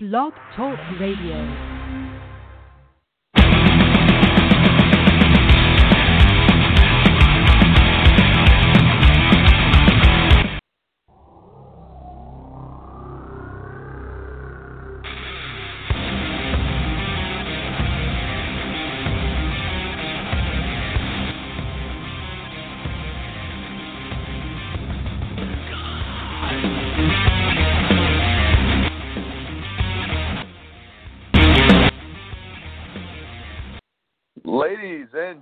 [0.00, 1.77] Blog Talk Radio.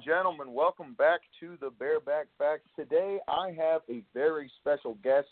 [0.06, 2.68] Gentlemen, welcome back to the Bareback Facts.
[2.76, 5.26] Today I have a very special guest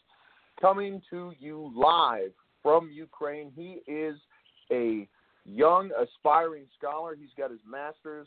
[0.60, 3.52] coming to you live from Ukraine.
[3.54, 4.16] He is
[4.72, 5.06] a
[5.44, 7.14] young aspiring scholar.
[7.14, 8.26] He's got his master's.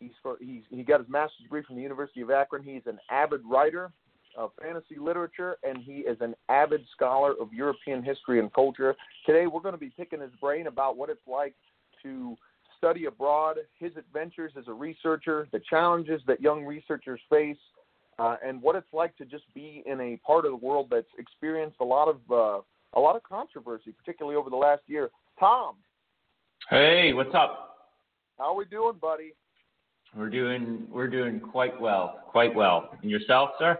[0.00, 2.64] He's, for, he's he got his master's degree from the University of Akron.
[2.64, 3.92] He's an avid writer
[4.36, 8.96] of fantasy literature, and he is an avid scholar of European history and culture.
[9.24, 11.54] Today we're going to be picking his brain about what it's like
[12.02, 12.36] to
[12.76, 17.56] study abroad, his adventures as a researcher, the challenges that young researchers face,
[18.18, 21.06] uh, and what it's like to just be in a part of the world that's
[21.18, 22.60] experienced a lot of uh,
[22.94, 25.10] a lot of controversy, particularly over the last year.
[25.38, 25.76] Tom.
[26.70, 27.76] Hey, what's up?
[28.38, 29.34] How are we doing, buddy?
[30.16, 32.90] We're doing we're doing quite well, quite well.
[33.02, 33.78] And yourself, sir?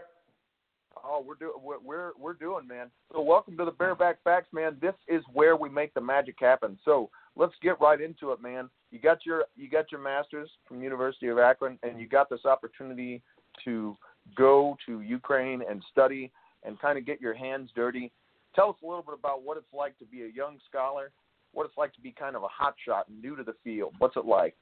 [1.03, 2.91] Oh, we're doing we're, we're we're doing, man.
[3.11, 4.77] So welcome to the Bareback Facts, man.
[4.81, 6.77] This is where we make the magic happen.
[6.85, 8.69] So let's get right into it, man.
[8.91, 12.45] You got your you got your masters from University of Akron, and you got this
[12.45, 13.21] opportunity
[13.65, 13.95] to
[14.35, 16.31] go to Ukraine and study
[16.63, 18.11] and kind of get your hands dirty.
[18.55, 21.11] Tell us a little bit about what it's like to be a young scholar,
[21.53, 23.93] what it's like to be kind of a hot shot, new to the field.
[23.99, 24.55] What's it like?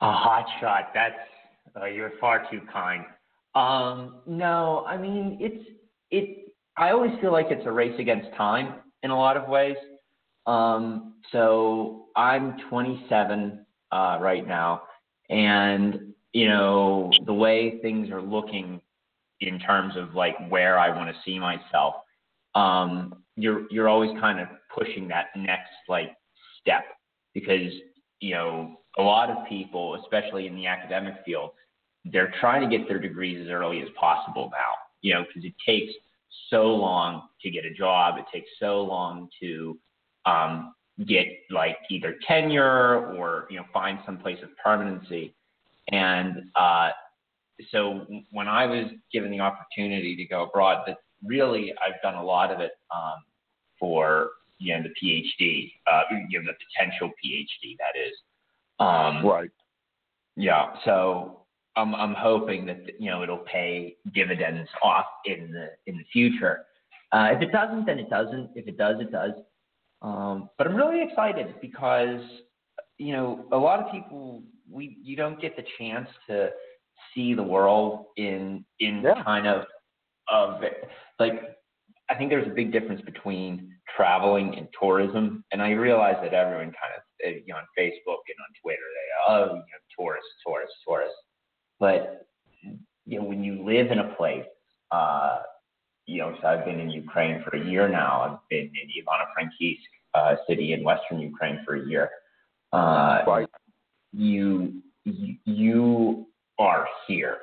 [0.00, 0.90] A hot shot.
[0.94, 1.14] That's
[1.80, 3.04] uh, you're far too kind.
[3.54, 5.64] Um, no, I mean it's
[6.10, 6.54] it.
[6.76, 9.76] I always feel like it's a race against time in a lot of ways.
[10.46, 14.82] Um, so I'm 27 uh, right now,
[15.30, 18.80] and you know the way things are looking
[19.40, 21.94] in terms of like where I want to see myself.
[22.54, 26.10] Um, you're you're always kind of pushing that next like
[26.60, 26.84] step
[27.32, 27.72] because
[28.20, 31.50] you know a lot of people, especially in the academic field,
[32.04, 34.74] they're trying to get their degrees as early as possible now.
[35.00, 35.92] You know, because it takes
[36.50, 38.16] so long to get a job.
[38.18, 39.78] It takes so long to
[40.26, 40.74] um,
[41.06, 45.34] get like either tenure or you know find some place of permanency.
[45.88, 46.90] And uh,
[47.70, 52.24] so when I was given the opportunity to go abroad, that really I've done a
[52.24, 53.22] lot of it um,
[53.78, 58.14] for you know the PhD, uh, you know the potential PhD that is.
[58.80, 59.50] Um, right.
[60.36, 60.74] Yeah.
[60.84, 61.40] So
[61.76, 66.64] I'm I'm hoping that you know it'll pay dividends off in the in the future.
[67.12, 68.50] Uh, if it doesn't, then it doesn't.
[68.54, 69.32] If it does, it does.
[70.04, 72.20] Um, but I'm really excited because
[72.98, 76.50] you know a lot of people we you don't get the chance to
[77.14, 79.22] see the world in in Yeah.
[79.24, 79.64] kind of
[80.30, 80.60] of
[81.18, 81.56] like
[82.10, 86.66] I think there's a big difference between traveling and tourism, and I realize that everyone
[86.66, 90.30] kind of uh, you know on Facebook and on Twitter they oh you know tourists
[90.46, 91.16] tourists tourists,
[91.80, 92.26] but
[93.06, 94.44] you know when you live in a place.
[94.90, 95.38] Uh,
[96.06, 98.20] you know, so I've been in Ukraine for a year now.
[98.22, 99.78] I've been in Ivano-Frankivsk
[100.14, 102.10] uh, city in western Ukraine for a year.
[102.72, 103.48] Uh, Right.
[104.12, 106.26] You, you you
[106.58, 107.38] are here.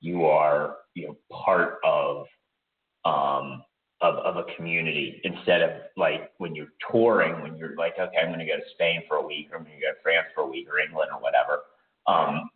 [0.00, 2.26] You are you know part of
[3.04, 3.62] um
[4.00, 8.28] of of a community instead of like when you're touring when you're like okay I'm
[8.28, 10.26] going to go to Spain for a week or I'm going to go to France
[10.34, 11.62] for a week or England or whatever.
[12.06, 12.48] Um,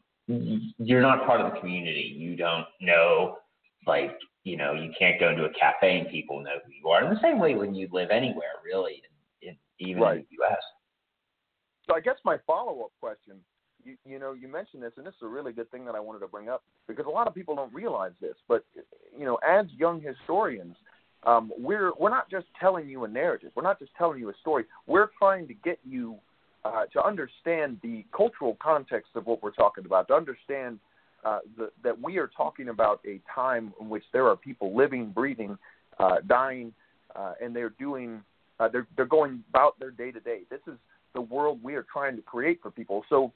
[0.78, 2.14] you're not part of the community.
[2.16, 3.38] You don't know
[3.86, 4.16] like
[4.46, 7.04] you know you can't go into a cafe and people know who you are.
[7.04, 9.02] In the same way when you live anywhere really,
[9.42, 10.18] in, in, even Right.
[10.18, 10.62] in the U.S.
[11.86, 13.36] So I guess my follow-up question,
[13.84, 16.00] you, you know, you mentioned this, and this is a really good thing that I
[16.00, 18.36] wanted to bring up because a lot of people don't realize this.
[18.46, 18.64] But
[19.18, 20.76] you know, as young historians,
[21.24, 23.50] um, we're we're not just telling you a narrative.
[23.56, 24.64] We're not just telling you a story.
[24.86, 26.16] We're trying to get you
[26.64, 30.06] uh, to understand the cultural context of what we're talking about.
[30.06, 30.78] To understand
[31.26, 35.10] uh, the, that we are talking about a time in which there are people living,
[35.10, 35.58] breathing,
[35.98, 36.72] uh, dying,
[37.16, 38.22] uh, and they're doing.
[38.60, 40.40] Uh, they're they're going about their day to day.
[40.50, 40.74] This is
[41.14, 43.04] the world we are trying to create for people.
[43.08, 43.32] So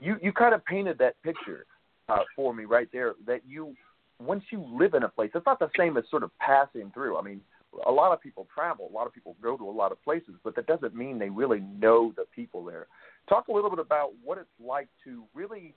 [0.00, 1.66] you you kind of painted that picture
[2.08, 3.14] uh, for me right there.
[3.26, 3.74] That you
[4.20, 7.18] once you live in a place, it's not the same as sort of passing through.
[7.18, 7.40] I mean,
[7.86, 10.34] a lot of people travel, a lot of people go to a lot of places,
[10.44, 12.86] but that doesn't mean they really know the people there.
[13.28, 15.74] Talk a little bit about what it's like to really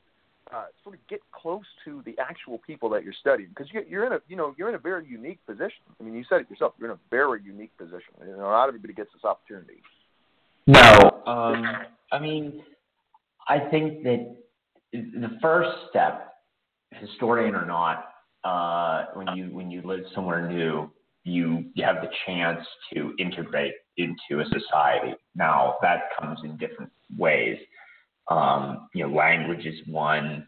[0.54, 4.06] uh, sort of get close to the actual people that you're studying, because you, you're
[4.06, 5.84] in a you know you're in a very unique position.
[6.00, 6.74] I mean, you said it yourself.
[6.80, 8.14] You're in a very unique position.
[8.22, 9.82] You know, not everybody gets this opportunity.
[10.68, 11.66] No, um,
[12.12, 12.62] I mean,
[13.48, 14.36] I think that
[14.92, 16.34] the first step,
[16.92, 18.10] historian or not,
[18.44, 20.90] uh, when you when you live somewhere new,
[21.24, 25.16] you you have the chance to integrate into a society.
[25.36, 27.58] Now that comes in different ways.
[28.30, 30.48] Um, you know, language is one,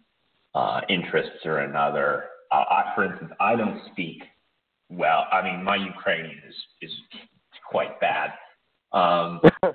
[0.56, 2.26] uh, interests are another.
[2.52, 4.24] Uh, I, for instance, I don't speak
[4.90, 5.26] well.
[5.32, 6.92] I mean, my Ukrainian is is
[7.70, 8.32] quite bad,
[8.92, 9.40] um,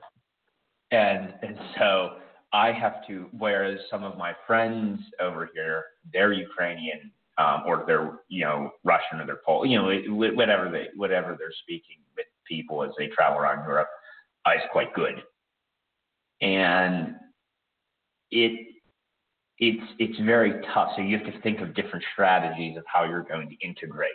[0.90, 2.16] and and so
[2.52, 3.26] I have to.
[3.38, 9.20] Whereas some of my friends over here, they're Ukrainian um, or they're you know Russian
[9.20, 13.38] or they're Polish, you know whatever they whatever they're speaking with people as they travel
[13.38, 13.88] around Europe
[14.46, 15.22] uh, is quite good,
[16.40, 17.16] and
[18.30, 18.66] it
[19.58, 20.90] it's it's very tough.
[20.96, 24.12] So you have to think of different strategies of how you're going to integrate.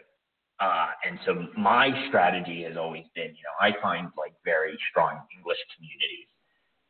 [0.59, 5.21] Uh, and so my strategy has always been, you know, I find like very strong
[5.35, 6.27] English communities,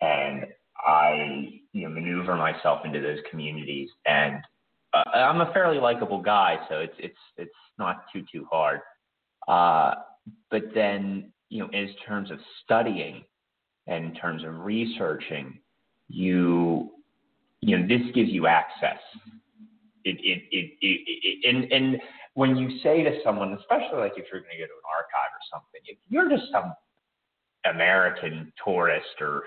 [0.02, 4.42] and I you know maneuver myself into those communities and
[4.94, 8.82] uh, I'm a fairly likable guy, so it's it's it's not too too hard.
[9.48, 9.96] Uh,
[10.50, 13.24] but then you know, in terms of studying
[13.88, 15.60] and in terms of researching,
[16.08, 16.92] you
[17.62, 19.00] you know this gives you access.
[20.06, 22.02] It it it, it, it and and
[22.34, 25.32] when you say to someone, especially like if you're going to go to an archive
[25.34, 26.74] or something, if you're just some
[27.66, 29.44] American tourist or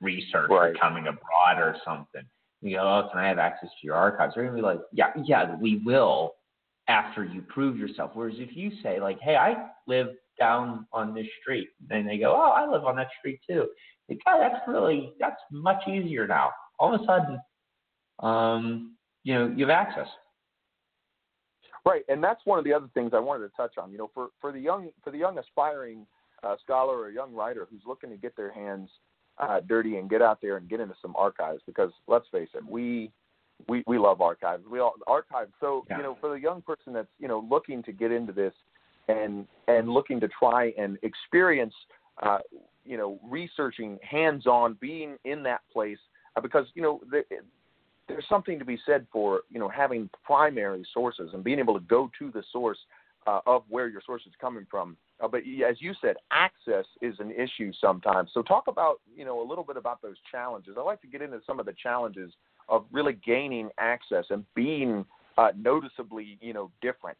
[0.00, 0.80] researcher right.
[0.80, 2.24] coming abroad or something
[2.62, 4.34] you go, oh, can I have access to your archives?
[4.34, 6.34] They're gonna be like, yeah, yeah, we will
[6.88, 8.10] after you prove yourself.
[8.14, 10.08] Whereas if you say like, hey, I live
[10.38, 13.68] down on this street, then they go, oh, I live on that street too.
[14.08, 16.50] Like, oh, that's really that's much easier now.
[16.78, 17.38] All of a sudden,
[18.20, 18.94] um,
[19.24, 20.08] you know, you have access.
[21.84, 23.90] Right, and that's one of the other things I wanted to touch on.
[23.90, 26.06] You know, for for the young for the young aspiring
[26.42, 28.90] uh, scholar or young writer who's looking to get their hands
[29.38, 32.64] uh, dirty and get out there and get into some archives because let's face it,
[32.66, 33.10] we
[33.66, 34.64] we we love archives.
[34.70, 35.52] We all archives.
[35.60, 35.96] So yeah.
[35.96, 38.52] you know, for the young person that's you know looking to get into this
[39.08, 41.74] and and looking to try and experience,
[42.22, 42.38] uh,
[42.84, 45.98] you know, researching hands-on, being in that place
[46.36, 47.22] uh, because you know the,
[48.10, 51.84] there's something to be said for you know having primary sources and being able to
[51.86, 52.78] go to the source
[53.26, 54.96] uh, of where your source is coming from.
[55.20, 58.30] Uh, but as you said, access is an issue sometimes.
[58.32, 60.76] So talk about you know a little bit about those challenges.
[60.78, 62.32] I'd like to get into some of the challenges
[62.68, 65.04] of really gaining access and being
[65.38, 67.18] uh, noticeably you know different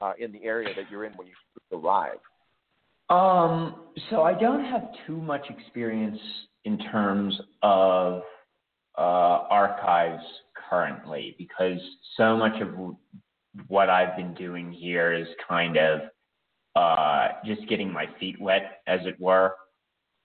[0.00, 2.18] uh, in the area that you're in when you arrive.
[3.10, 3.74] Um,
[4.08, 6.18] so I don't have too much experience
[6.64, 8.22] in terms of
[8.98, 10.22] uh, archives
[10.68, 11.78] currently because
[12.16, 12.96] so much of
[13.68, 16.00] what I've been doing here is kind of
[16.74, 19.54] uh, just getting my feet wet, as it were.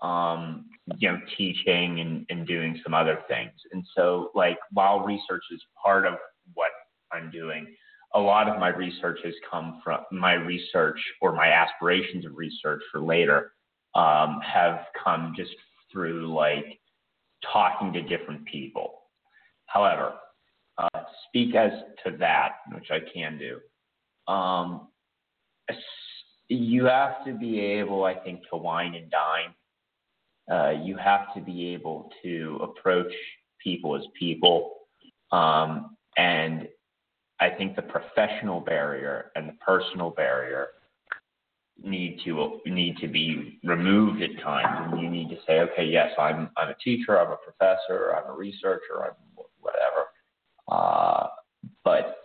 [0.01, 0.65] Um,
[0.99, 3.51] you know, teaching and, and doing some other things.
[3.71, 6.13] And so, like, while research is part of
[6.53, 6.69] what
[7.11, 7.65] I'm doing,
[8.13, 12.81] a lot of my research has come from my research or my aspirations of research
[12.91, 13.53] for later
[13.95, 15.51] um, have come just
[15.91, 16.79] through like
[17.51, 19.01] talking to different people.
[19.65, 20.13] However,
[20.77, 21.71] uh, speak as
[22.05, 23.59] to that, which I can do.
[24.31, 24.89] Um,
[26.49, 29.53] you have to be able, I think, to wine and dine.
[30.49, 33.11] Uh, you have to be able to approach
[33.61, 34.75] people as people.
[35.31, 36.67] Um, and
[37.39, 40.69] I think the professional barrier and the personal barrier
[41.83, 44.91] need to need to be removed at times.
[44.91, 48.29] And you need to say okay yes i'm i'm a teacher i'm a professor i'm
[48.29, 49.13] a researcher i'm
[49.67, 50.07] whatever.
[50.67, 51.27] Uh,
[51.83, 52.17] but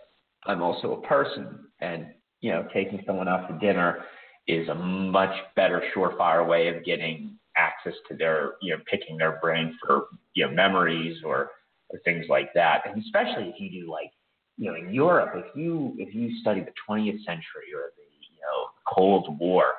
[0.45, 2.07] I'm also a person, and
[2.41, 4.03] you know, taking someone out to dinner
[4.47, 9.39] is a much better surefire way of getting access to their, you know, picking their
[9.41, 11.51] brain for you know memories or
[11.89, 12.81] or things like that.
[12.85, 14.11] And especially if you do like,
[14.57, 18.41] you know, in Europe, if you if you study the 20th century or the you
[18.41, 19.73] know Cold War,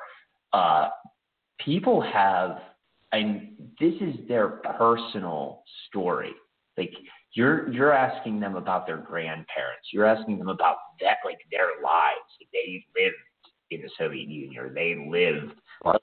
[0.53, 0.89] uh,
[1.59, 2.59] people have,
[3.11, 6.33] and this is their personal story.
[6.77, 6.91] Like
[7.33, 9.89] you're you're asking them about their grandparents.
[9.91, 12.19] You're asking them about that, like their lives.
[12.53, 13.15] They lived
[13.71, 15.53] in the Soviet Union, or they lived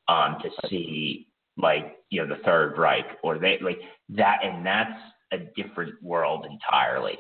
[0.09, 3.81] um, to see like you know the Third Reich, or they like
[4.11, 5.01] that, and that's
[5.33, 7.19] a different world entirely.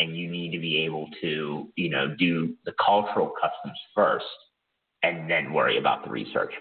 [0.00, 4.24] And you need to be able to you know do the cultural customs first,
[5.04, 6.52] and then worry about the research.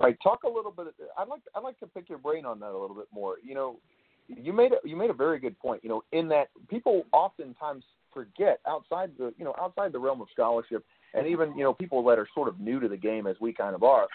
[0.00, 0.16] Right.
[0.22, 0.86] Talk a little bit.
[1.18, 3.36] I'd like I'd like to pick your brain on that a little bit more.
[3.42, 3.80] You know,
[4.28, 5.82] you made a, you made a very good point.
[5.82, 10.28] You know, in that people oftentimes forget outside the you know outside the realm of
[10.32, 13.36] scholarship, and even you know people that are sort of new to the game as
[13.40, 14.06] we kind of are,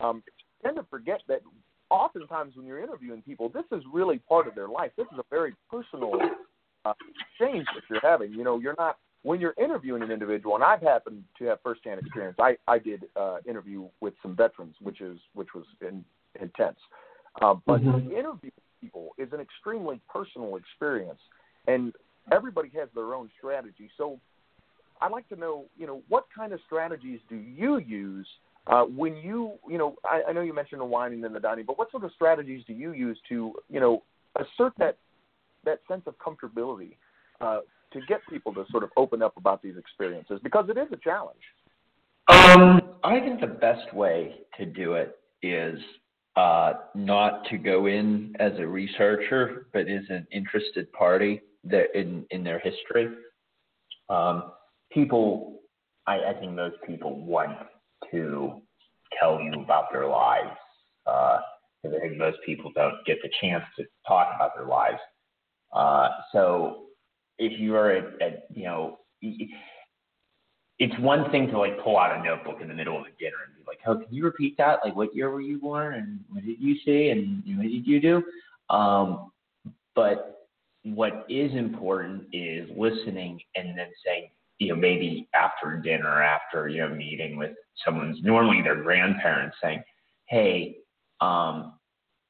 [0.00, 0.22] um,
[0.62, 1.40] tend to forget that
[1.90, 4.90] oftentimes when you're interviewing people, this is really part of their life.
[4.96, 6.12] This is a very personal
[6.86, 8.32] uh, exchange that you're having.
[8.32, 11.98] You know, you're not when you're interviewing an individual, and I've happened to have firsthand
[11.98, 12.36] experience.
[12.40, 16.04] I I did uh, interview with some veterans, which is which was in,
[16.40, 16.78] intense.
[17.42, 18.12] Uh, but mm-hmm.
[18.12, 21.18] interviewing people is an extremely personal experience,
[21.66, 21.92] and
[22.30, 23.90] everybody has their own strategy.
[23.98, 24.20] So
[25.00, 28.28] I'd like to know, you know, what kind of strategies do you use
[28.68, 31.64] uh, when you, you know, I, I know you mentioned the whining and the dining,
[31.66, 34.04] but what sort of strategies do you use to, you know,
[34.36, 34.98] assert that
[35.64, 36.92] that sense of comfortability
[37.40, 37.58] uh,
[37.92, 40.96] to get people to sort of open up about these experiences because it is a
[40.96, 41.40] challenge.
[42.28, 45.78] Um, I think the best way to do it is
[46.36, 51.40] uh, not to go in as a researcher, but as an interested party
[51.94, 53.08] in in their history.
[54.08, 54.52] Um,
[54.92, 55.60] people,
[56.06, 57.56] I, I think most people want
[58.10, 58.60] to
[59.18, 60.56] tell you about their lives.
[61.06, 61.38] Uh,
[61.82, 64.98] because I think most people don't get the chance to talk about their lives.
[65.72, 66.85] Uh, so
[67.38, 68.98] if you are at, at, you know,
[70.78, 73.36] it's one thing to like pull out a notebook in the middle of a dinner
[73.46, 74.80] and be like, "Oh, can you repeat that?
[74.84, 78.00] Like, what year were you born, and what did you see, and what did you
[78.00, 78.22] do?"
[78.74, 79.32] Um,
[79.94, 80.48] but
[80.84, 86.80] what is important is listening and then saying, you know, maybe after dinner, after you
[86.80, 87.52] know, meeting with
[87.84, 89.82] someone's normally their grandparents, saying,
[90.26, 90.76] "Hey,
[91.20, 91.78] um,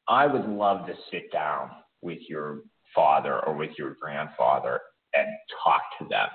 [0.09, 1.71] I would love to sit down
[2.01, 2.61] with your
[2.95, 4.81] father or with your grandfather
[5.17, 5.29] and
[5.63, 6.29] talk to them.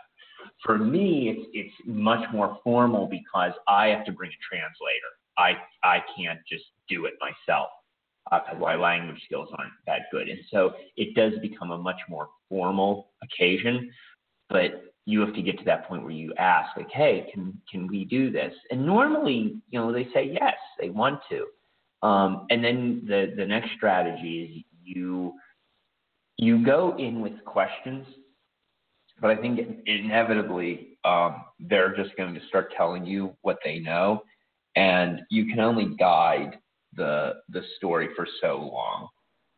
[0.65, 5.11] For me, it's it's much more formal because I have to bring a translator.
[5.37, 7.69] I I can't just do it myself
[8.29, 11.99] because uh, my language skills aren't that good, and so it does become a much
[12.09, 13.91] more formal occasion.
[14.49, 17.87] But you have to get to that point where you ask, like, "Hey, can can
[17.87, 21.45] we do this?" And normally, you know, they say yes, they want to.
[22.07, 25.33] Um, and then the the next strategy is you
[26.37, 28.05] you go in with questions,
[29.21, 34.23] but I think inevitably um, they're just going to start telling you what they know,
[34.75, 36.57] and you can only guide
[36.95, 39.07] the the story for so long.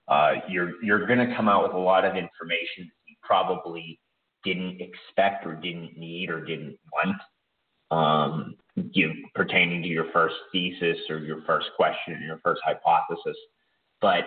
[0.08, 4.00] Uh, you're you're going to come out with a lot of information that you probably
[4.44, 7.18] didn't expect or didn't need or didn't want
[7.92, 13.38] um, you pertaining to your first thesis or your first question or your first hypothesis.
[14.02, 14.24] But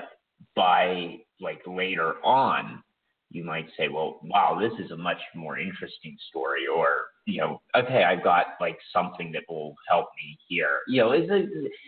[0.55, 2.83] by like later on,
[3.31, 6.89] you might say, well, wow, this is a much more interesting story, or
[7.27, 10.81] you know, okay, I've got like something that will help me here.
[10.87, 11.47] You know, it's a,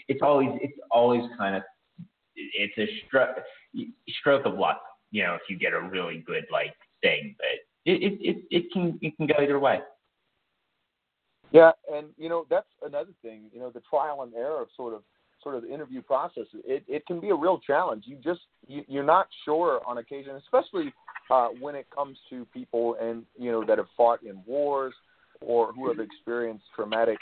[0.08, 1.62] it's always it's always kind of
[2.34, 3.36] it's a stroke
[4.20, 4.80] stroke of luck.
[5.10, 7.46] You know, if you get a really good like thing, but
[7.84, 9.80] it it it, can it can go either way.
[11.52, 13.42] Yeah, and you know that's another thing.
[13.52, 15.02] You know, the trial and error of sort of
[15.42, 18.04] sort of the interview process, it, it can be a real challenge.
[18.06, 20.92] You just you, you're not sure on occasion, especially
[21.30, 24.94] uh, when it comes to people and you know that have fought in wars
[25.40, 27.18] or who have experienced traumatic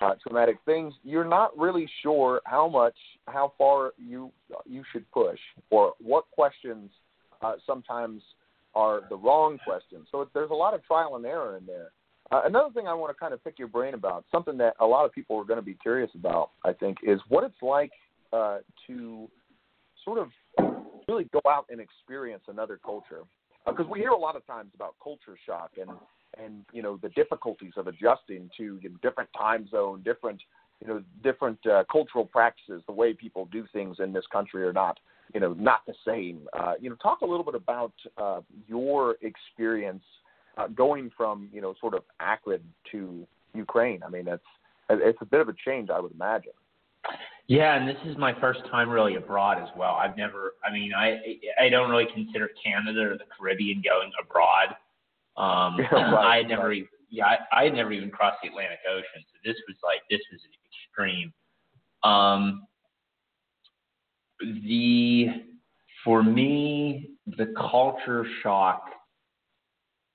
[0.00, 0.94] uh, traumatic things.
[1.02, 4.32] You're not really sure how much, how far you
[4.66, 5.38] you should push,
[5.70, 6.90] or what questions
[7.42, 8.22] uh, sometimes
[8.74, 10.06] are the wrong questions.
[10.10, 11.90] So there's a lot of trial and error in there.
[12.30, 14.86] Uh, another thing I want to kind of pick your brain about, something that a
[14.86, 17.90] lot of people are going to be curious about, I think, is what it's like
[18.32, 19.28] uh, to
[20.04, 20.28] sort of
[21.08, 23.22] really go out and experience another culture.
[23.66, 25.90] Because uh, we hear a lot of times about culture shock and
[26.38, 30.40] and you know the difficulties of adjusting to you know, different time zone, different
[30.80, 34.72] you know different uh, cultural practices, the way people do things in this country are
[34.72, 34.98] not
[35.34, 36.40] you know not the same.
[36.52, 40.04] Uh, you know, talk a little bit about uh, your experience
[40.56, 42.62] uh, going from you know sort of Akron
[42.92, 44.02] to Ukraine.
[44.04, 44.42] I mean, that's
[44.90, 46.52] it's a bit of a change, I would imagine.
[47.50, 49.94] Yeah, and this is my first time really abroad as well.
[49.94, 51.18] I've never, I mean, I
[51.60, 54.76] I don't really consider Canada or the Caribbean going abroad.
[55.36, 56.84] Um, right, I had never, right.
[57.08, 60.20] yeah, I, I had never even crossed the Atlantic Ocean, so this was like this
[60.30, 61.32] was an extreme.
[62.04, 62.68] Um,
[64.38, 65.42] the
[66.04, 68.84] for me, the culture shock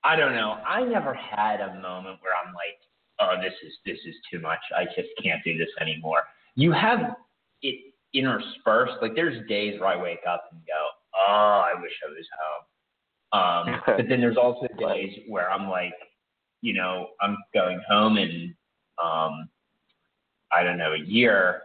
[0.06, 0.58] I don't know.
[0.66, 2.80] I never had a moment where I'm like,
[3.20, 4.60] oh, this is this is too much.
[4.74, 6.22] I just can't do this anymore.
[6.56, 7.16] You have
[7.62, 8.94] it interspersed.
[9.02, 12.66] Like there's days where I wake up and go, oh, I wish I was home.
[13.76, 15.94] Um, but then there's also days where I'm like,
[16.62, 18.56] you know, I'm going home in,
[19.04, 19.50] um,
[20.52, 21.62] I don't know, a year,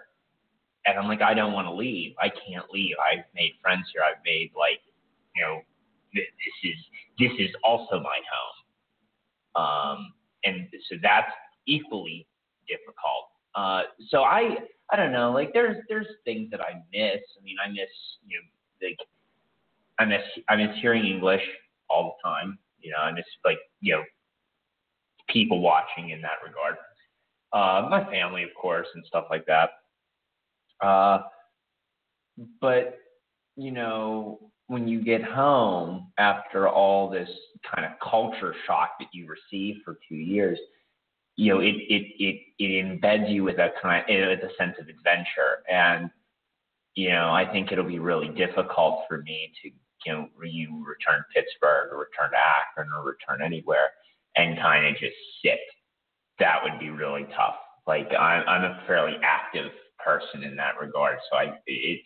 [0.86, 2.14] and I'm like, I don't want to leave.
[2.18, 2.96] I can't leave.
[3.00, 4.02] I've made friends here.
[4.02, 4.80] I've made like,
[5.36, 5.60] you know,
[6.14, 6.24] this
[6.64, 6.74] is
[7.18, 9.62] this is also my home.
[9.62, 10.12] Um,
[10.44, 11.30] and so that's
[11.66, 12.26] equally
[12.66, 13.29] difficult.
[13.54, 14.56] Uh, so I
[14.90, 15.32] I don't know.
[15.32, 17.20] Like there's there's things that I miss.
[17.38, 17.90] I mean, I miss
[18.26, 18.98] you know like
[19.98, 21.42] I miss I miss hearing English
[21.88, 22.58] all the time.
[22.80, 24.02] You know, I miss like you know
[25.28, 26.76] people watching in that regard.
[27.52, 29.70] Uh, my family, of course, and stuff like that.
[30.80, 31.22] Uh,
[32.60, 32.98] but
[33.56, 34.38] you know,
[34.68, 37.28] when you get home after all this
[37.74, 40.58] kind of culture shock that you receive for two years,
[41.40, 44.88] you know, it it it it embeds you with a kind with a sense of
[44.88, 46.10] adventure, and
[46.94, 49.70] you know, I think it'll be really difficult for me to
[50.04, 53.88] you know you return Pittsburgh or return to Akron or return anywhere
[54.36, 55.60] and kind of just sit.
[56.40, 57.56] That would be really tough.
[57.86, 59.70] Like I'm I'm a fairly active
[60.04, 62.00] person in that regard, so I it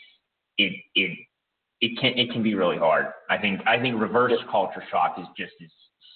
[0.58, 1.18] it it
[1.80, 3.06] it can it can be really hard.
[3.28, 5.70] I think I think reverse culture shock is just as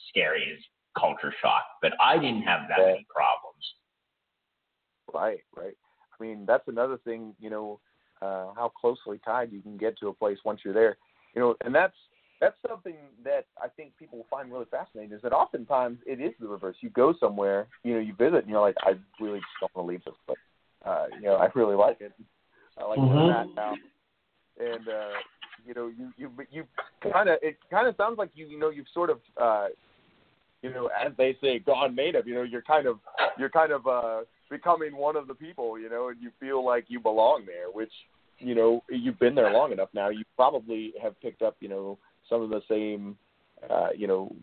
[0.09, 0.63] scary as
[0.97, 3.65] culture shock, but I didn't have that many problems.
[5.13, 5.77] Right, right.
[6.19, 7.81] I mean, that's another thing, you know,
[8.21, 10.97] uh, how closely tied you can get to a place once you're there.
[11.35, 11.95] You know, and that's
[12.41, 16.47] that's something that I think people find really fascinating is that oftentimes it is the
[16.47, 16.77] reverse.
[16.81, 19.87] You go somewhere, you know, you visit and you're like, I really just don't want
[19.89, 20.39] to leave this place.
[20.85, 22.13] Uh, you know, I really like it.
[22.77, 23.15] I like mm-hmm.
[23.15, 23.75] where I'm at now.
[24.61, 25.19] And uh
[25.67, 26.65] you know, you you you
[27.13, 29.67] kind of it kind of sounds like you you know you've sort of uh,
[30.63, 32.27] you know as they say gone native.
[32.27, 32.99] You know, you're kind of
[33.39, 35.79] you're kind of uh, becoming one of the people.
[35.79, 37.93] You know, and you feel like you belong there, which
[38.39, 40.09] you know you've been there long enough now.
[40.09, 41.99] You probably have picked up you know
[42.29, 43.17] some of the same
[43.71, 44.35] uh, you know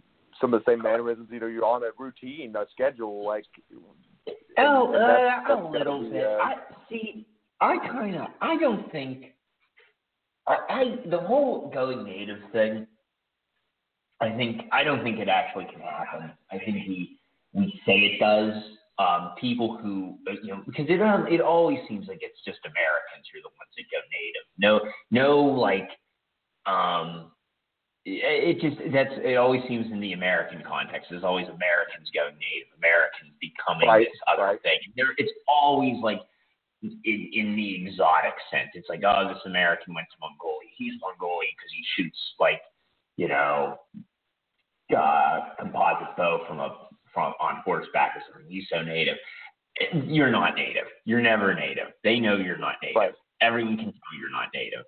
[0.41, 1.29] some of the same mannerisms.
[1.31, 3.45] You know, you're on a routine, a schedule, like.
[4.57, 6.23] Oh, uh, a little bit.
[6.23, 6.53] Uh, I
[6.89, 7.27] see.
[7.61, 8.27] I kind of.
[8.41, 9.35] I don't think
[10.47, 12.87] I, I the whole going native thing.
[14.21, 16.31] I think I don't think it actually can happen.
[16.51, 17.19] I think we
[17.53, 18.53] we say it does.
[18.97, 22.59] Um, people who uh, you know because it um, it always seems like it's just
[22.63, 24.45] Americans who are the ones that go native.
[24.57, 24.79] No
[25.11, 25.89] no like
[26.65, 27.31] um
[28.05, 31.09] it, it just that's it always seems in the American context.
[31.09, 34.61] There's always Americans going native, Americans becoming right, this other right.
[34.63, 34.79] thing.
[34.95, 36.21] There it's always like
[37.03, 38.69] in, in the exotic sense.
[38.73, 40.69] It's like, oh, this American went to Mongolia.
[40.77, 42.61] He's Mongolian because he shoots like,
[43.17, 43.77] you know,
[44.95, 46.75] uh, composite bow from a
[47.13, 48.51] from on horseback or something.
[48.51, 49.15] He's so native.
[49.93, 50.85] You're not native.
[51.05, 51.87] You're never native.
[52.03, 52.95] They know you're not native.
[52.95, 53.13] Right.
[53.41, 54.83] Everyone can tell you're not native.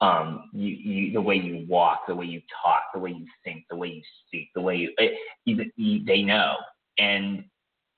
[0.00, 3.64] Um, you, you, the way you walk, the way you talk, the way you think,
[3.68, 6.54] the way you speak, the way you, it, you, you they know.
[6.98, 7.44] And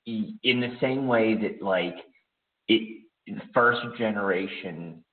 [0.06, 1.96] in the same way that like
[2.68, 3.02] it,
[3.52, 5.04] first generation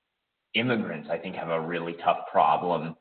[0.54, 2.96] immigrants, I think, have a really tough problem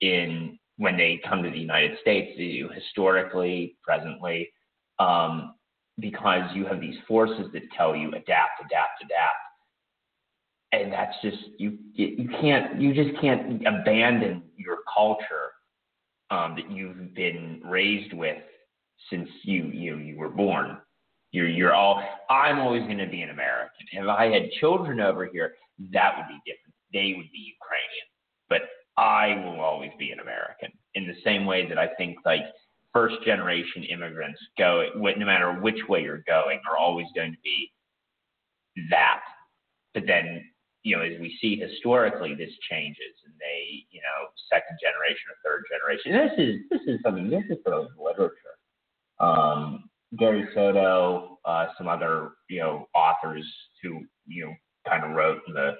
[0.00, 2.40] in when they come to the United States,
[2.74, 4.50] historically, presently,
[4.98, 5.54] um,
[5.98, 9.36] because you have these forces that tell you adapt, adapt, adapt,
[10.72, 11.76] and that's just you.
[11.92, 12.80] You can't.
[12.80, 15.52] You just can't abandon your culture
[16.30, 18.38] um, that you've been raised with
[19.10, 20.78] since you you you were born.
[21.30, 22.02] You're you're all.
[22.30, 23.86] I'm always going to be an American.
[23.92, 25.56] If I had children over here,
[25.92, 26.74] that would be different.
[26.94, 28.06] They would be Ukrainian,
[28.48, 28.62] but
[29.00, 30.70] I will always be an American.
[30.94, 32.42] In the same way that I think like
[32.92, 37.72] first generation immigrants go, no matter which way you're going, are always going to be
[38.90, 39.20] that.
[39.94, 40.44] But then
[40.82, 45.36] you know, as we see historically, this changes, and they, you know, second generation or
[45.44, 46.12] third generation.
[46.12, 47.28] This is this is something.
[47.28, 48.56] This is from literature.
[49.18, 53.46] Um, Gary Soto, uh, some other you know authors
[53.82, 54.54] who you know
[54.88, 55.72] kind of wrote in the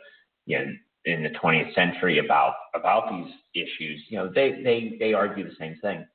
[0.47, 0.73] you know,
[1.05, 4.03] in the 20th century about about these issues.
[4.09, 6.07] You know, they they they argue the same thing.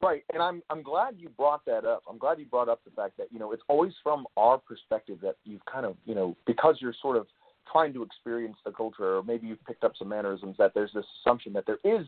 [0.00, 2.02] Right, and I'm I'm glad you brought that up.
[2.08, 5.18] I'm glad you brought up the fact that you know it's always from our perspective
[5.22, 7.26] that you've kind of you know because you're sort of
[7.70, 11.04] trying to experience the culture, or maybe you've picked up some mannerisms that there's this
[11.20, 12.06] assumption that there is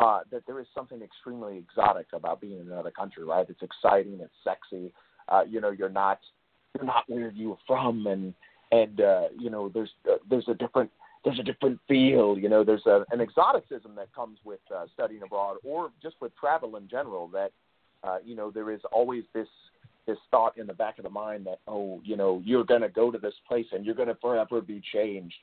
[0.00, 3.46] uh, that there is something extremely exotic about being in another country, right?
[3.48, 4.92] It's exciting, it's sexy.
[5.28, 6.20] Uh, you know, you're not
[6.74, 8.34] you're not where you're from, and
[8.72, 10.90] and uh, you know, there's uh, there's a different
[11.24, 12.38] there's a different feel.
[12.38, 16.32] You know, there's a, an exoticism that comes with uh, studying abroad, or just with
[16.36, 17.28] travel in general.
[17.28, 17.52] That
[18.04, 19.48] uh, you know, there is always this
[20.06, 22.88] this thought in the back of the mind that oh, you know, you're going to
[22.88, 25.36] go to this place and you're going to forever be changed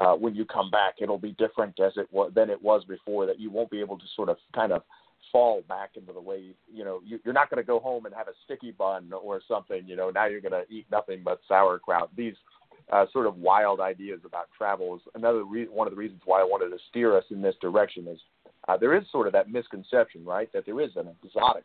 [0.00, 0.96] uh, when you come back.
[1.00, 3.26] It'll be different as it was than it was before.
[3.26, 4.82] That you won't be able to sort of kind of
[5.30, 8.14] fall back into the way you know you, you're not going to go home and
[8.14, 9.82] have a sticky bun or something.
[9.86, 12.10] You know now you're going to eat nothing but sauerkraut.
[12.16, 12.34] These
[12.90, 16.40] uh, sort of wild ideas about travel is another re- one of the reasons why
[16.40, 18.06] I wanted to steer us in this direction.
[18.08, 18.20] Is
[18.68, 21.64] uh, there is sort of that misconception, right, that there is an exotic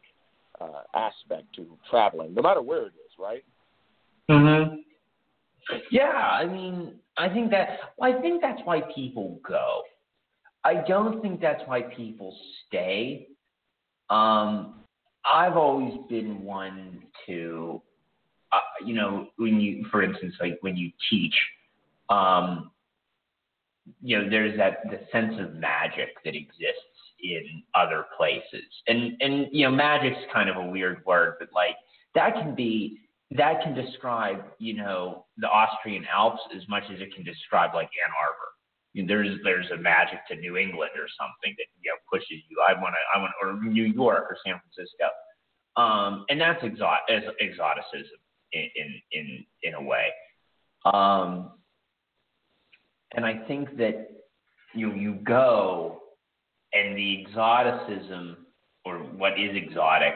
[0.60, 3.44] uh, aspect to traveling, no matter where it is, right?
[4.30, 4.84] Mhm.
[5.92, 9.84] Yeah, I mean, I think that I think that's why people go.
[10.64, 12.36] I don't think that's why people
[12.68, 13.28] stay.
[14.10, 14.76] Um,
[15.26, 17.82] I've always been one to,
[18.52, 21.34] uh, you know, when you, for instance, like when you teach,
[22.10, 22.72] um,
[24.02, 26.82] you know, there's that the sense of magic that exists
[27.22, 31.76] in other places, and and you know, magic's kind of a weird word, but like
[32.16, 33.00] that can be
[33.32, 37.90] that can describe, you know, the Austrian Alps as much as it can describe like
[38.04, 39.08] Ann Arbor.
[39.08, 42.58] There's there's a magic to New England or something that you know pushes you.
[42.68, 45.12] I want to I want or New York or San Francisco,
[45.76, 47.00] um, and that's exot
[47.40, 48.18] exoticism
[48.54, 50.08] in in in, in a way.
[50.86, 51.52] Um,
[53.16, 54.08] and I think that
[54.74, 56.02] you you go
[56.74, 58.46] and the exoticism
[58.86, 60.14] or what is exotic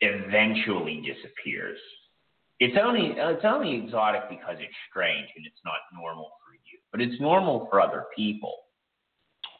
[0.00, 1.78] eventually disappears.
[2.60, 7.00] It's only it's only exotic because it's strange and it's not normal for you, but
[7.00, 8.54] it's normal for other people.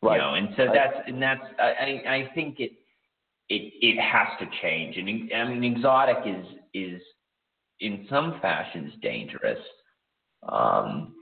[0.03, 0.17] Right.
[0.17, 2.73] You know, and so that's and that's I I think it
[3.49, 4.97] it it has to change.
[4.97, 7.03] And I mean, exotic is is
[7.81, 9.59] in some fashions dangerous,
[10.49, 11.15] um,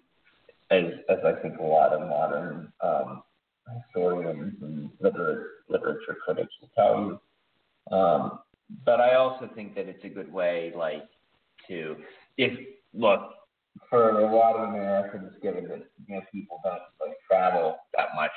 [0.70, 3.22] as as I think a lot of modern um,
[3.74, 6.96] historians and literature literature critics will tell
[7.90, 7.96] you.
[7.96, 8.38] Um,
[8.84, 11.08] but I also think that it's a good way, like
[11.68, 11.96] to
[12.36, 12.52] if
[12.94, 13.32] look
[13.90, 18.30] for a lot of Americans, given that you know people don't like travel that much,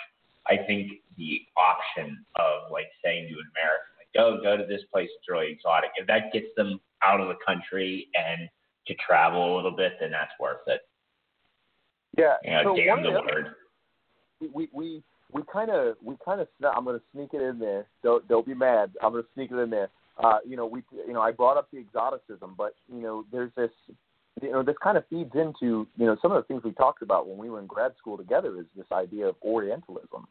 [0.47, 4.81] I think the option of like saying to an American, like, go go to this
[4.91, 5.91] place, it's really exotic.
[5.95, 8.49] If that gets them out of the country and
[8.87, 10.81] to travel a little bit, then that's worth it.
[12.17, 12.35] Yeah.
[12.43, 13.47] You know, so damn the word.
[14.53, 17.85] we we we kind of we kind of I'm going to sneak it in there.
[18.03, 18.91] Don't don't be mad.
[19.01, 19.89] I'm going to sneak it in there.
[20.21, 23.51] Uh, you know, we you know I brought up the exoticism, but you know, there's
[23.55, 23.69] this
[24.41, 27.01] you know this kind of feeds into you know some of the things we talked
[27.01, 30.27] about when we were in grad school together is this idea of Orientalism.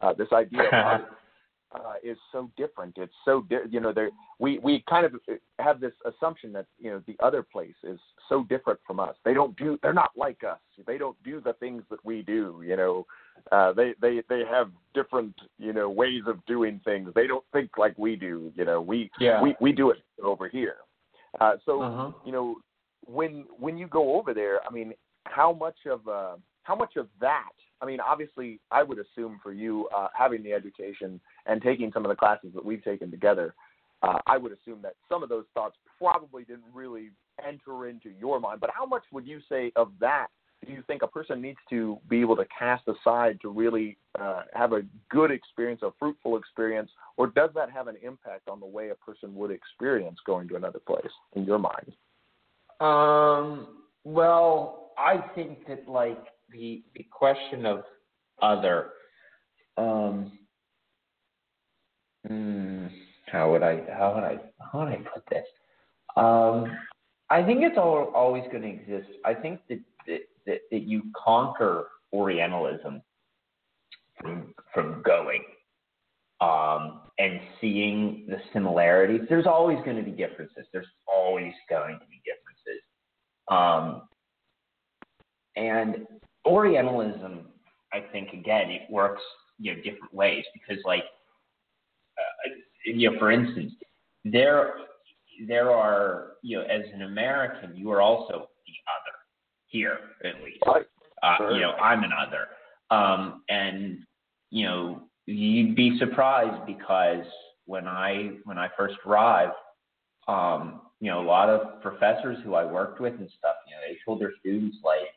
[0.00, 1.00] Uh, this idea of
[1.72, 2.96] uh, is so different.
[2.98, 5.12] It's so di- you know there we we kind of
[5.58, 9.14] have this assumption that you know the other place is so different from us.
[9.24, 10.58] They don't do they're not like us.
[10.86, 12.62] They don't do the things that we do.
[12.66, 13.06] You know,
[13.52, 17.10] uh, they they they have different you know ways of doing things.
[17.14, 18.52] They don't think like we do.
[18.56, 19.40] You know, we Yeah.
[19.42, 20.76] we we do it over here.
[21.40, 22.10] Uh, so Uh-huh.
[22.24, 22.56] you know
[23.06, 24.92] when when you go over there, I mean,
[25.24, 27.52] how much of uh, how much of that?
[27.82, 32.04] I mean, obviously, I would assume for you uh, having the education and taking some
[32.04, 33.54] of the classes that we've taken together,
[34.02, 37.10] uh, I would assume that some of those thoughts probably didn't really
[37.46, 38.60] enter into your mind.
[38.60, 40.28] But how much would you say of that
[40.66, 44.42] do you think a person needs to be able to cast aside to really uh,
[44.52, 48.66] have a good experience, a fruitful experience, or does that have an impact on the
[48.66, 51.92] way a person would experience going to another place in your mind?
[52.80, 53.68] Um,
[54.04, 57.84] well, I think that like the the question of
[58.42, 58.90] other,
[59.76, 60.38] um,
[62.26, 62.86] hmm,
[63.26, 64.38] how would I how would I
[64.72, 65.46] how would I put this?
[66.16, 66.76] Um,
[67.30, 69.10] I think it's all, always going to exist.
[69.24, 73.02] I think that, that that that you conquer Orientalism
[74.20, 75.44] from from going
[76.40, 79.22] um, and seeing the similarities.
[79.28, 80.66] There's always going to be differences.
[80.72, 82.82] There's always going to be differences.
[83.48, 84.02] Um,
[85.56, 86.06] and
[86.50, 87.46] Orientalism,
[87.92, 89.22] I think, again, it works
[89.58, 91.04] you know different ways because, like,
[92.18, 92.50] uh,
[92.84, 93.72] you know, for instance,
[94.24, 94.74] there
[95.46, 99.16] there are you know, as an American, you are also the other
[99.66, 100.62] here, at least.
[100.66, 100.86] Right.
[101.22, 101.52] Uh, Sure.
[101.52, 102.48] You know, I'm an other,
[102.90, 103.98] um, and
[104.50, 107.24] you know, you'd be surprised because
[107.66, 109.52] when I when I first arrived,
[110.28, 113.80] um, you know, a lot of professors who I worked with and stuff, you know,
[113.86, 115.08] they told their students like,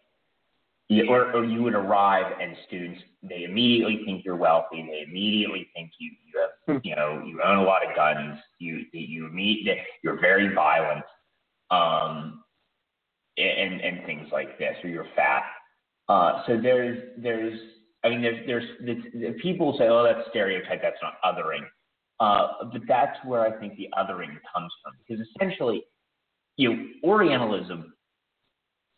[1.01, 5.91] or, or you would arrive and students they immediately think you're wealthy, they immediately think
[5.97, 9.67] you you have you know you own a lot of guns, you you meet
[10.03, 11.05] you're very violent,
[11.71, 12.43] um,
[13.37, 15.43] and and things like this, or you're fat.
[16.09, 17.59] Uh, so there's there's
[18.03, 21.63] I mean there's there's, there's people say oh that's stereotype that's not othering,
[22.19, 25.83] uh, but that's where I think the othering comes from because essentially
[26.57, 27.93] you know Orientalism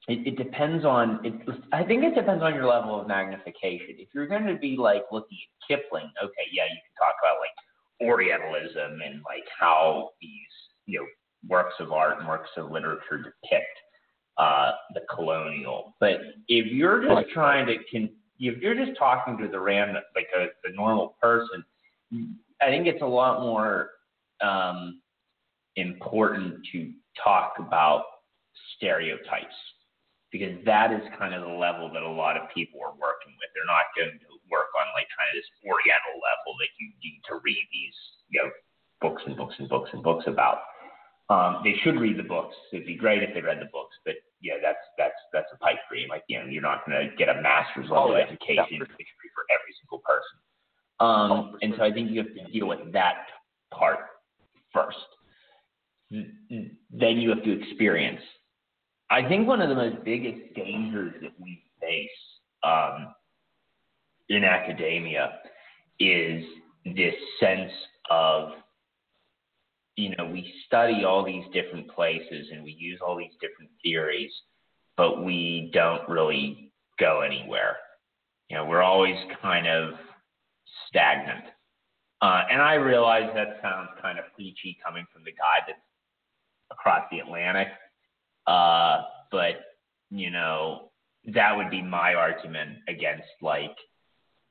[0.07, 1.33] it, it depends on it
[1.73, 3.95] I think it depends on your level of magnification.
[3.97, 7.37] If you're going to be like looking at Kipling, okay, yeah, you can talk about
[7.39, 10.31] like Orientalism and like how these
[10.85, 11.05] you know
[11.47, 13.65] works of art and works of literature depict
[14.37, 15.95] uh, the colonial.
[15.99, 20.27] But if you're just trying to con- if you're just talking to the random like
[20.37, 21.63] a, the normal person,
[22.61, 23.89] I think it's a lot more
[24.41, 25.01] um,
[25.77, 26.91] important to
[27.23, 28.03] talk about
[28.75, 29.55] stereotypes
[30.35, 33.47] because that is kind of the level that a lot of people are working with.
[33.55, 37.23] They're not going to work on like kind of this Oriental level that you need
[37.31, 37.95] to read these
[38.27, 38.51] you know
[38.99, 40.67] books and books and books and books about.
[41.31, 42.53] Um, they should read the books.
[42.75, 45.79] It'd be great if they read the books, but yeah, that's that's that's a pipe
[45.87, 46.11] dream.
[46.11, 48.27] Like you know, you're not going to get a master's level oh, yeah.
[48.27, 48.91] education yeah.
[49.31, 50.35] for every single person.
[50.99, 53.31] Um, oh, and so I think you have to deal with that
[53.71, 53.99] part
[54.75, 54.99] first.
[56.11, 58.21] Then you have to experience.
[59.09, 62.09] I think one of the most biggest dangers that we face
[62.63, 63.13] um,
[64.29, 65.39] in academia
[65.99, 66.43] is
[66.85, 67.71] this sense
[68.09, 68.49] of
[69.95, 74.31] you know, we study all these different places and we use all these different theories,
[74.97, 77.77] but we don't really go anywhere.
[78.49, 79.93] You know, we're always kind of
[80.89, 81.45] stagnant.
[82.21, 85.79] Uh, and I realize that sounds kind of preachy coming from the guy that's
[86.71, 87.67] across the Atlantic.
[88.47, 89.55] Uh, but,
[90.09, 90.91] you know,
[91.33, 93.75] that would be my argument against like,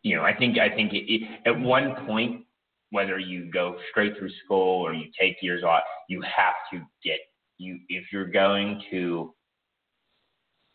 [0.03, 2.45] you know, I think, I think it, it, at one point
[2.91, 7.19] whether you go straight through school or you take years off, you have to get
[7.59, 9.35] you if you're going to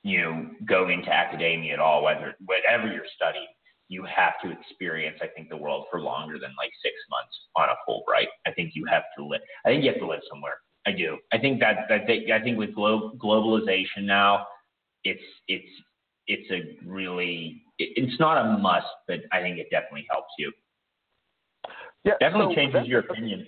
[0.03, 3.47] you know go into academia at all, whether whatever you're studying,
[3.87, 7.69] you have to experience I think the world for longer than like six months on
[7.69, 8.27] a Fulbright.
[8.45, 9.41] I think you have to live.
[9.65, 10.57] I think you have to live somewhere.
[10.85, 11.17] I do.
[11.31, 14.47] I think that I think I think with glo- globalization now,
[15.03, 15.69] it's it's
[16.27, 20.51] it's a really it, it's not a must, but I think it definitely helps you.
[22.03, 23.45] Yeah, definitely so changes your opinion.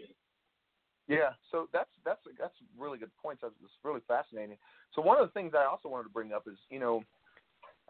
[1.08, 3.42] Yeah, so that's that's that's really good points.
[3.42, 4.58] That's it's really fascinating.
[4.94, 7.04] So one of the things I also wanted to bring up is, you know,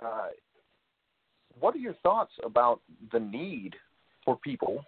[0.04, 0.30] uh,
[1.60, 3.75] what are your thoughts about the need
[4.23, 4.84] for people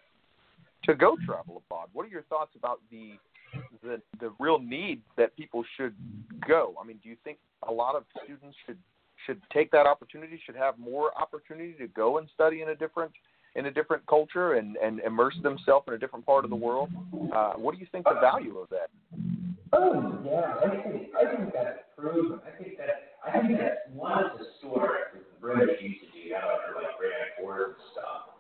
[0.84, 1.90] to go travel abroad?
[1.94, 3.14] What are your thoughts about the
[3.82, 5.94] the the real need that people should
[6.48, 6.76] go?
[6.82, 7.38] I mean, do you think
[7.68, 8.78] a lot of students should
[9.26, 10.40] should take that opportunity?
[10.46, 13.12] Should have more opportunity to go and study in a different
[13.56, 16.90] in a different culture and, and immerse themselves in a different part of the world.
[17.34, 18.90] Uh, what do you think the value of that?
[19.72, 22.40] Oh yeah, I think I think that's proven.
[22.46, 26.30] I think that I think that's one of the stories the British used to do
[26.30, 28.38] that under like Grand Tour and stuff.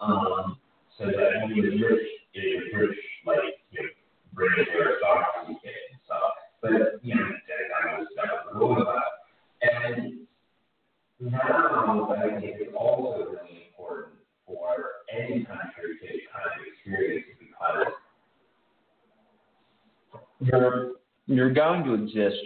[0.00, 0.58] Um,
[0.98, 3.63] so that mean, the British, the British like
[6.04, 7.30] stuff, but you know.
[9.62, 10.26] And
[11.20, 14.14] now I think it's also really important
[14.46, 17.86] for any country to kind of experience because
[20.40, 20.92] you're
[21.26, 22.36] you're going to exist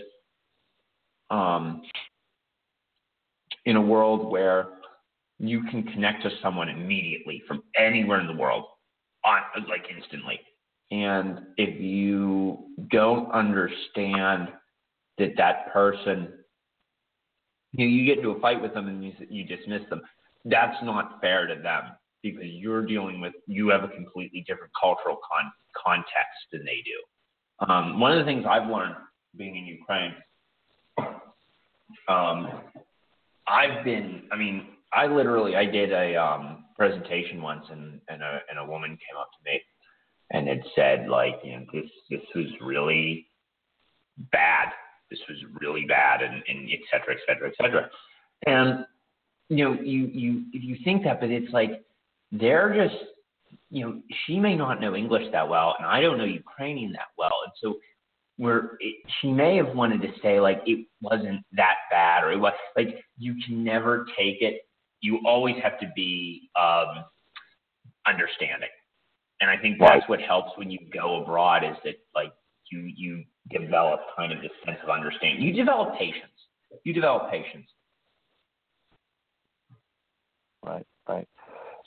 [1.30, 1.82] um,
[3.64, 4.68] in a world where
[5.38, 8.64] you can connect to someone immediately from anywhere in the world
[9.24, 10.40] on like instantly
[10.90, 12.58] and if you
[12.90, 14.48] don't understand
[15.18, 16.32] that that person
[17.72, 20.00] you, know, you get into a fight with them and you, you dismiss them
[20.44, 21.82] that's not fair to them
[22.22, 27.68] because you're dealing with you have a completely different cultural con- context than they do.
[27.70, 28.94] Um, one of the things I've learned
[29.36, 30.14] being in Ukraine,
[32.08, 32.48] um,
[33.46, 38.40] I've been, I mean, I literally I did a um, presentation once and and a
[38.48, 39.60] and a woman came up to me
[40.30, 43.26] and had said like you know this this was really
[44.32, 44.72] bad.
[45.10, 47.90] This was really bad and, and et cetera et cetera et cetera.
[48.46, 48.84] And
[49.48, 51.82] you know, you you if you think that, but it's like
[52.32, 53.02] they're just
[53.70, 57.08] you know, she may not know English that well, and I don't know Ukrainian that
[57.16, 57.78] well, and so
[58.38, 62.38] we're it, she may have wanted to say like it wasn't that bad or it
[62.38, 64.62] was like you can never take it.
[65.00, 67.04] You always have to be um,
[68.06, 68.68] understanding,
[69.40, 72.32] and I think that's what helps when you go abroad is that like
[72.70, 75.42] you you develop kind of this sense of understanding.
[75.42, 76.32] You develop patience.
[76.84, 77.66] You develop patience
[80.64, 81.28] Right, right.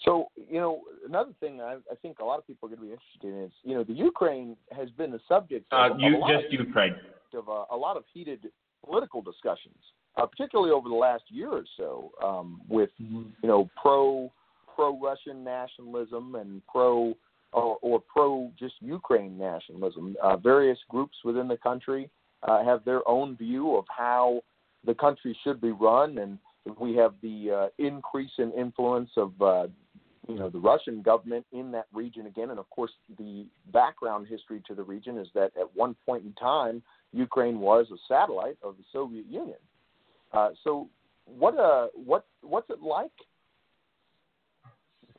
[0.03, 2.85] So, you know, another thing I, I think a lot of people are going to
[2.87, 6.17] be interested in is, you know, the Ukraine has been the subject of uh, you,
[6.17, 6.95] a lot just of, Ukraine
[7.33, 8.49] of uh, a lot of heated
[8.83, 9.77] political discussions,
[10.17, 13.23] uh, particularly over the last year or so, um, with mm-hmm.
[13.43, 14.31] you know pro
[14.75, 17.13] pro Russian nationalism and pro
[17.53, 20.15] or, or pro just Ukraine nationalism.
[20.21, 22.09] Uh, various groups within the country
[22.43, 24.41] uh, have their own view of how
[24.85, 26.39] the country should be run and
[26.79, 29.67] we have the uh, increase in influence of uh,
[30.27, 34.61] you know the Russian government in that region again, and of course the background history
[34.67, 36.83] to the region is that at one point in time
[37.13, 39.57] Ukraine was a satellite of the Soviet Union.
[40.31, 40.87] Uh, so
[41.25, 43.11] what uh what what's it like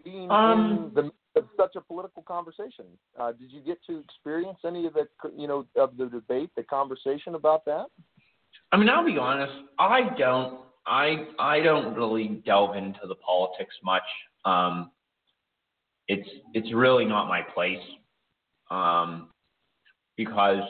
[0.04, 1.71] being um, in the of such
[2.32, 2.86] conversation?
[3.18, 6.62] Uh, did you get to experience any of the you know of the debate, the
[6.62, 7.86] conversation about that?
[8.72, 9.52] I mean, I'll be honest.
[9.78, 10.60] I don't.
[10.86, 14.08] I I don't really delve into the politics much.
[14.44, 14.90] Um,
[16.08, 17.84] it's it's really not my place.
[18.70, 19.28] Um,
[20.16, 20.62] because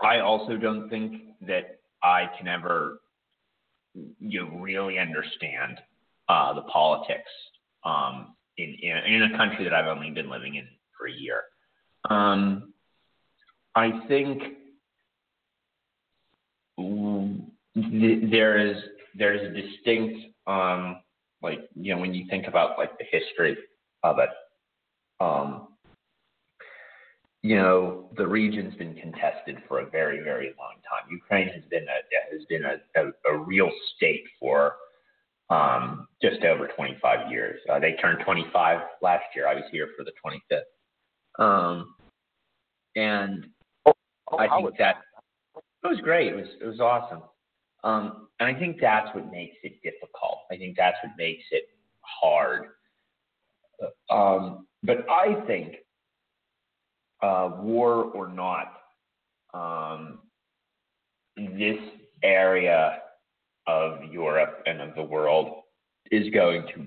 [0.00, 3.00] I also don't think that I can ever
[4.20, 5.80] you know, really understand
[6.28, 7.30] uh, the politics
[7.84, 10.66] um, in, in a country that I've only been living in
[10.96, 11.42] for a year.
[12.10, 12.72] Um,
[13.74, 14.42] I think
[17.74, 18.76] there is
[19.16, 21.00] there is a distinct um,
[21.42, 23.56] like you know when you think about like the history
[24.02, 24.30] of it.
[25.20, 25.68] Um,
[27.42, 31.10] you know, the region's been contested for a very, very long time.
[31.10, 34.74] Ukraine has been a has been a, a, a real state for
[35.50, 37.60] um, just over 25 years.
[37.70, 39.48] Uh, they turned 25 last year.
[39.48, 41.94] I was here for the 25th, um,
[42.96, 43.46] and
[43.86, 43.92] oh,
[44.32, 44.96] oh, I think that
[45.54, 46.28] it was great.
[46.28, 47.22] It was it was awesome,
[47.84, 50.40] um, and I think that's what makes it difficult.
[50.50, 51.64] I think that's what makes it
[52.00, 52.66] hard.
[54.10, 55.76] Um, but I think
[57.22, 58.74] uh, war or not,
[59.54, 60.18] um,
[61.36, 61.78] this
[62.22, 62.98] area
[63.68, 65.62] of Europe and of the world
[66.10, 66.86] is going to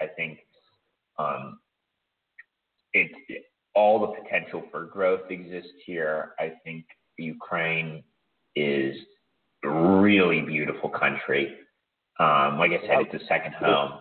[0.00, 0.38] I think
[1.18, 1.58] um,
[2.92, 6.34] it, it, all the potential for growth exists here.
[6.38, 6.84] I think
[7.18, 8.04] Ukraine
[8.54, 8.96] is
[9.64, 11.56] a really beautiful country.
[12.20, 13.92] Um, like I said, it's a second home.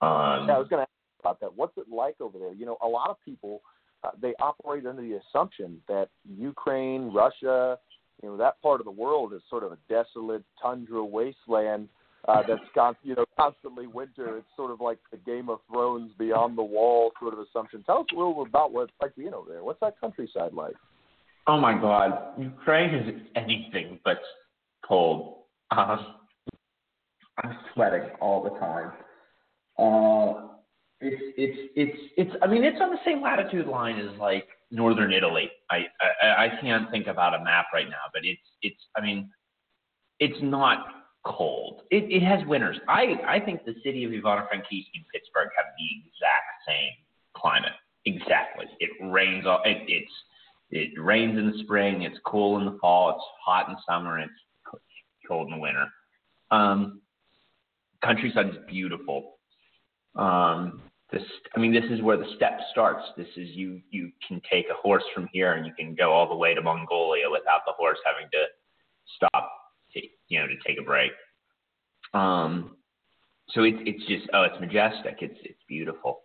[0.00, 1.54] Um, yeah, I was going to ask about that.
[1.54, 2.52] What's it like over there?
[2.52, 3.62] You know, a lot of people
[4.04, 7.78] uh, they operate under the assumption that Ukraine, Russia,
[8.22, 11.88] you know, that part of the world is sort of a desolate tundra wasteland
[12.28, 14.38] uh, that's con- you know constantly winter.
[14.38, 17.82] It's sort of like the Game of Thrones beyond the wall sort of assumption.
[17.84, 19.64] Tell us a little about what it's like being over there.
[19.64, 20.74] What's that countryside like?
[21.46, 24.18] Oh my God, Ukraine is anything but
[24.86, 25.36] cold.
[25.70, 26.14] Um,
[27.42, 28.92] I'm sweating all the time.
[29.78, 30.53] Uh,
[31.04, 32.30] it's it's it's it's.
[32.42, 35.50] I mean, it's on the same latitude line as like northern Italy.
[35.70, 35.86] I
[36.22, 38.80] I, I can't think about a map right now, but it's it's.
[38.96, 39.30] I mean,
[40.20, 40.86] it's not
[41.24, 41.82] cold.
[41.90, 42.76] It it has winters.
[42.88, 46.92] I I think the city of Ivano-Frankivsk and Pittsburgh have the exact same
[47.36, 47.72] climate.
[48.06, 48.66] Exactly.
[48.80, 49.46] It rains.
[49.46, 50.12] All, it it's
[50.70, 52.02] it rains in the spring.
[52.02, 53.10] It's cool in the fall.
[53.10, 54.18] It's hot in summer.
[54.20, 54.32] It's
[55.26, 55.86] cold in the winter.
[56.50, 57.00] Um,
[58.02, 59.36] countryside is beautiful.
[60.16, 60.82] Um,
[61.14, 61.22] this,
[61.54, 63.04] I mean, this is where the steppe starts.
[63.16, 63.80] This is you.
[63.90, 66.60] You can take a horse from here, and you can go all the way to
[66.60, 68.44] Mongolia without the horse having to
[69.16, 69.50] stop,
[69.92, 71.12] to, you know, to take a break.
[72.14, 72.76] Um,
[73.50, 75.18] so it's it's just oh, it's majestic.
[75.20, 76.20] It's it's beautiful.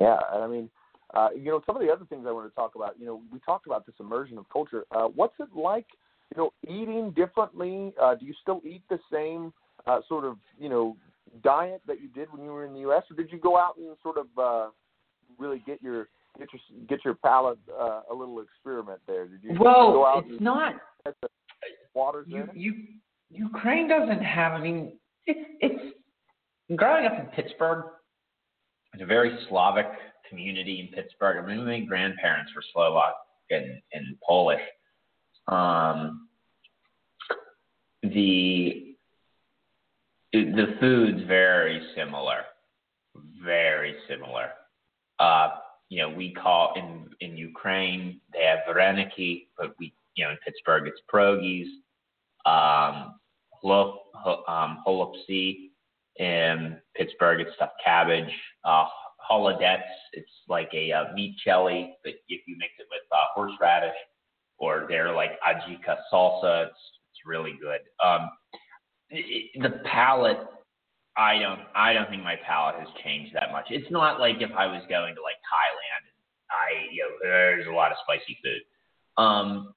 [0.00, 0.70] Yeah, I mean,
[1.12, 2.94] uh, you know, some of the other things I want to talk about.
[3.00, 4.84] You know, we talked about this immersion of culture.
[4.92, 5.86] Uh, what's it like?
[6.34, 7.92] You know, eating differently.
[8.00, 9.52] Uh, do you still eat the same
[9.86, 10.96] uh, sort of you know
[11.42, 13.76] diet that you did when you were in the U.S., or did you go out
[13.76, 14.68] and sort of uh,
[15.38, 19.26] really get your get your get your palate uh, a little experiment there?
[19.26, 20.74] Did you well, go out it's not.
[21.94, 22.74] Waters you, you
[23.30, 24.52] Ukraine doesn't have.
[24.52, 24.92] I mean,
[25.26, 25.96] it's it's
[26.76, 27.84] growing up in Pittsburgh.
[28.94, 29.86] It's a very Slavic
[30.28, 31.42] community in Pittsburgh.
[31.42, 33.14] I mean, my grandparents were Slovak
[33.50, 34.60] and, and Polish.
[35.48, 36.28] Um,
[38.02, 38.81] the
[40.54, 42.42] the food's very similar,
[43.44, 44.50] very similar.
[45.18, 45.50] Uh,
[45.88, 50.38] you know, we call in in Ukraine they have vareniki, but we you know in
[50.44, 51.68] Pittsburgh it's pierogies,
[52.46, 53.14] um,
[54.48, 55.68] um, holubtsi.
[56.16, 58.32] In Pittsburgh it's stuffed cabbage.
[58.64, 58.86] Uh,
[59.18, 63.96] holodets, it's like a uh, meat jelly, but if you mix it with uh, horseradish,
[64.58, 66.76] or they're like ajika salsa, it's
[67.10, 67.80] it's really good.
[68.04, 68.30] Um,
[69.60, 70.38] the palate
[71.16, 73.66] I don't I don't think my palate has changed that much.
[73.70, 76.04] It's not like if I was going to like Thailand
[76.50, 79.22] I you know there's a lot of spicy food.
[79.22, 79.74] Um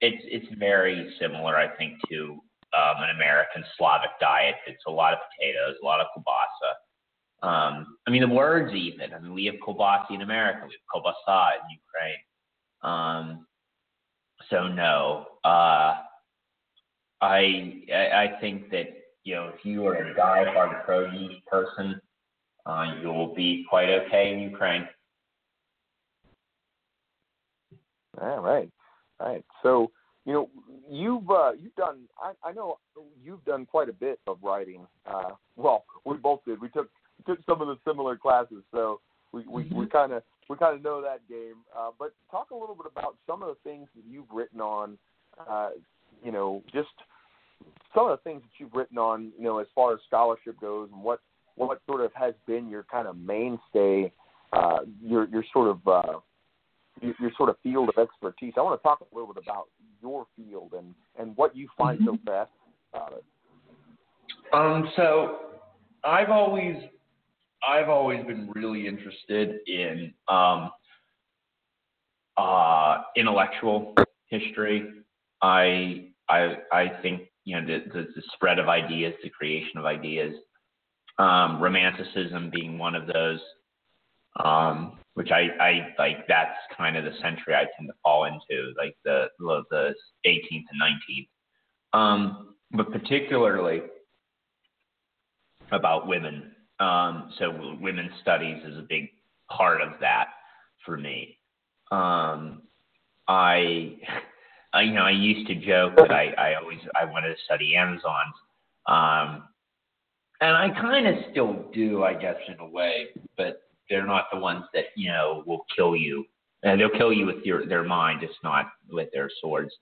[0.00, 2.38] it's it's very similar I think to
[2.74, 4.56] um, an American Slavic diet.
[4.66, 7.48] It's a lot of potatoes, a lot of kielbasa.
[7.48, 9.14] Um, I mean the words even.
[9.14, 12.22] I mean we have kielbasa in America, we have kielbasa in Ukraine.
[12.82, 13.46] Um,
[14.50, 15.26] so no.
[15.44, 15.94] Uh
[17.24, 17.82] I
[18.22, 18.88] I think that
[19.24, 22.00] you know if you are a die-hard pierogi person,
[22.66, 24.86] uh, you will be quite okay in Ukraine.
[28.20, 28.70] All right,
[29.20, 29.44] all right.
[29.62, 29.90] So
[30.26, 30.50] you know
[30.90, 32.00] you've uh, you've done.
[32.18, 32.78] I, I know
[33.22, 34.86] you've done quite a bit of writing.
[35.06, 36.60] Uh, well, we both did.
[36.60, 36.90] We took
[37.26, 39.00] took some of the similar classes, so
[39.32, 39.78] we we, mm-hmm.
[39.78, 41.56] we kind of we kind of know that game.
[41.76, 44.98] Uh, but talk a little bit about some of the things that you've written on.
[45.48, 45.70] Uh,
[46.22, 46.88] you know, just
[47.94, 49.32] some of the things that you've written on.
[49.38, 51.20] You know, as far as scholarship goes, and what
[51.56, 54.12] what sort of has been your kind of mainstay,
[54.52, 56.18] uh, your your sort of uh,
[57.00, 58.54] your, your sort of field of expertise.
[58.56, 59.68] I want to talk a little bit about
[60.02, 62.16] your field and and what you find mm-hmm.
[62.16, 62.50] so best
[62.92, 63.24] about it.
[64.52, 65.38] Um, so
[66.04, 66.76] I've always
[67.66, 70.70] I've always been really interested in um,
[72.36, 73.94] uh, intellectual
[74.26, 74.88] history.
[75.42, 79.84] I I I think you know the, the, the spread of ideas, the creation of
[79.84, 80.34] ideas,
[81.18, 83.40] um, romanticism being one of those,
[84.42, 86.26] um, which I, I like.
[86.26, 89.94] That's kind of the century I tend to fall into, like the the
[90.26, 90.82] 18th and
[91.92, 93.82] 19th, um, but particularly
[95.72, 96.52] about women.
[96.80, 99.10] Um, so women's studies is a big
[99.48, 100.26] part of that
[100.84, 101.38] for me.
[101.90, 102.62] Um,
[103.28, 103.96] I,
[104.74, 107.76] I, you know, I used to joke that I, I always I wanted to study
[107.76, 108.34] Amazons,
[108.86, 109.44] um,
[110.40, 113.06] and I kind of still do, I guess, in a way.
[113.36, 116.24] But they're not the ones that you know will kill you.
[116.64, 119.72] And they'll kill you with your their mind, just not with their swords.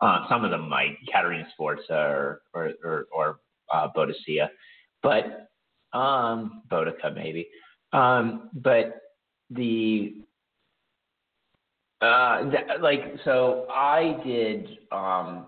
[0.00, 3.40] Uh, some of them might, Caterina Sforza or or or, or
[3.72, 4.48] uh, Boadicea,
[5.02, 5.48] but
[5.96, 6.62] um,
[7.14, 7.48] maybe.
[7.92, 9.00] Um, but
[9.50, 10.16] the
[12.04, 15.46] uh, th- like so I did um,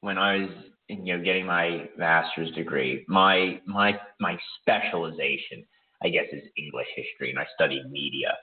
[0.00, 0.50] when I was
[0.88, 3.04] you know getting my master's degree.
[3.08, 5.64] My my my specialization,
[6.02, 8.34] I guess, is English history, and I studied media.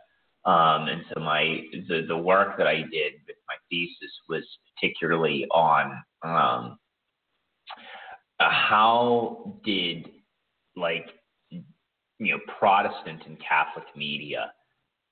[0.45, 4.43] Um, and so my the the work that I did with my thesis was
[4.75, 5.91] particularly on
[6.23, 6.77] um,
[8.39, 10.09] uh, how did
[10.75, 11.07] like
[11.49, 11.63] you
[12.19, 14.51] know Protestant and Catholic media,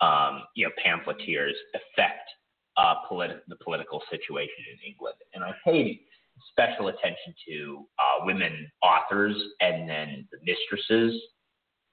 [0.02, 2.30] um, you know pamphleteers affect
[2.78, 6.02] uh, politi- the political situation in England, and I paid
[6.50, 11.20] special attention to uh, women authors and then the mistresses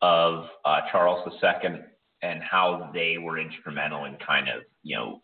[0.03, 1.81] of uh, Charles II
[2.23, 5.23] and how they were instrumental in kind of you know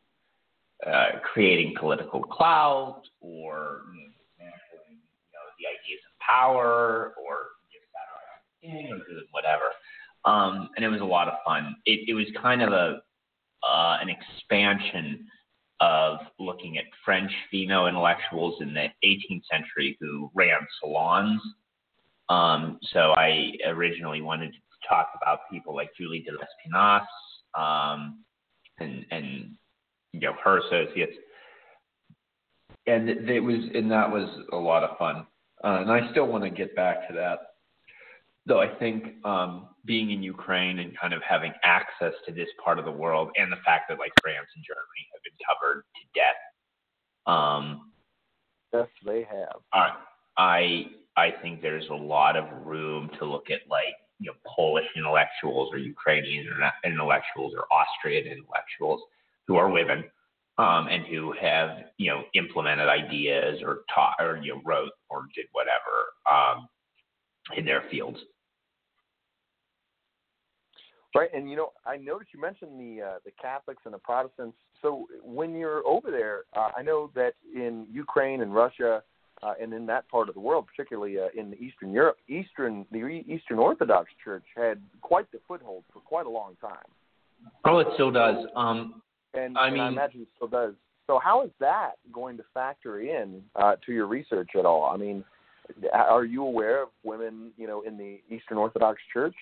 [0.87, 4.53] uh, creating political clout or you know,
[4.91, 7.49] you know the ideas of power or
[8.63, 9.06] or whatever.
[10.27, 11.77] Um, and it was a lot of fun.
[11.87, 13.01] It, it was kind of a
[13.67, 15.27] uh, an expansion
[15.81, 21.41] of looking at French female intellectuals in the 18th century who ran salons.
[22.29, 24.59] Um, so I originally wanted to
[24.89, 27.07] talk about people like Julie de Lespinasse
[27.55, 28.25] um,
[28.79, 29.51] and, and
[30.13, 31.17] you know her associates,
[32.87, 35.27] and it was and that was a lot of fun.
[35.63, 37.39] Uh, and I still want to get back to that
[38.47, 42.79] though I think um, being in Ukraine and kind of having access to this part
[42.79, 46.03] of the world, and the fact that like France and Germany have been covered to
[46.15, 46.41] death.
[47.27, 47.93] Um,
[48.73, 49.61] yes, they have.
[49.73, 49.97] I
[50.37, 50.87] I
[51.17, 55.71] I think there's a lot of room to look at like you know Polish intellectuals
[55.73, 56.47] or Ukrainian
[56.85, 59.03] intellectuals or Austrian intellectuals
[59.47, 60.05] who are women
[60.59, 65.27] um, and who have you know implemented ideas or taught or you know wrote or
[65.35, 66.69] did whatever um,
[67.57, 68.19] in their fields.
[71.17, 74.57] Right, and you know, I noticed you mentioned the uh, the Catholics and the Protestants.
[74.83, 79.03] So when you're over there, uh, I know that in Ukraine and Russia,
[79.43, 82.99] uh, and in that part of the world, particularly uh, in Eastern Europe, Eastern the
[83.27, 86.87] Eastern Orthodox Church had quite the foothold for quite a long time.
[87.65, 88.45] Oh, it still does.
[88.55, 89.01] Um,
[89.35, 90.75] and I and mean, I imagine it still does.
[91.07, 94.85] So how is that going to factor in uh, to your research at all?
[94.93, 95.25] I mean,
[95.93, 99.37] are you aware of women, you know, in the Eastern Orthodox Church?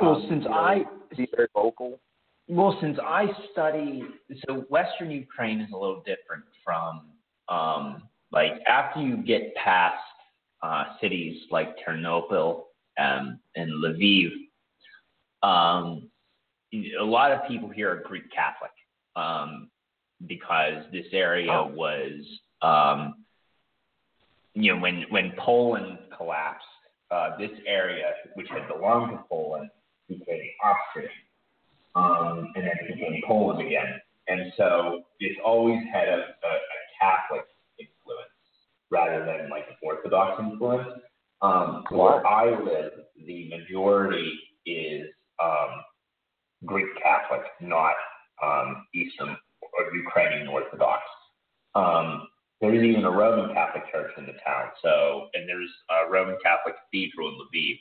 [0.00, 0.84] Well, um, since I
[1.16, 2.00] be very vocal.
[2.48, 4.02] Well, since I study,
[4.46, 7.02] so Western Ukraine is a little different from
[7.48, 9.96] um, like after you get past
[10.62, 12.64] uh, cities like Ternopil
[12.98, 14.30] um, and Lviv,
[15.42, 16.08] um,
[17.00, 18.70] a lot of people here are Greek Catholic
[19.16, 19.70] um,
[20.26, 21.70] because this area oh.
[21.74, 22.22] was,
[22.62, 23.24] um,
[24.54, 26.64] you know, when when Poland collapsed,
[27.10, 29.68] uh, this area, which had belonged to Poland,
[30.18, 30.42] became
[31.94, 34.00] um, and then became Poland again.
[34.28, 37.46] And so it's always had a, a, a Catholic
[37.78, 38.30] influence
[38.90, 41.00] rather than like an Orthodox influence.
[41.42, 42.92] Um, where I live,
[43.26, 45.08] the majority is
[45.42, 45.82] um,
[46.64, 47.94] Greek Catholic, not
[48.42, 51.02] um, Eastern or Ukrainian Orthodox.
[51.74, 52.28] Um,
[52.60, 54.70] there's even a Roman Catholic church in the town.
[54.82, 57.78] So, and there's a Roman Catholic cathedral in Lviv.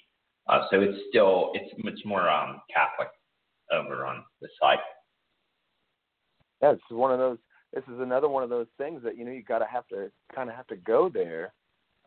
[0.48, 3.10] Uh, so it's still it's much more um, Catholic
[3.72, 4.80] over on the side.
[6.62, 7.38] Yeah, this is one of those.
[7.74, 10.12] This is another one of those things that you know you got to have to
[10.34, 11.54] kind of have to go there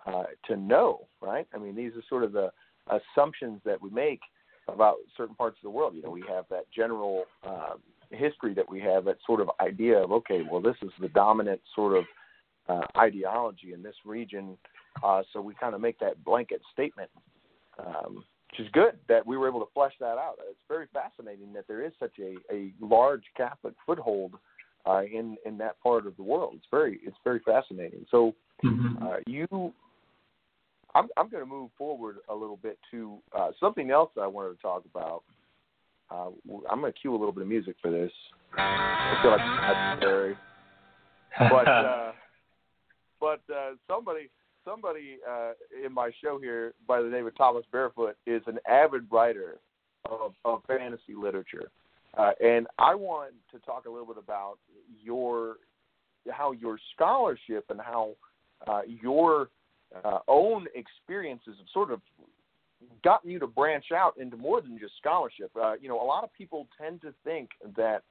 [0.07, 1.47] uh, to know, right?
[1.55, 2.51] I mean, these are sort of the
[2.89, 4.21] assumptions that we make
[4.69, 5.95] about certain parts of the world.
[5.95, 7.75] You know, we have that general uh,
[8.11, 11.61] history that we have, that sort of idea of okay, well, this is the dominant
[11.75, 12.05] sort of
[12.69, 14.57] uh, ideology in this region,
[15.03, 17.11] uh, so we kind of make that blanket statement.
[17.79, 18.25] Um,
[18.57, 20.35] which is good that we were able to flesh that out.
[20.49, 24.35] It's very fascinating that there is such a, a large Catholic foothold
[24.87, 26.55] uh, in in that part of the world.
[26.57, 28.07] It's very it's very fascinating.
[28.11, 29.03] So mm-hmm.
[29.03, 29.73] uh, you,
[30.95, 34.27] I'm I'm going to move forward a little bit to uh, something else that I
[34.27, 35.25] wanted to talk about.
[36.11, 36.29] Uh,
[36.71, 38.13] I'm going to cue a little bit of music for this.
[38.57, 40.37] I feel like it's necessary,
[41.51, 42.13] but uh,
[43.21, 44.31] but uh, somebody
[44.65, 45.53] somebody uh,
[45.85, 49.59] in my show here by the name of Thomas Barefoot is an avid writer
[50.05, 51.71] of, of fantasy literature,
[52.17, 54.59] uh, and I want to talk a little bit about
[55.03, 55.57] your
[56.31, 58.13] how your scholarship and how
[58.67, 59.51] uh, your
[60.05, 62.01] uh, own experiences have sort of
[63.03, 65.51] gotten you to branch out into more than just scholarship.
[65.61, 68.03] Uh, you know, a lot of people tend to think that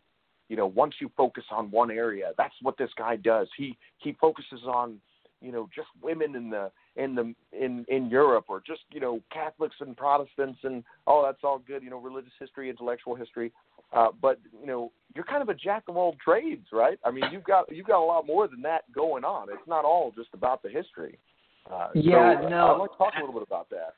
[0.49, 3.47] you know once you focus on one area, that's what this guy does.
[3.57, 4.99] He he focuses on
[5.43, 9.21] you know just women in the in the in in Europe or just you know
[9.31, 13.51] Catholics and Protestants and oh that's all good you know religious history intellectual history.
[13.91, 16.97] Uh, but you know you're kind of a jack of all trades right?
[17.05, 19.49] I mean you've got you've got a lot more than that going on.
[19.49, 21.19] It's not all just about the history.
[21.69, 23.95] Uh, yeah so no I'd like to talk a little bit about that.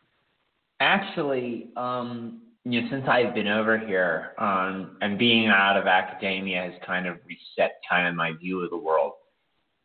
[0.80, 6.64] Actually um you know since I've been over here um and being out of academia
[6.64, 9.14] has kind of reset kind of my view of the world.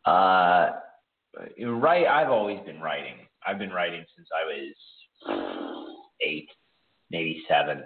[0.07, 0.71] Uh
[1.37, 3.15] right I've always been writing.
[3.47, 6.49] I've been writing since I was eight,
[7.11, 7.85] maybe seven.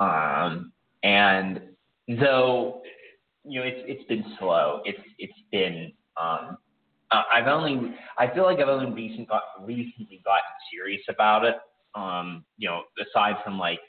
[0.00, 0.72] Um,
[1.02, 1.60] and
[2.20, 2.82] though
[3.44, 6.58] you know it's it's been slow, it's it's been um,
[7.10, 11.56] I've only I feel like I've only recently got, recently gotten serious about it.
[11.94, 13.80] Um, you know, aside from like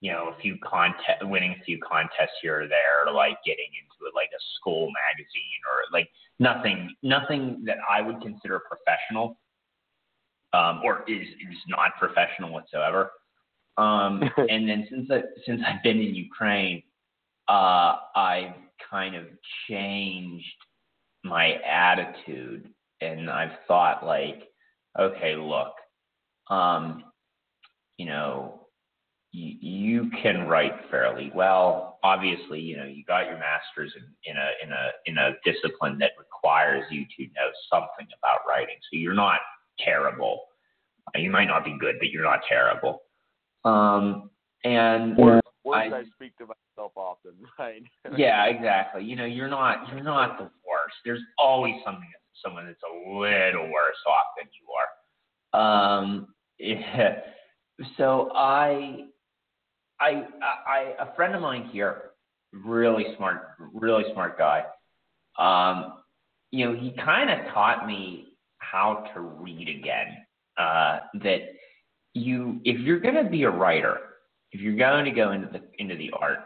[0.00, 3.70] you know a few contest winning a few contests here or there, or like getting
[3.78, 6.08] into like a school magazine or like
[6.38, 9.38] nothing nothing that I would consider professional,
[10.52, 13.10] um, or is is not professional whatsoever.
[13.76, 16.82] Um, and then since I, since I've been in Ukraine,
[17.48, 18.54] uh, I've
[18.90, 19.24] kind of
[19.68, 20.46] changed
[21.22, 22.68] my attitude,
[23.00, 24.44] and I've thought like,
[24.98, 25.72] okay, look,
[26.50, 27.04] um,
[27.96, 28.66] you know,
[29.32, 31.93] you, you can write fairly well.
[32.04, 35.98] Obviously, you know, you got your master's in, in a in a in a discipline
[35.98, 38.76] that requires you to know something about writing.
[38.92, 39.40] So you're not
[39.82, 40.42] terrible.
[41.14, 43.02] You might not be good, but you're not terrible.
[43.64, 44.30] Um,
[44.64, 47.82] and words I, I speak to myself often, right?
[48.16, 49.02] yeah, exactly.
[49.02, 50.94] You know, you're not you're not the worst.
[51.04, 52.08] There's always something
[52.44, 55.98] someone that's a little worse off than you are.
[55.98, 56.28] Um,
[56.58, 57.20] yeah.
[57.96, 59.06] So I
[60.00, 60.24] I,
[60.66, 62.10] I, a friend of mine here,
[62.52, 64.64] really smart, really smart guy.
[65.38, 65.94] Um,
[66.50, 68.28] you know, he kind of taught me
[68.58, 70.18] how to read again.
[70.56, 71.40] Uh, that
[72.12, 73.98] you, if you're going to be a writer,
[74.52, 76.38] if you're going to go into the into the art,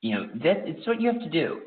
[0.00, 1.60] you know that it's what you have to do.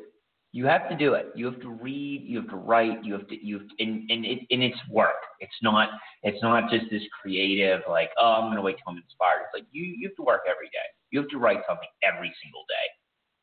[0.56, 1.26] You have to do it.
[1.34, 2.22] You have to read.
[2.24, 3.04] You have to write.
[3.04, 3.46] You have to.
[3.46, 5.20] You have to, and and it and it's work.
[5.38, 5.90] It's not.
[6.22, 9.44] It's not just this creative like oh I'm to wait till I'm inspired.
[9.44, 10.88] It's like you you have to work every day.
[11.10, 12.86] You have to write something every single day.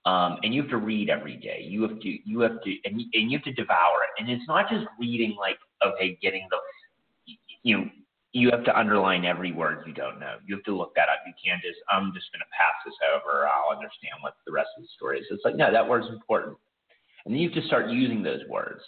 [0.09, 1.64] Um, and you have to read every day.
[1.64, 4.20] You have to, you have to, and and you have to devour it.
[4.20, 6.57] And it's not just reading like, okay, getting the,
[7.61, 7.86] you know,
[8.32, 10.38] you have to underline every word you don't know.
[10.47, 11.22] You have to look that up.
[11.28, 13.45] You can't just, I'm just to pass this over.
[13.47, 15.28] I'll understand what the rest of the story is.
[15.30, 16.57] It's like, no, that word's important.
[17.26, 18.82] And then you have to start using those words.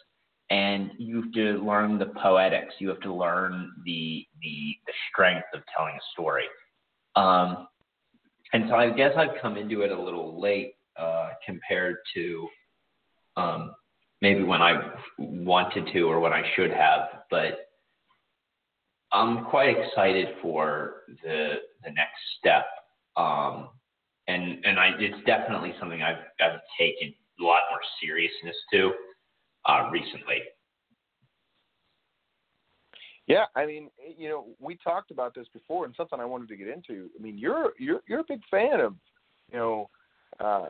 [0.49, 2.75] And you have to learn the poetics.
[2.79, 6.45] You have to learn the the, the strength of telling a story.
[7.15, 7.67] Um,
[8.53, 12.47] and so I guess I've come into it a little late uh, compared to
[13.37, 13.71] um,
[14.21, 17.23] maybe when I wanted to or when I should have.
[17.31, 17.67] But
[19.11, 22.65] I'm quite excited for the the next step.
[23.17, 23.69] Um,
[24.27, 28.93] and and I, it's definitely something I've I've taken a lot more seriousness to
[29.65, 30.41] uh, recently.
[33.27, 36.55] Yeah, I mean, you know, we talked about this before, and something I wanted to
[36.55, 37.09] get into.
[37.17, 38.93] I mean, you're you're you're a big fan of,
[39.51, 39.89] you know,
[40.39, 40.67] uh,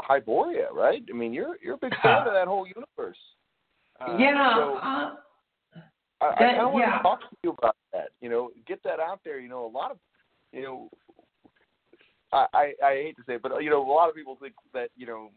[0.00, 1.02] Hyboria, right?
[1.08, 3.18] I mean, you're you're a big fan of that whole universe.
[4.00, 4.54] Uh, yeah.
[4.56, 5.10] So uh,
[6.22, 6.96] I, I kind of want yeah.
[6.96, 8.08] to talk to you about that.
[8.22, 9.38] You know, get that out there.
[9.38, 9.98] You know, a lot of,
[10.52, 10.88] you know,
[12.32, 14.54] I, I I hate to say, it, but you know, a lot of people think
[14.72, 15.30] that you know,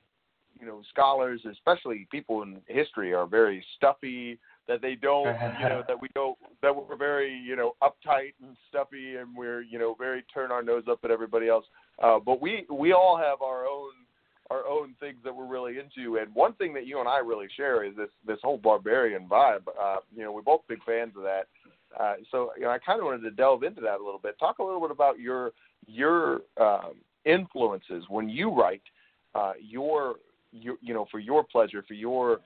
[0.60, 4.40] you know scholars, especially people in history, are very stuffy.
[4.68, 5.28] That they don't,
[5.62, 9.62] you know, that we don't, that we're very, you know, uptight and stuffy, and we're,
[9.62, 11.64] you know, very turn our nose up at everybody else.
[12.04, 13.92] Uh, but we we all have our own
[14.50, 16.18] our own things that we're really into.
[16.18, 19.68] And one thing that you and I really share is this this whole barbarian vibe.
[19.82, 21.48] Uh, you know, we're both big fans of that.
[21.98, 24.38] Uh, so you know, I kind of wanted to delve into that a little bit.
[24.40, 25.52] Talk a little bit about your
[25.86, 26.96] your um,
[27.26, 28.82] influences when you write
[29.36, 30.16] uh, your
[30.52, 32.40] your you know for your pleasure for your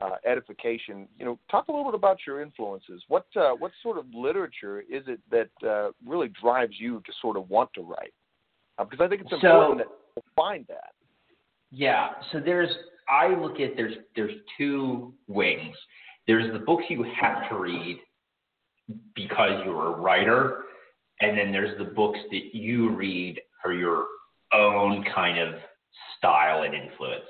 [0.00, 1.08] uh, edification.
[1.18, 3.02] You know, talk a little bit about your influences.
[3.08, 7.36] What uh, what sort of literature is it that uh, really drives you to sort
[7.36, 8.14] of want to write?
[8.78, 10.92] Uh, because I think it's important so, that find that.
[11.70, 12.10] Yeah.
[12.32, 12.70] So there's
[13.08, 15.76] I look at there's there's two wings.
[16.26, 17.98] There's the books you have to read
[19.14, 20.64] because you're a writer,
[21.20, 24.04] and then there's the books that you read for your
[24.52, 25.54] own kind of
[26.16, 27.24] style and influence.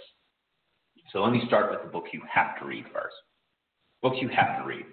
[1.12, 3.14] So let me start with the book you have to read first.
[4.02, 4.84] Books you have to read.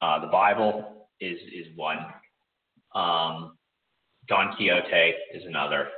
[0.00, 1.98] Uh, the Bible is is one.
[2.94, 3.58] Um,
[4.28, 5.88] Don Quixote is another.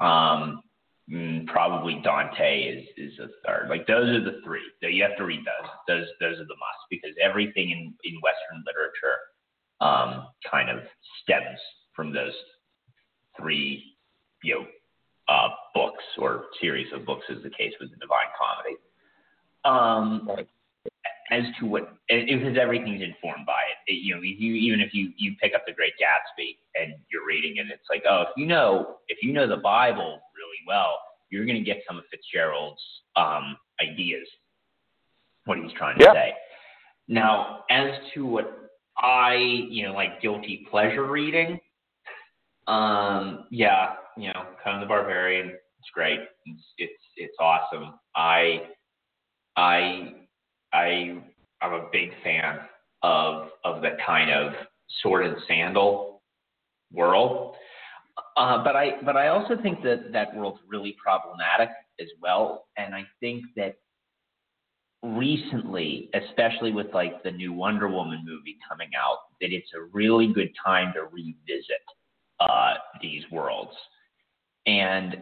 [0.00, 0.62] Um,
[1.10, 3.68] mm, probably Dante is is a third.
[3.68, 4.62] Like those are the three.
[4.82, 5.70] You have to read those.
[5.88, 9.18] Those those are the must because everything in in Western literature
[9.80, 10.84] um, kind of
[11.22, 11.58] stems
[11.94, 12.34] from those
[13.38, 13.96] three,
[14.42, 14.66] you know,
[15.30, 18.76] uh, books or series of books, as the case with the Divine Comedy.
[19.64, 20.48] Um, right.
[21.30, 23.92] As to what, because everything's informed by it.
[23.92, 26.94] it you know, if you, even if you you pick up The Great Gatsby and
[27.12, 30.58] you're reading it, it's like, oh, if you know if you know the Bible really
[30.66, 30.98] well,
[31.30, 32.82] you're going to get some of Fitzgerald's
[33.14, 34.26] um, ideas,
[35.44, 36.12] what he's trying to yeah.
[36.12, 36.32] say.
[37.06, 41.60] Now, as to what I, you know, like guilty pleasure reading,
[42.66, 45.48] um, yeah, you know, Conan the Barbarian.
[45.48, 46.20] It's great.
[46.46, 47.94] It's it's it's awesome.
[48.14, 48.62] I
[49.56, 50.12] I
[50.72, 51.22] I
[51.62, 52.60] I'm a big fan
[53.02, 54.52] of of the kind of
[55.02, 56.22] sword and sandal
[56.92, 57.54] world.
[58.36, 62.94] Uh, but I but I also think that that world's really problematic as well, and
[62.94, 63.76] I think that
[65.02, 70.32] recently, especially with like the new Wonder Woman movie coming out, that it's a really
[70.32, 71.82] good time to revisit
[72.40, 73.74] uh, these worlds
[74.66, 75.16] and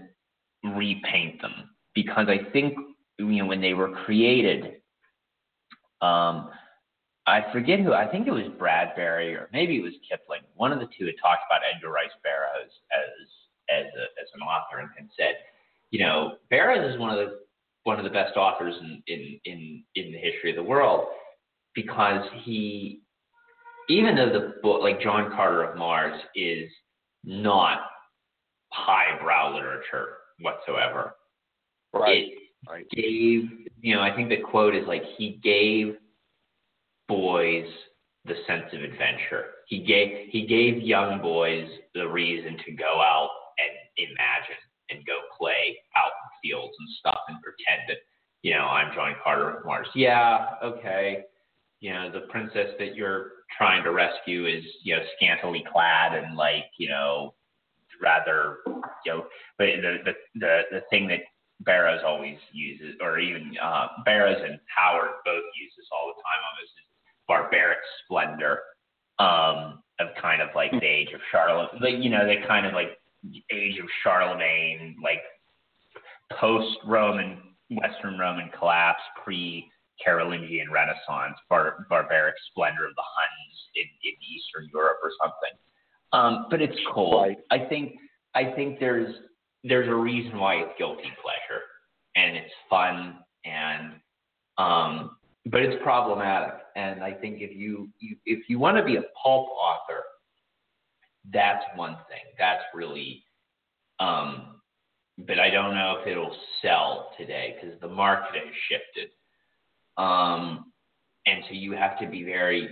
[0.65, 2.75] repaint them because I think
[3.19, 4.81] you know when they were created,
[6.01, 6.51] um,
[7.27, 10.43] I forget who I think it was Bradbury or maybe it was Kipling.
[10.55, 13.29] One of the two had talked about Edgar Rice Burroughs as
[13.71, 15.35] as a, as an author and, said,
[15.91, 17.41] you know, Burroughs is one of the
[17.85, 21.07] one of the best authors in in in, in the history of the world
[21.75, 23.03] because he
[23.89, 26.71] even though the book like John Carter of Mars is
[27.25, 27.81] not
[28.79, 31.15] highbrow literature whatsoever.
[31.93, 32.29] Right.
[32.29, 32.87] It right.
[32.91, 35.97] gave, you know, I think the quote is like he gave
[37.09, 37.67] boys
[38.25, 39.47] the sense of adventure.
[39.67, 45.19] He gave he gave young boys the reason to go out and imagine and go
[45.39, 47.99] play out in fields and stuff and pretend that,
[48.43, 49.89] you know, I'm John Carter of Mars.
[49.95, 51.25] Yeah, okay.
[51.81, 56.37] You know, the princess that you're trying to rescue is, you know, scantily clad and
[56.37, 57.35] like, you know,
[58.03, 58.59] rather,
[59.05, 59.25] you know,
[59.59, 61.21] but the the the, the thing that
[61.61, 66.43] Burroughs always uses, or even uh, Burroughs and Howard both use this all the time
[66.43, 66.87] on this is
[67.27, 68.61] barbaric splendor
[69.19, 72.73] um, of kind of like the age of Charlotte, like you know, they kind of
[72.73, 72.99] like
[73.51, 75.23] age of Charlemagne, like
[76.39, 77.39] post Roman
[77.71, 79.69] Western Roman collapse, pre
[80.05, 85.59] Carolingian Renaissance, bar- barbaric splendor of the Huns in, in Eastern Europe or something.
[86.13, 87.21] Um, but it's cool.
[87.23, 87.39] Right.
[87.51, 87.97] I think
[88.35, 89.15] I think there's
[89.65, 91.63] there's a reason why it's guilty pleasure
[92.17, 93.93] and it's fun and
[94.57, 96.55] um, but it's problematic.
[96.77, 100.03] And I think if you, you if you want to be a pulp author,
[101.33, 102.25] that's one thing.
[102.39, 103.25] That's really
[104.01, 104.59] um,
[105.27, 109.11] but I don't know if it'll sell today because the market has shifted.
[109.97, 110.73] Um,
[111.27, 112.69] and so you have to be very,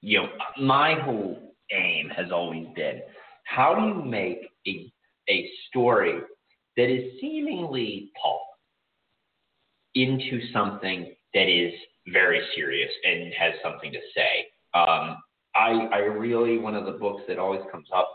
[0.00, 3.00] you know, my whole aim has always been
[3.44, 4.92] how do you make a,
[5.28, 6.20] a story
[6.76, 8.42] that is seemingly pulp
[9.94, 11.72] into something that is
[12.12, 14.46] very serious and has something to say.
[14.74, 15.16] Um,
[15.54, 18.14] I, I really, one of the books that always comes up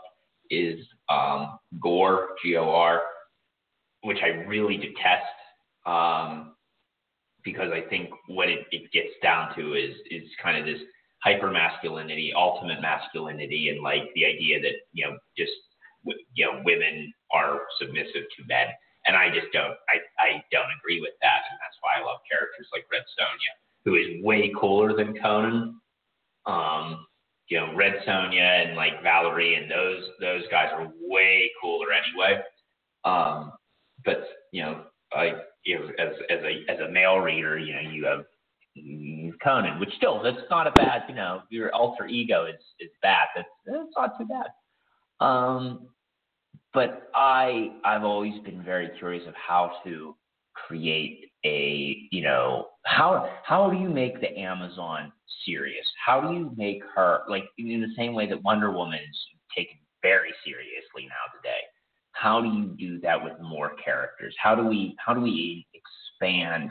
[0.50, 0.78] is
[1.08, 3.02] um, Gor, G O R,
[4.02, 5.24] which I really detest
[5.86, 6.54] um,
[7.44, 10.82] because I think what it, it gets down to is is kind of this
[11.22, 15.52] hyper masculinity, ultimate masculinity, and like the idea that you know just
[16.34, 18.68] you know women are submissive to men.
[19.06, 22.20] and I just don't I I don't agree with that, and that's why I love
[22.30, 23.52] characters like Red Sonja,
[23.84, 25.80] who is way cooler than Conan.
[26.46, 27.06] Um,
[27.48, 32.42] you know, Red Sonja and like Valeria and those those guys are way cooler anyway.
[33.04, 33.52] Um,
[34.04, 38.04] but you know, I you as as a as a male reader, you know, you
[38.06, 38.24] have
[39.42, 43.26] Conan, which still that's not a bad, you know, your alter ego is is bad.
[43.34, 44.46] That's that's not too bad.
[45.24, 45.88] Um,
[46.74, 50.16] but I I've always been very curious of how to
[50.54, 55.12] create a you know how how do you make the Amazon
[55.44, 55.86] serious?
[56.04, 59.18] How do you make her like in the same way that Wonder Woman is
[59.56, 61.60] taken very seriously now today?
[62.12, 64.34] How do you do that with more characters?
[64.40, 66.70] How do we how do we expand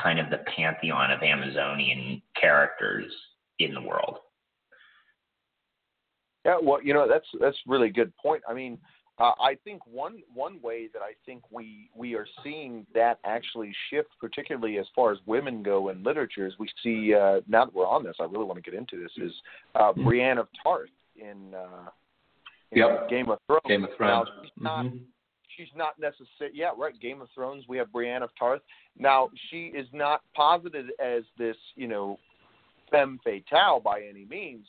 [0.00, 3.12] kind of the pantheon of Amazonian characters
[3.58, 4.18] in the world?
[6.44, 8.42] Yeah, well, you know that's that's really good point.
[8.48, 8.78] I mean,
[9.18, 13.74] uh, I think one one way that I think we we are seeing that actually
[13.90, 17.74] shift, particularly as far as women go in literature, is we see uh, now that
[17.74, 19.32] we're on this, I really want to get into this is
[19.74, 20.04] uh, mm-hmm.
[20.04, 21.90] Brienne of Tarth in, uh,
[22.72, 23.10] in yep.
[23.10, 23.62] Game of Thrones.
[23.68, 24.28] Game of Thrones.
[24.28, 24.96] Now, she's not mm-hmm.
[25.60, 26.98] She's not necessarily yeah right.
[27.00, 27.64] Game of Thrones.
[27.68, 28.62] We have Brienne of Tarth.
[28.98, 32.18] Now she is not posited as this you know
[32.90, 34.66] femme fatale by any means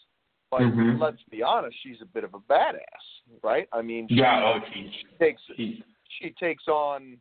[0.51, 1.01] but mm-hmm.
[1.01, 3.69] let's be honest, she's a bit of a badass, right?
[3.71, 5.83] I mean, she, yeah, oh, she, she takes she,
[6.19, 7.17] she takes on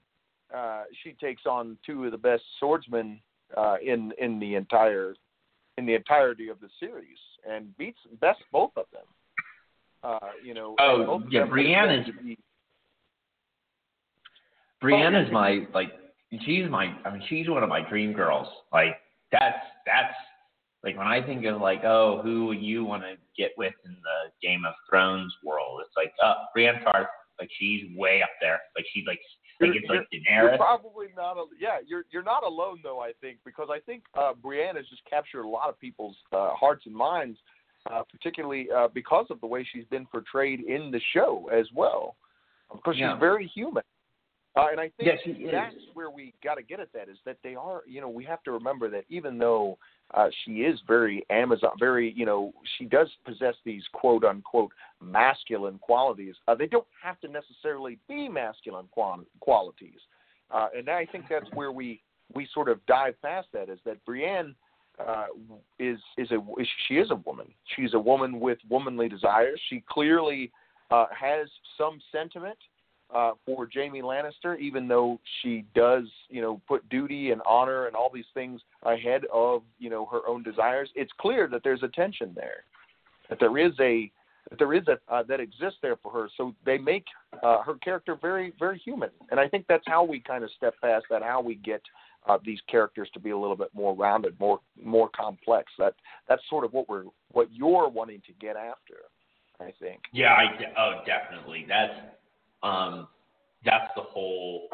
[0.54, 3.20] uh, she takes on two of the best swordsmen
[3.56, 5.14] uh, in in the entire
[5.78, 7.18] in the entirety of the series
[7.48, 9.04] and beats best both of them.
[10.02, 10.74] Uh, you know.
[10.80, 12.06] Oh yeah, Brienne is.
[14.80, 15.92] Brienne oh, is my like
[16.44, 18.48] she's my I mean she's one of my dream girls.
[18.72, 18.96] Like
[19.32, 20.14] that's that's
[20.82, 24.46] like when I think of like, oh, who you want to get with in the
[24.46, 27.06] Game of Thrones world, it's like, uh, Brienne Tarth,
[27.38, 28.60] like she's way up there.
[28.74, 29.20] Like she's like,
[29.60, 30.48] like it's like Daenerys.
[30.48, 31.36] You're probably not.
[31.36, 33.00] A, yeah, you're you're not alone though.
[33.00, 36.54] I think because I think uh, Brienne has just captured a lot of people's uh,
[36.54, 37.38] hearts and minds,
[37.90, 42.16] uh, particularly uh, because of the way she's been portrayed in the show as well.
[42.72, 43.12] Because yeah.
[43.12, 43.82] she's very human.
[44.56, 47.36] Uh, and I think yes, that's where we got to get at that is that
[47.44, 49.78] they are, you know, we have to remember that even though
[50.14, 55.78] uh, she is very Amazon, very, you know, she does possess these quote unquote masculine
[55.78, 56.34] qualities.
[56.48, 60.00] Uh, they don't have to necessarily be masculine qual- qualities.
[60.50, 62.02] Uh, and I think that's where we,
[62.34, 64.56] we sort of dive past that is that Brienne
[64.98, 65.26] uh,
[65.78, 66.38] is, is a,
[66.88, 67.46] she is a woman.
[67.76, 69.60] She's a woman with womanly desires.
[69.68, 70.50] She clearly
[70.90, 71.46] uh, has
[71.78, 72.60] some sentiment uh,
[73.46, 78.10] for Jaime Lannister, even though she does, you know, put duty and honor and all
[78.12, 80.88] these things ahead of, you know, her own desires.
[80.94, 82.64] It's clear that there's a tension there,
[83.28, 84.10] that there is a
[84.48, 86.28] that there is a uh, that exists there for her.
[86.36, 87.04] So they make
[87.42, 90.74] uh, her character very very human, and I think that's how we kind of step
[90.80, 91.82] past that, how we get
[92.28, 95.72] uh, these characters to be a little bit more rounded, more more complex.
[95.78, 95.94] That
[96.28, 98.94] that's sort of what we're what you're wanting to get after.
[99.60, 100.00] I think.
[100.12, 100.44] Yeah, I
[100.78, 101.66] oh definitely.
[101.68, 101.92] That's
[102.62, 103.08] um,
[103.64, 104.68] that's the whole.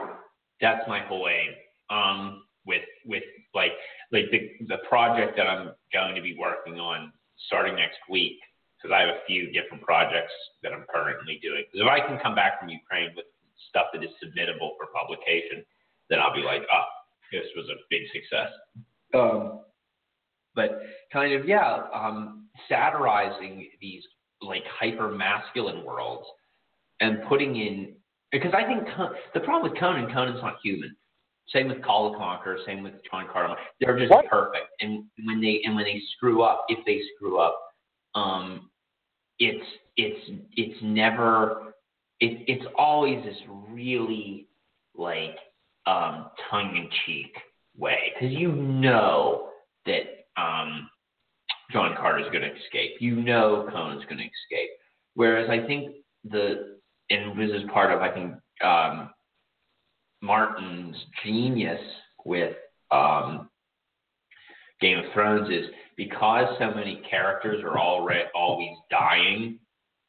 [0.60, 1.52] That's my whole aim.
[1.90, 3.22] Um, with with
[3.54, 3.72] like
[4.12, 7.12] like the the project that I'm going to be working on
[7.46, 8.38] starting next week
[8.76, 10.32] because I have a few different projects
[10.62, 11.64] that I'm currently doing.
[11.70, 13.26] Because if I can come back from Ukraine with
[13.70, 15.64] stuff that is submittable for publication,
[16.10, 16.84] then I'll be like, oh,
[17.32, 18.50] this was a big success.
[19.14, 19.60] Um,
[20.54, 20.82] but
[21.12, 24.02] kind of yeah, um, satirizing these
[24.42, 26.26] like hyper masculine worlds
[27.00, 27.94] and putting in
[28.32, 28.84] because I think
[29.34, 30.94] the problem with Conan, Conan's not human.
[31.50, 33.54] Same with Kull the Conqueror, same with John Carter.
[33.80, 34.26] They're just what?
[34.26, 34.66] perfect.
[34.80, 37.56] And when they and when they screw up, if they screw up,
[38.14, 38.70] um,
[39.38, 39.64] it's
[39.96, 41.74] it's it's never
[42.18, 43.36] it, it's always this
[43.70, 44.48] really
[44.96, 45.36] like
[45.86, 47.36] um, tongue in cheek
[47.76, 49.50] way because you know
[49.84, 50.90] that um,
[51.70, 52.96] John Carter's going to escape.
[52.98, 54.70] You know Conan's going to escape.
[55.14, 55.94] Whereas I think
[56.24, 56.75] the
[57.10, 58.34] and this is part of I think
[58.64, 59.10] um,
[60.22, 61.80] Martin's genius
[62.24, 62.56] with
[62.90, 63.48] um,
[64.80, 69.58] Game of Thrones is because so many characters are already always dying.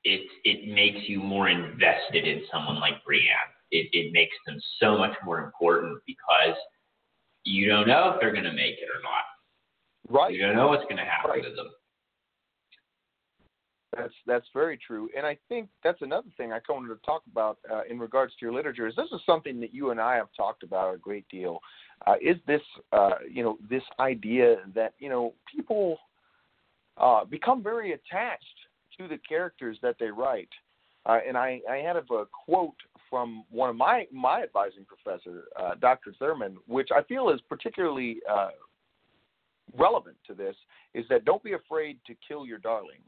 [0.03, 3.53] It it makes you more invested in someone like Brienne.
[3.71, 6.55] It it makes them so much more important because
[7.43, 9.23] you don't know if they're going to make it or not.
[10.09, 10.33] Right.
[10.33, 11.43] You don't know what's going to happen right.
[11.43, 11.67] to them.
[13.97, 17.57] That's that's very true, and I think that's another thing I wanted to talk about
[17.71, 18.87] uh, in regards to your literature.
[18.87, 21.59] Is this is something that you and I have talked about a great deal?
[22.05, 25.97] Uh, is this uh, you know this idea that you know people
[26.97, 28.45] uh, become very attached
[28.99, 30.49] to the characters that they write?
[31.05, 32.03] Uh, and I, I had a
[32.45, 32.75] quote
[33.09, 36.13] from one of my my advising professor, uh, Dr.
[36.19, 38.19] Thurman, which I feel is particularly
[39.75, 40.55] relevant to this,
[40.93, 43.01] is that don't be afraid to kill your darlings.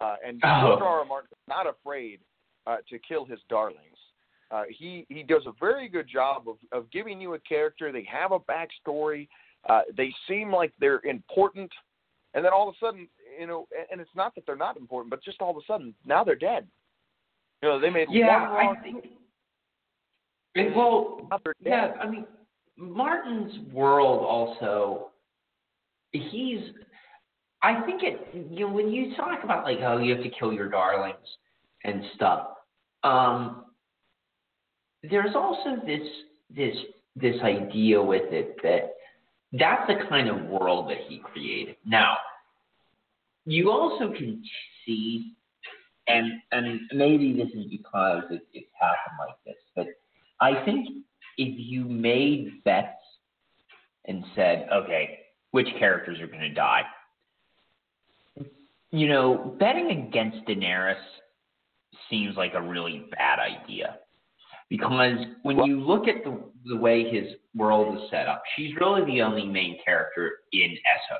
[0.00, 0.78] Uh, and Oh.
[0.80, 0.84] R.
[0.84, 1.04] R.
[1.04, 2.20] Martin is not afraid
[2.66, 3.80] uh, to kill his darlings.
[4.50, 7.90] Uh, he he does a very good job of of giving you a character.
[7.90, 9.26] They have a backstory.
[9.68, 11.72] Uh, they seem like they're important,
[12.34, 13.08] and then all of a sudden,
[13.40, 15.66] you know, and, and it's not that they're not important, but just all of a
[15.66, 16.68] sudden now they're dead.
[17.62, 19.04] You know, they made Yeah, one wrong I think.
[20.54, 21.94] It, well, now they're dead.
[21.96, 22.26] yeah, I mean,
[22.76, 25.10] Martin's world also.
[26.12, 26.60] He's.
[27.66, 28.28] I think it.
[28.48, 31.16] You know, when you talk about like, oh, you have to kill your darlings
[31.82, 32.46] and stuff.
[33.02, 33.64] Um,
[35.02, 36.06] there's also this
[36.54, 36.76] this
[37.16, 38.94] this idea with it that
[39.52, 41.74] that's the kind of world that he created.
[41.84, 42.16] Now,
[43.46, 44.44] you also can
[44.84, 45.32] see,
[46.06, 49.86] and and maybe this is because it, it's happened like this, but
[50.40, 50.86] I think
[51.36, 53.02] if you made bets
[54.04, 55.18] and said, okay,
[55.50, 56.82] which characters are going to die,
[58.98, 60.96] you know, betting against Daenerys
[62.10, 63.98] seems like a really bad idea.
[64.68, 69.04] Because when you look at the, the way his world is set up, she's really
[69.04, 71.18] the only main character in Essos.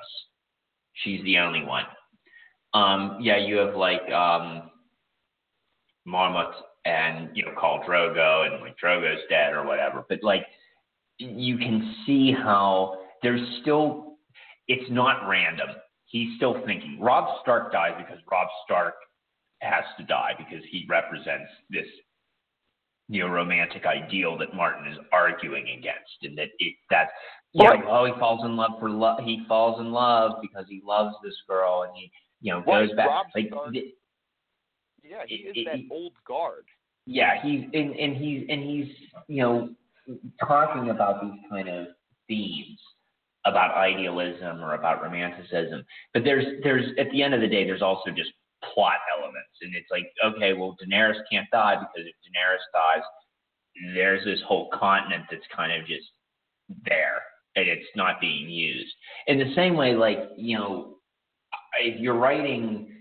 [1.04, 1.84] She's the only one.
[2.74, 4.70] Um, yeah, you have like um,
[6.06, 6.52] Mormont
[6.84, 10.04] and you know Khal Drogo, and like Drogo's dead or whatever.
[10.08, 10.46] But like,
[11.18, 14.16] you can see how there's still
[14.68, 15.68] it's not random.
[16.06, 16.98] He's still thinking.
[17.00, 18.94] Robb Stark dies because Robb Stark
[19.60, 21.86] has to die because he represents this
[23.08, 27.08] you know romantic ideal that Martin is arguing against, and that it that
[27.52, 27.84] yeah, Right.
[27.88, 29.20] oh, he falls in love for love.
[29.24, 32.96] He falls in love because he loves this girl, and he you know goes Right,
[32.96, 33.08] back.
[33.08, 33.94] Robb like, Stark- th-
[35.02, 36.66] Yeah, he is it- that it- old guard.
[37.06, 38.88] yeah, he's and and he's and he's
[39.28, 39.74] you know
[40.40, 41.88] talking about these kind of
[42.28, 42.78] themes
[43.46, 45.84] about idealism or about romanticism.
[46.12, 48.30] But there's there's at the end of the day, there's also just
[48.74, 53.04] plot elements, and it's like okay, well Daenerys can't die because if Daenerys dies,
[53.94, 56.06] there's this whole continent that's kind of just
[56.84, 57.22] there
[57.56, 58.92] and it's not being used.
[59.26, 60.96] In the same way, like you know,
[61.80, 62.92] if you're writing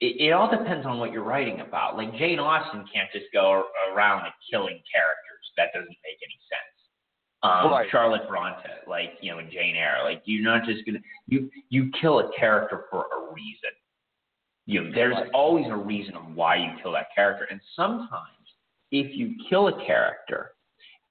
[0.00, 1.96] it, it all depends on what you're writing about.
[1.96, 5.44] Like Jane Austen can't just go around killing characters.
[5.56, 6.73] That doesn't make any sense.
[7.44, 7.90] Um, Right.
[7.90, 11.90] Charlotte Bronte, like you know, in Jane Eyre, like you're not just gonna you you
[12.00, 13.70] kill a character for a reason.
[14.66, 15.30] You know, there's Right.
[15.32, 18.56] always a reason of why you kill that character, and sometimes
[18.90, 20.52] if you kill a character,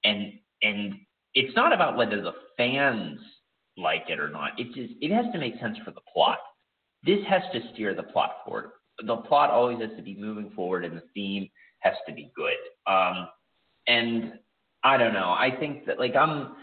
[0.04, 0.96] and and
[1.36, 3.20] it's not about whether the fans
[3.78, 4.60] like it or not.
[4.60, 6.40] It just it has to make sense for the plot
[7.06, 8.72] this has to steer the plot forward.
[9.06, 12.56] The plot always has to be moving forward, and the theme has to be good.
[12.88, 13.28] Um,
[13.88, 14.40] and
[14.84, 15.30] I don't know.
[15.32, 16.56] I think that like I'm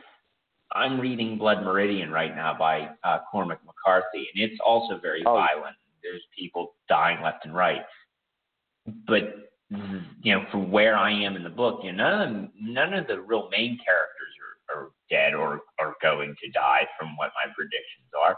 [0.72, 5.34] I'm reading Blood Meridian right now by uh, Cormac McCarthy, and it's also very Oh.
[5.34, 5.76] violent.
[6.02, 7.82] There's people dying left and right.
[9.06, 12.52] But you know, from where I am in the book, you know, none of them,
[12.60, 14.34] none of the real main characters
[14.74, 18.36] are, are dead or are going to die, from what my predictions are.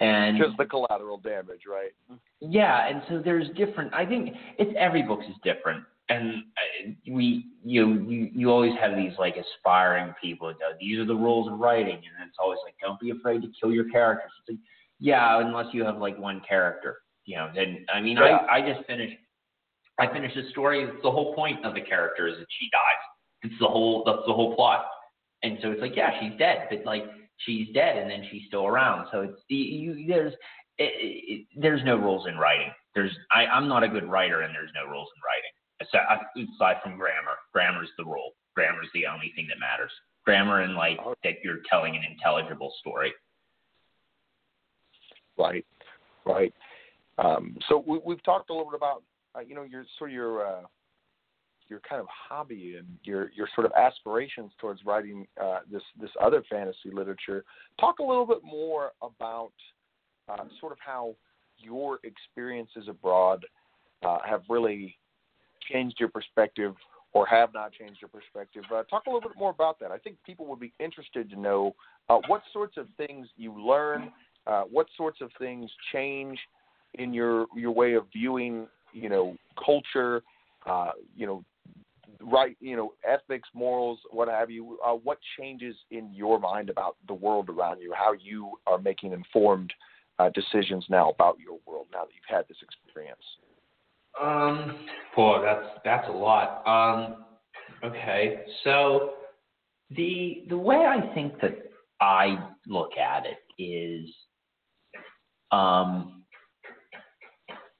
[0.00, 1.92] And Just the collateral damage, right?
[2.40, 3.94] yeah, and so there's different.
[3.94, 8.72] I think it's every book is different, and uh, we you know, you you always
[8.80, 12.36] have these like aspiring people that go, these are the rules of writing, and it's
[12.38, 14.30] always like, don't be afraid to kill your characters.
[14.40, 14.58] It's like,
[15.00, 17.50] yeah, unless you have like one character, you know.
[17.54, 18.38] Then I mean, Yeah.
[18.48, 19.16] I I just finished.
[19.98, 20.86] I finished a story.
[21.02, 23.04] The whole point of the character is that she dies.
[23.42, 24.86] It's the whole that's the whole plot,
[25.42, 27.04] and so it's like, yeah, she's dead, but like
[27.38, 29.08] she's dead, and then she's still around.
[29.10, 30.34] So it's you, you there's
[30.78, 32.70] it, it, there's no rules in writing.
[32.94, 35.50] There's I, I'm not a good writer, and there's no rules in writing.
[35.80, 38.32] Aside, aside from grammar, grammar's the rule.
[38.54, 39.90] Grammar's the only thing that matters.
[40.24, 43.12] Grammar and like that you're telling an intelligible story.
[45.36, 45.66] Right,
[46.24, 46.54] right.
[47.18, 49.02] Um, so we, we've talked a little bit about,
[49.34, 50.62] uh, you know, your sort of your uh,
[51.68, 56.10] your kind of hobby and your your sort of aspirations towards writing uh, this this
[56.22, 57.44] other fantasy literature.
[57.80, 59.52] Talk a little bit more about
[60.28, 61.16] uh, sort of how
[61.58, 63.44] your experiences abroad
[64.04, 64.96] uh, have really
[65.70, 66.74] changed your perspective
[67.12, 68.64] or have not changed your perspective.
[68.74, 69.90] Uh, talk a little bit more about that.
[69.90, 71.74] I think people would be interested to know
[72.08, 74.10] uh, what sorts of things you learn,
[74.46, 76.38] uh, what sorts of things change
[76.94, 80.22] in your your way of viewing, you know, culture,
[80.66, 81.44] uh, you know,
[82.20, 84.78] right, you know, ethics, morals, what have you.
[84.84, 87.92] Uh, what changes in your mind about the world around you?
[87.96, 89.72] How you are making informed
[90.18, 93.22] uh, decisions now about your world now that you've had this experience.
[94.20, 94.86] Um,
[95.16, 96.66] boy, that's that's a lot.
[96.66, 97.24] Um,
[97.84, 99.10] Okay, so
[99.90, 101.54] the the way I think that
[102.00, 104.08] I look at it is,
[105.52, 106.22] um,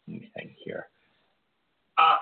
[0.06, 0.88] let me think here.
[1.96, 2.16] Uh,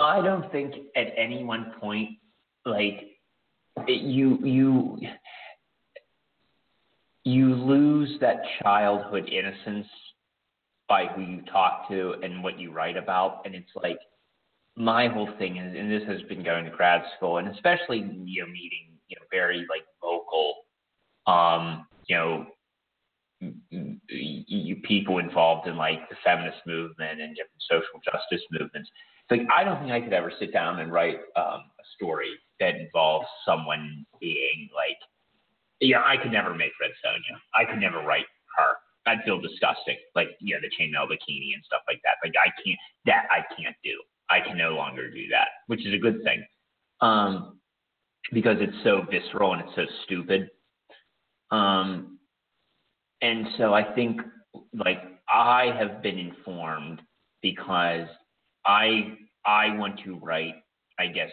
[0.00, 2.10] I don't think at any one point,
[2.66, 3.04] like
[3.86, 4.98] you you
[7.22, 9.86] you lose that childhood innocence
[10.88, 13.98] by who you talk to and what you write about, and it's like
[14.76, 18.42] my whole thing is, and this has been going to grad school, and especially you
[18.42, 20.54] know meeting you know very like vocal,
[21.26, 22.46] um, you know,
[24.08, 28.90] you people involved in like the feminist movement and different social justice movements.
[29.28, 32.30] It's like I don't think I could ever sit down and write um, a story
[32.60, 34.98] that involves someone being like,
[35.80, 37.36] yeah, I could never make Red Sonja.
[37.54, 38.26] I could never write.
[39.08, 42.16] I'd feel disgusting, like yeah, the chainmail bikini and stuff like that.
[42.22, 44.00] Like I can't, that I can't do.
[44.30, 46.44] I can no longer do that, which is a good thing,
[47.00, 47.58] um,
[48.32, 50.50] because it's so visceral and it's so stupid.
[51.50, 52.18] Um,
[53.22, 54.20] and so I think
[54.74, 57.00] like I have been informed
[57.42, 58.06] because
[58.66, 60.54] I I want to write.
[60.98, 61.30] I guess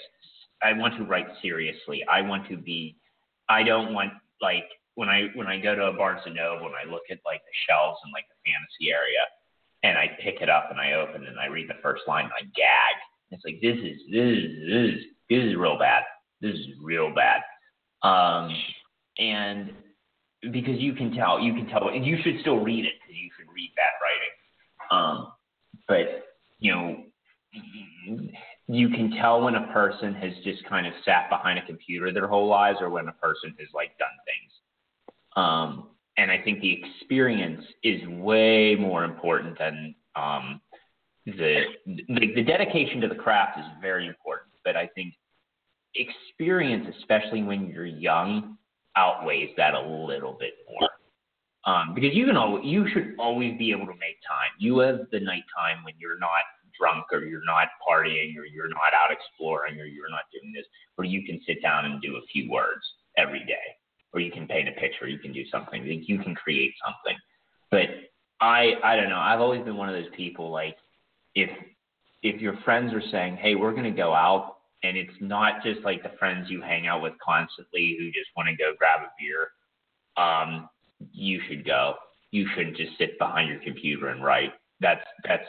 [0.64, 2.04] I want to write seriously.
[2.10, 2.98] I want to be.
[3.50, 4.66] I don't want like
[4.96, 7.41] when I when I go to a Barnes and Noble and I look at like
[7.43, 9.24] the shelves in like the fantasy area
[9.84, 12.26] and I pick it up and I open it and I read the first line
[12.26, 12.96] and I gag.
[13.32, 16.04] It's like this is this is this is this is real bad.
[16.41, 17.41] This is real bad.
[18.04, 18.50] Um,
[19.18, 19.72] and
[20.52, 23.30] because you can tell, you can tell, and you should still read it because you
[23.38, 24.34] should read that writing.
[24.91, 25.32] Um,
[25.88, 26.26] but
[26.60, 27.04] you know,
[28.68, 32.28] you can tell when a person has just kind of sat behind a computer their
[32.28, 34.52] whole lives, or when a person has like done things.
[35.36, 40.62] Um, and I think the experience is way more important than um,
[41.26, 44.52] the, the the dedication to the craft is very important.
[44.64, 45.14] But I think
[45.96, 48.58] experience, especially when you're young,
[48.96, 50.90] outweighs that a little bit more.
[51.66, 54.52] Um, because you can always, you should always be able to make time.
[54.60, 56.46] You have the nighttime when you're not
[56.80, 60.66] drunk or you're not partying or you're not out exploring or you're not doing this,
[60.96, 62.84] where you can sit down and do a few words
[63.18, 63.76] every day
[64.16, 67.20] or you can paint a picture, you can do something, you can create something.
[67.70, 67.89] But
[68.39, 69.20] I I don't know.
[69.20, 70.78] I've always been one of those people like
[71.36, 71.49] if
[72.24, 75.82] if your friends are saying, "Hey, we're going to go out," and it's not just
[75.82, 79.11] like the friends you hang out with constantly who just want to go grab a
[79.20, 79.49] beer,
[80.18, 80.70] um,
[81.11, 81.95] you should go.
[82.32, 84.53] You shouldn't just sit behind your computer and write.
[84.80, 85.47] That's that's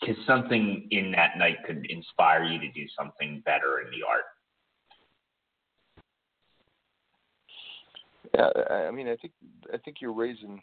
[0.00, 4.24] because something in that night could inspire you to do something better in the art.
[8.36, 9.32] Yeah, I mean, I think
[9.72, 10.60] I think you're raising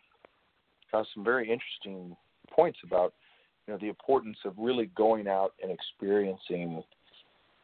[0.93, 2.15] uh, some very interesting
[2.51, 3.13] points about
[3.65, 6.83] you know the importance of really going out and experiencing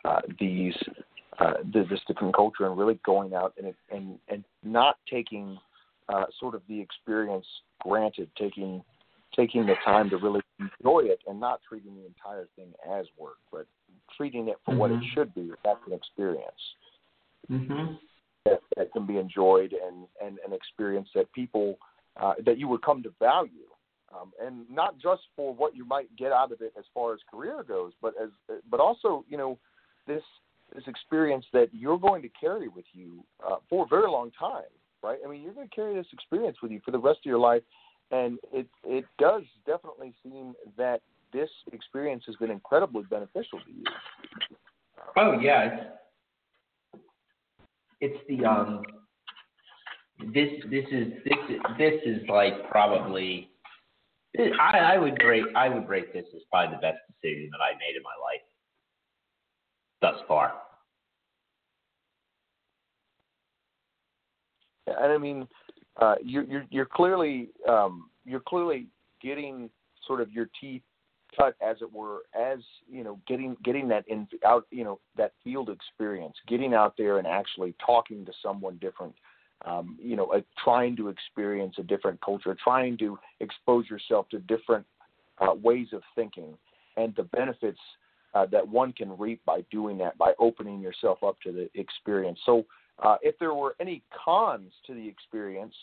[0.05, 0.74] uh, these
[1.39, 5.60] uh, this different culture and really going out and and and not taking
[6.07, 7.45] uh, sort of the experience
[7.82, 8.84] granted, taking
[9.36, 13.38] taking the time to really enjoy it and not treating the entire thing as work,
[13.51, 13.68] but
[14.18, 14.80] treating it for mm-hmm.
[14.80, 15.14] what it mm-hmm.
[15.14, 15.51] should be.
[15.64, 16.62] That's an experience.
[17.51, 17.93] Mm-hmm
[18.46, 21.78] that, that can be enjoyed and, and an experience that people
[22.20, 23.68] uh, that you would come to value,
[24.14, 27.20] um, and not just for what you might get out of it as far as
[27.32, 28.30] career goes, but as
[28.70, 29.58] but also you know
[30.08, 30.24] this
[30.74, 34.64] this experience that you're going to carry with you uh, for a very long time,
[35.02, 35.18] right?
[35.26, 37.40] I mean, you're going to carry this experience with you for the rest of your
[37.40, 37.64] life,
[38.12, 43.84] and it it does definitely seem that this experience has been incredibly beneficial to you.
[45.16, 45.92] Oh yeah,
[48.02, 48.84] it's the um
[50.34, 53.50] this this is this this is like probably
[54.38, 57.74] I, I would rate I would rate this as probably the best decision that I
[57.74, 58.41] made in my life
[60.02, 60.54] thus far.
[64.88, 65.47] And I mean,
[66.02, 68.88] uh, you're, you're you're clearly um, you're clearly
[69.22, 69.70] getting
[70.06, 70.82] sort of your teeth
[71.36, 72.59] cut, as it were, as
[72.89, 77.17] you know, getting getting that in out, you know, that field experience, getting out there
[77.17, 79.13] and actually talking to someone different,
[79.65, 84.39] um, you know, uh, trying to experience a different culture, trying to expose yourself to
[84.39, 84.86] different
[85.39, 86.57] uh, ways of thinking,
[86.97, 87.80] and the benefits
[88.34, 92.39] uh, that one can reap by doing that, by opening yourself up to the experience.
[92.45, 92.65] So,
[93.03, 95.73] uh, if there were any cons to the experience,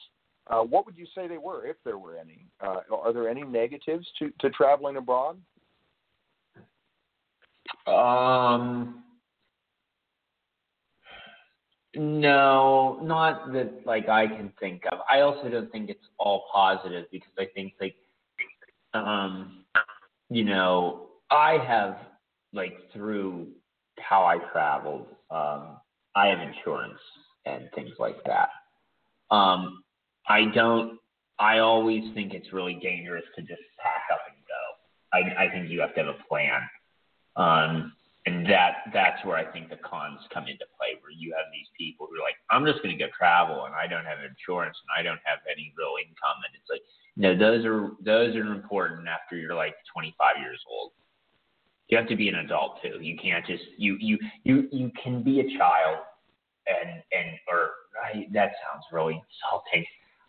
[0.48, 2.46] uh, what would you say they were, if there were any?
[2.60, 5.38] Uh, are there any negatives to, to traveling abroad?
[7.86, 9.02] Um,
[11.94, 14.98] no, not that like I can think of.
[15.10, 17.96] I also don't think it's all positive because I think like,
[18.94, 19.64] um,
[20.28, 21.96] you know, I have
[22.52, 23.48] like through
[23.98, 25.78] how I traveled, um,
[26.14, 27.00] I have insurance
[27.46, 28.48] and things like that.
[29.30, 29.82] Um,
[30.28, 30.98] I don't.
[31.38, 34.62] I always think it's really dangerous to just pack up and go.
[35.12, 36.60] I, I think you have to have a plan.
[37.36, 37.92] Um,
[38.26, 41.70] and that that's where I think the cons come into play, where you have these
[41.78, 44.76] people who are like, I'm just going to go travel, and I don't have insurance,
[44.82, 46.82] and I don't have any real income, and it's like,
[47.16, 50.90] no, those are those are important after you're like 25 years old.
[51.88, 52.98] You have to be an adult too.
[53.00, 56.02] You can't just you you you you can be a child,
[56.66, 59.86] and and or I, that sounds really insulting.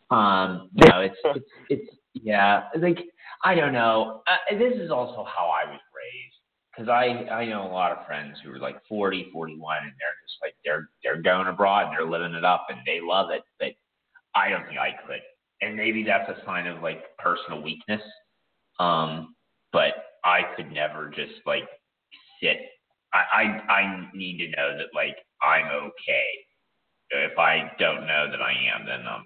[0.09, 2.99] Um, no, it's it's it's yeah, like
[3.43, 4.21] I don't know.
[4.27, 6.35] Uh, this is also how I was raised
[6.71, 10.19] because I I know a lot of friends who are like 40, 41, and they're
[10.23, 13.43] just like they're they're going abroad and they're living it up and they love it,
[13.59, 13.73] but
[14.35, 15.21] I don't think I could.
[15.61, 18.01] And maybe that's a sign of like personal weakness.
[18.79, 19.35] Um,
[19.73, 19.93] but
[20.23, 21.67] I could never just like
[22.41, 22.57] sit.
[23.13, 23.19] I
[23.69, 26.27] I, I need to know that like I'm okay.
[27.11, 29.25] If I don't know that I am, then I'm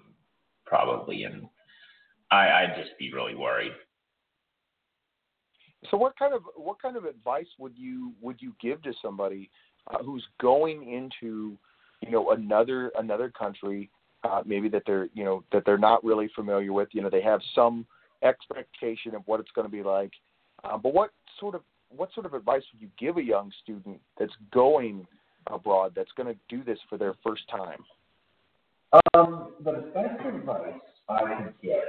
[0.72, 1.46] probably and
[2.30, 3.72] I I'd just be really worried.
[5.90, 9.50] So what kind of what kind of advice would you would you give to somebody
[9.90, 11.58] uh, who's going into
[12.00, 13.90] you know another another country
[14.24, 16.88] uh, maybe that they're you know that they're not really familiar with?
[16.92, 17.84] You know they have some
[18.22, 20.12] expectation of what it's going to be like.
[20.64, 21.60] Uh, but what sort of
[21.90, 25.06] what sort of advice would you give a young student that's going
[25.48, 27.84] abroad that's going to do this for their first time
[28.92, 30.74] um, the best advice
[31.08, 31.80] I can give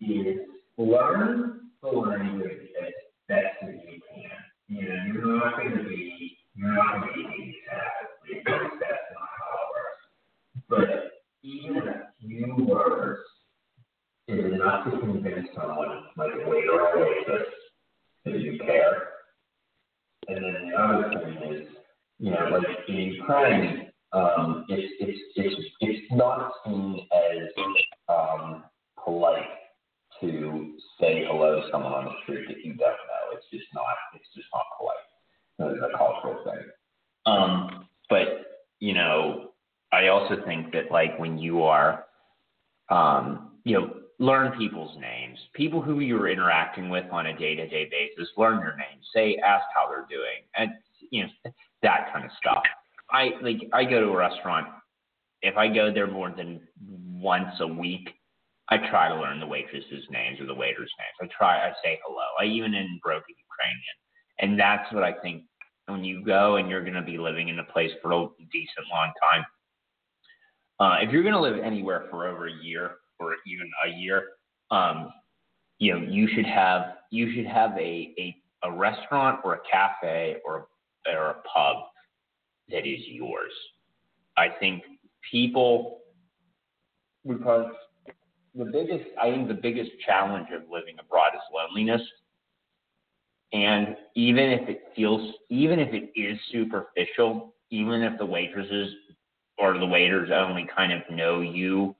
[0.00, 0.38] is
[0.76, 2.92] learn the language as
[3.28, 4.30] best as you can.
[4.68, 9.08] You know, you're not going to be, you're not going to be exact because that's
[9.14, 10.02] not how it works.
[10.68, 13.20] But even a few words
[14.28, 17.48] is enough to convince someone, like a waiter or waitress,
[18.24, 19.08] that you care.
[20.28, 21.66] And then the other thing is,
[22.18, 27.48] you know, like in Ukraine, um, it's it's it's it's not seen as
[28.08, 28.64] um,
[29.02, 29.44] polite
[30.20, 33.34] to say hello to someone on the street that you don't know.
[33.34, 33.84] It's just not.
[34.14, 35.74] It's just not polite.
[35.74, 36.64] It's a cultural thing.
[37.26, 39.52] Um, but you know,
[39.92, 42.04] I also think that like when you are,
[42.90, 45.38] um, you know, learn people's names.
[45.54, 49.04] People who you're interacting with on a day-to-day basis, learn their names.
[49.14, 50.70] Say, ask how they're doing, and
[51.10, 51.52] you know
[51.82, 52.62] that kind of stuff.
[53.12, 54.66] I like I go to a restaurant.
[55.42, 56.60] If I go there more than
[57.20, 58.08] once a week,
[58.68, 61.30] I try to learn the waitresses' names or the waiters' names.
[61.30, 61.68] I try.
[61.68, 62.24] I say hello.
[62.40, 63.96] I even in broken Ukrainian,
[64.40, 65.44] and that's what I think.
[65.86, 68.86] When you go and you're going to be living in a place for a decent
[68.90, 69.44] long time,
[70.78, 74.28] uh, if you're going to live anywhere for over a year or even a year,
[74.70, 75.10] um,
[75.78, 80.36] you know you should have you should have a a, a restaurant or a cafe
[80.46, 80.68] or
[81.12, 81.76] or a pub
[82.70, 83.52] that is yours.
[84.36, 84.82] I think
[85.30, 85.98] people
[87.26, 87.70] because
[88.54, 92.02] the biggest, I think the biggest challenge of living abroad is loneliness.
[93.52, 98.92] And even if it feels, even if it is superficial, even if the waitresses
[99.58, 101.94] or the waiters only kind of know you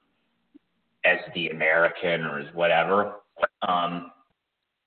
[1.04, 3.16] as the American or as whatever,
[3.66, 4.10] um,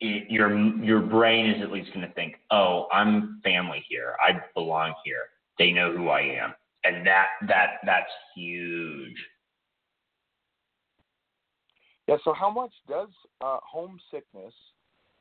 [0.02, 4.16] it, your your brain is at least going to think, oh, I'm family here.
[4.20, 5.30] I belong here.
[5.58, 6.54] They know who I am,
[6.84, 9.18] and that that that's huge.
[12.08, 12.18] Yeah.
[12.24, 13.10] So, how much does
[13.42, 14.54] uh, homesickness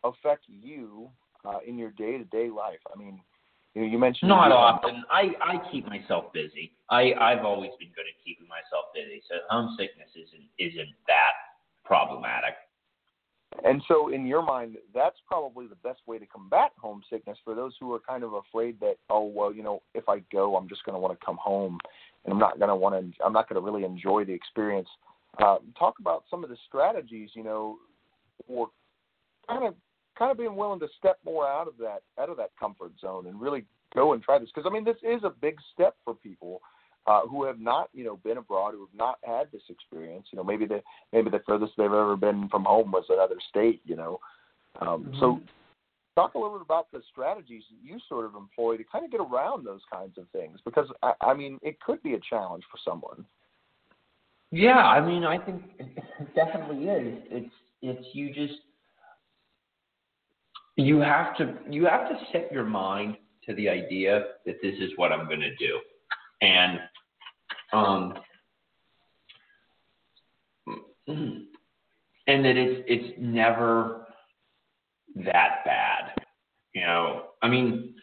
[0.03, 1.09] affect you
[1.45, 2.81] uh, in your day-to-day life?
[2.95, 3.21] I mean,
[3.75, 5.05] you know, you mentioned not often.
[5.11, 6.73] I I keep myself busy.
[6.91, 9.23] I I've always been good at keeping myself busy.
[9.29, 11.35] So homesickness isn't isn't that
[11.85, 12.55] problematic.
[13.63, 17.73] And so, in your mind, that's probably the best way to combat homesickness for those
[17.79, 20.85] who are kind of afraid that, oh, well, you know, if I go, I'm just
[20.85, 21.79] going to want to come home,
[22.25, 24.89] and I'm not going to want to, I'm not going to really enjoy the experience.
[25.39, 27.79] Uh, talk about some of the strategies, you know,
[28.47, 28.71] for
[29.49, 29.75] kind of
[30.19, 33.27] kind of being willing to step more out of that out of that comfort zone
[33.27, 33.65] and really
[33.95, 36.61] go and try this because I mean this is a big step for people
[37.07, 40.27] uh, who have not you know been abroad who have not had this experience.
[40.33, 40.83] You know maybe the
[41.13, 43.81] maybe the furthest they've ever been from home was another state.
[43.85, 44.21] You know,
[44.81, 45.21] um, mm-hmm.
[45.21, 45.41] so
[46.15, 49.11] talk a little bit about the strategies that you sort of employ to kind of
[49.11, 52.65] get around those kinds of things because I, I mean it could be a challenge
[52.71, 53.25] for someone.
[54.51, 57.23] Yeah, I mean, I think it definitely is.
[57.31, 58.61] It's it's you just
[60.77, 63.17] you have to you have to set your mind
[63.47, 65.81] to the idea that this is what I'm going to do,
[66.41, 66.79] and
[67.75, 68.15] um,
[71.07, 74.07] and that it's it's never
[75.17, 76.13] that bad.
[76.75, 77.95] You know, I mean,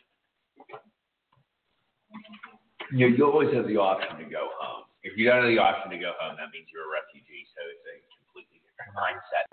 [2.92, 4.84] you know, you always have the option to go home.
[5.04, 7.48] If you don't have the option to go home, that means you're a refugee.
[7.56, 9.48] So it's a completely different mindset.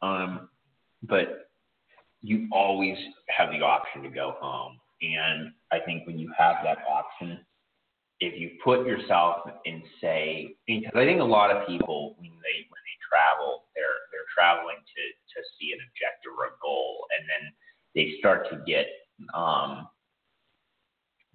[0.00, 0.48] Um,
[1.02, 1.50] but
[2.22, 2.96] you always
[3.28, 4.78] have the option to go home.
[5.02, 7.38] And I think when you have that option,
[8.20, 12.56] if you put yourself in say because I think a lot of people when they
[12.68, 15.02] when they travel, they're they're traveling to
[15.34, 17.52] to see an objective or a goal and then
[17.94, 18.86] they start to get
[19.34, 19.88] um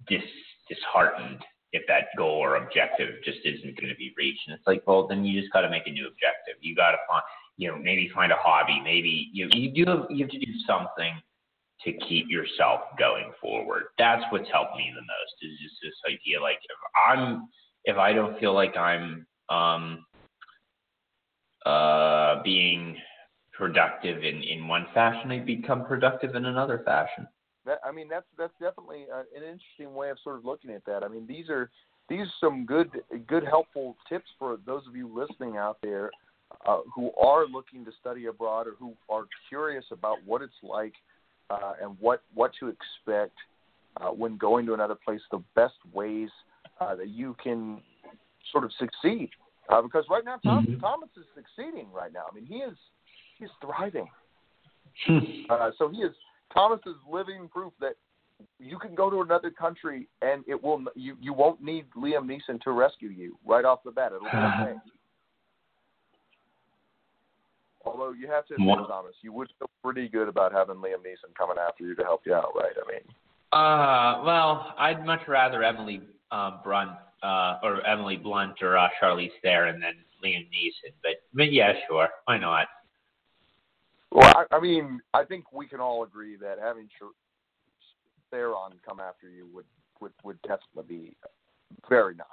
[0.08, 0.22] dis
[0.68, 4.40] disheartened if that goal or objective just isn't going to be reached.
[4.46, 6.60] And it's like, well, then you just got to make a new objective.
[6.60, 7.22] You got to find,
[7.56, 8.80] you know, maybe find a hobby.
[8.84, 11.14] Maybe you you do have, you have to do something
[11.84, 13.84] to keep yourself going forward.
[13.98, 16.78] That's what's helped me the most is just this idea like if
[17.08, 17.48] I'm
[17.84, 20.04] if I don't feel like I'm um
[21.66, 22.96] uh being
[23.52, 27.26] productive in in one fashion, I become productive in another fashion.
[27.64, 30.84] That, I mean, that's that's definitely uh, an interesting way of sort of looking at
[30.86, 31.04] that.
[31.04, 31.70] I mean, these are
[32.08, 32.90] these are some good
[33.26, 36.10] good helpful tips for those of you listening out there
[36.66, 40.94] uh, who are looking to study abroad or who are curious about what it's like
[41.50, 43.36] uh, and what what to expect
[43.98, 45.20] uh, when going to another place.
[45.30, 46.30] The best ways
[46.80, 47.80] uh, that you can
[48.50, 49.30] sort of succeed.
[49.68, 50.80] Uh, because right now, Tom, Mhm.
[50.80, 52.26] Thomas is succeeding right now.
[52.30, 52.76] I mean, he is
[53.38, 54.10] he's thriving.
[55.06, 55.20] Hmm.
[55.48, 56.14] Uh, so he is
[56.52, 57.96] Thomas is living proof that
[58.58, 62.60] you can go to another country and it will you you won't need Liam Neeson
[62.62, 64.12] to rescue you right off the bat.
[64.12, 64.74] It'll be okay.
[67.92, 68.88] Although you have to admit, What?
[68.88, 72.22] Thomas, you would feel pretty good about having Liam Neeson coming after you to help
[72.24, 72.72] you out, right?
[72.74, 73.02] I mean,
[73.52, 76.00] Uh, well, I'd much rather Emily
[76.30, 76.92] uh, Brunt
[77.22, 79.94] uh, or Emily Blunt or uh, Charlize Theron than
[80.24, 80.92] Liam Neeson.
[81.02, 82.66] But, but yeah, sure, why not?
[84.10, 87.14] well, I, I mean, I think we can all agree that having Sh-
[88.30, 89.66] Theron come after you would
[90.00, 91.16] would would definitely be
[91.88, 92.26] very nice.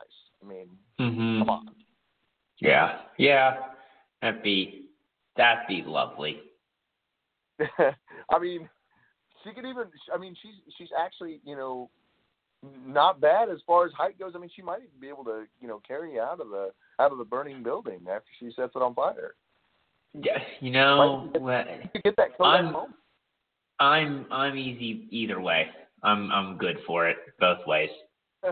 [0.44, 0.68] I mean,
[1.00, 1.40] Mm-hmm.
[1.40, 1.70] come on.
[2.60, 3.58] Yeah, yeah,
[4.22, 4.86] that'd be
[5.40, 6.42] that'd be lovely.
[7.60, 8.70] I mean,
[9.44, 9.86] she could even.
[10.14, 11.90] I mean, she's she's actually you know
[12.86, 14.34] not bad as far as height goes.
[14.36, 16.72] I mean, she might even be able to you know carry you out of the
[17.00, 19.36] out of the burning building after she sets it on fire.
[20.14, 22.94] Yeah, you know, You get that I'm- home.
[23.80, 25.68] I'm I'm easy either way.
[26.04, 27.90] I'm I'm good for it both ways.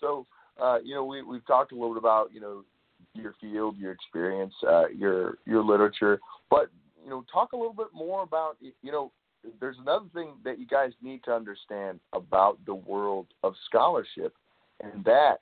[0.00, 0.26] so
[0.62, 2.64] uh, you know we we've talked a little bit about you know
[3.14, 6.20] your field, your experience, uh, your your literature,
[6.50, 6.70] but
[7.02, 9.12] you know talk a little bit more about you know
[9.60, 14.34] there's another thing that you guys need to understand about the world of scholarship,
[14.82, 15.38] and that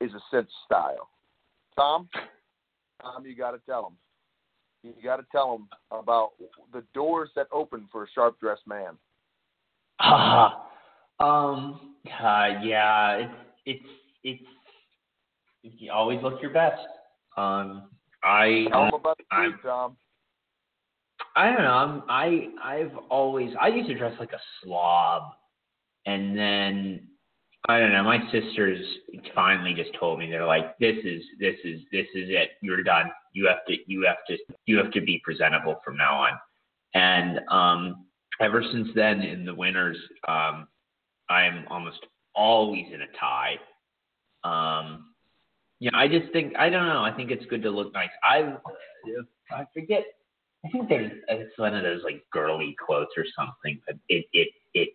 [0.00, 1.08] is a sense of style.
[1.76, 2.08] Tom,
[3.00, 3.96] Tom, you got to tell them.
[4.82, 6.30] You got to tell them about
[6.72, 8.96] the doors that open for a sharp dressed man.
[10.00, 10.66] Ah,
[11.18, 13.32] um, uh, yeah, it's
[13.66, 13.84] it's
[14.24, 14.42] it's
[15.62, 16.80] you always look your best.
[17.38, 17.84] Um,
[18.24, 19.96] I Tell them about the I'm- truth, Tom.
[21.36, 21.70] I don't know.
[21.70, 25.22] I'm, I I've always I used to dress like a slob,
[26.06, 27.08] and then
[27.68, 28.02] I don't know.
[28.02, 28.84] My sisters
[29.34, 32.50] finally just told me they're like, "This is this is this is it.
[32.60, 33.10] You're done.
[33.34, 34.36] You have to you have to
[34.66, 36.32] you have to be presentable from now on."
[36.94, 38.06] And um,
[38.40, 39.96] ever since then, in the winters,
[40.26, 40.66] um,
[41.28, 42.04] I'm almost
[42.34, 43.58] always in a tie.
[44.44, 45.14] Um,
[45.80, 47.02] yeah, I just think I don't know.
[47.02, 48.10] I think it's good to look nice.
[48.22, 48.56] I
[49.50, 50.04] I forget
[50.64, 54.48] I think they it's one of those like girly quotes or something, but it it
[54.74, 54.88] it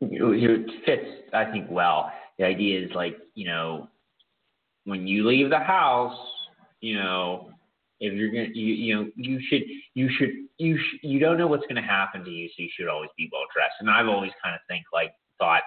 [0.00, 2.12] it fits I think well.
[2.38, 3.88] The idea is like you know
[4.84, 6.18] when you leave the house,
[6.80, 7.50] you know
[8.00, 9.62] if you're gonna you you know you should
[9.94, 12.88] you should you sh- you don't know what's gonna happen to you, so you should
[12.88, 13.76] always be well dressed.
[13.80, 15.62] And I've always kind of think like thought.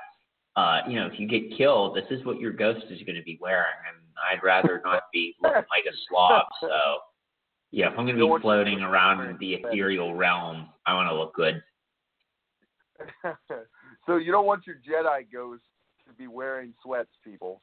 [0.60, 3.24] Uh, you know, if you get killed, this is what your ghost is going to
[3.24, 3.98] be wearing, and
[4.30, 6.44] I'd rather not be looking like a slob.
[6.60, 6.68] So,
[7.72, 11.34] yeah, if I'm going to be floating around the ethereal realm, I want to look
[11.34, 11.64] good.
[14.06, 15.64] so you don't want your Jedi ghost
[16.06, 17.62] to be wearing sweats, people.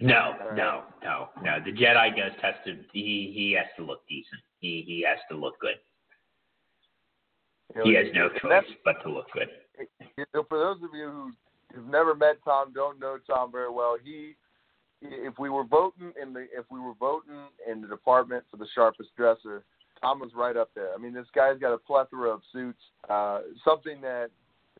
[0.00, 0.56] No, right.
[0.56, 1.58] no, no, no.
[1.64, 2.76] The Jedi ghost has to.
[2.92, 4.42] He he has to look decent.
[4.58, 5.76] He he has to look good.
[7.72, 9.48] You know, He has no choice but to look good.
[10.18, 11.30] you know, for those of you who
[11.74, 13.96] have never met Tom, don't know Tom very well.
[14.02, 14.34] He,
[15.00, 18.66] if we were voting in the if we were voting in the department for the
[18.74, 19.64] sharpest dresser,
[20.00, 20.94] Tom was right up there.
[20.94, 22.78] I mean, this guy's got a plethora of suits.
[23.08, 24.28] Uh, something that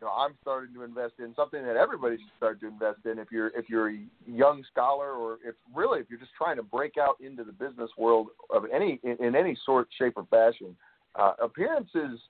[0.01, 1.35] you know I'm starting to invest in.
[1.35, 3.19] Something that everybody should start to invest in.
[3.19, 6.62] If you're if you're a young scholar, or if really if you're just trying to
[6.62, 10.77] break out into the business world of any in, in any sort, shape, or fashion,
[11.16, 12.20] uh, appearances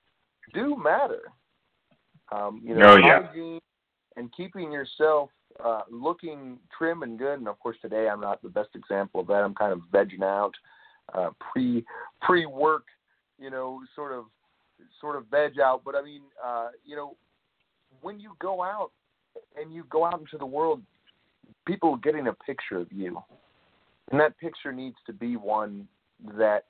[0.53, 1.21] do matter.
[2.31, 3.27] Um, you know, Oh, yeah.
[3.27, 3.59] hygiene
[4.17, 5.29] and keeping yourself
[5.63, 7.39] uh, looking trim and good.
[7.39, 9.43] And of course, today I'm not the best example of that.
[9.43, 10.53] I'm kind of vegging out,
[11.13, 11.85] uh, pre
[12.21, 12.85] pre work,
[13.39, 14.25] you know, sort of
[14.99, 15.81] sort of veg out.
[15.85, 17.15] But I mean, uh, you know,
[18.01, 18.91] when you go out
[19.59, 20.81] and you go out into the world,
[21.65, 23.21] people are getting a picture of you,
[24.11, 25.87] and that picture needs to be one
[26.37, 26.65] that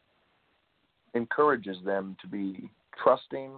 [1.14, 2.70] encourages them to be
[3.02, 3.52] trusting,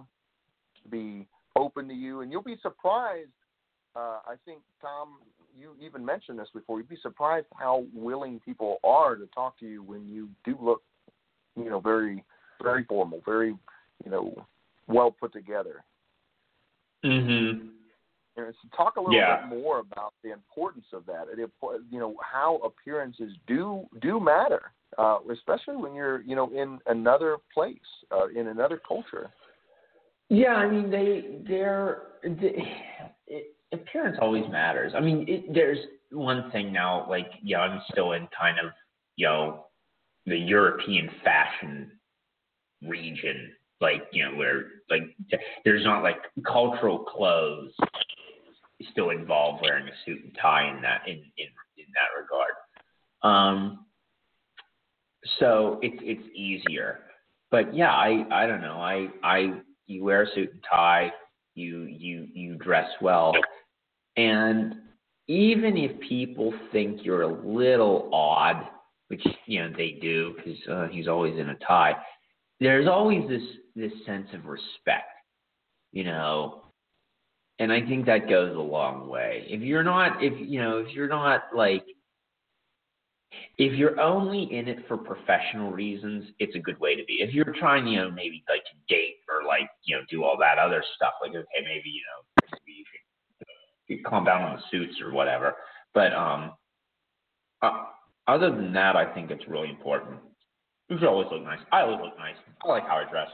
[0.82, 1.26] to be
[1.56, 3.30] open to you, and you'll be surprised.
[3.96, 5.20] Uh, I think Tom,
[5.58, 6.78] you even mentioned this before.
[6.78, 10.82] You'd be surprised how willing people are to talk to you when you do look,
[11.56, 12.22] you know, very,
[12.62, 13.56] very formal, very,
[14.04, 14.46] you know,
[14.86, 15.82] well put together.
[17.02, 17.72] Mhm.
[18.36, 19.36] You know, so talk a little Yeah.
[19.36, 21.28] bit more about the importance of that.
[21.28, 21.38] and,
[21.90, 27.38] You know how appearances do do matter, uh, especially when you're you know in another
[27.54, 29.32] place, uh, in another culture.
[30.28, 33.15] Yeah, I mean they they're they, it,
[33.72, 34.92] appearance always matters.
[34.96, 35.78] I mean, it, there's
[36.10, 38.72] one thing now, like yeah, I'm still in kind of
[39.16, 39.66] you know
[40.26, 41.90] the European fashion
[42.86, 45.02] region, like you know where like
[45.64, 47.72] there's not like cultural clothes
[48.92, 51.48] still involved wearing a suit and tie in that in in
[51.78, 52.52] in that regard.
[53.22, 53.86] Um,
[55.38, 57.00] so it's it's easier,
[57.50, 61.12] but yeah, I I don't know, I I you wear a suit and tie,
[61.56, 63.32] you you you dress well,
[64.16, 64.74] and
[65.28, 68.68] even if people think you're a little odd,
[69.08, 71.96] which you know they do because uh, he's always in a tie,
[72.60, 73.42] there's always this
[73.74, 75.10] this sense of respect,
[75.92, 76.62] you know,
[77.58, 79.44] and I think that goes a long way.
[79.48, 81.84] If you're not, if you know, if you're not like
[83.58, 87.14] if you're only in it for professional reasons, it's a good way to be.
[87.14, 89.15] If you're trying, you know, maybe like to date
[89.60, 92.84] like, you know, do all that other stuff, like okay, maybe you know, maybe you
[92.90, 93.46] should,
[93.98, 95.54] you calm down on the suits or whatever.
[95.94, 96.52] But um,
[97.62, 97.84] uh,
[98.26, 100.18] other than that, I think it's really important.
[100.88, 101.58] You should always look nice.
[101.72, 102.36] I always look nice.
[102.64, 103.28] I like how I dress.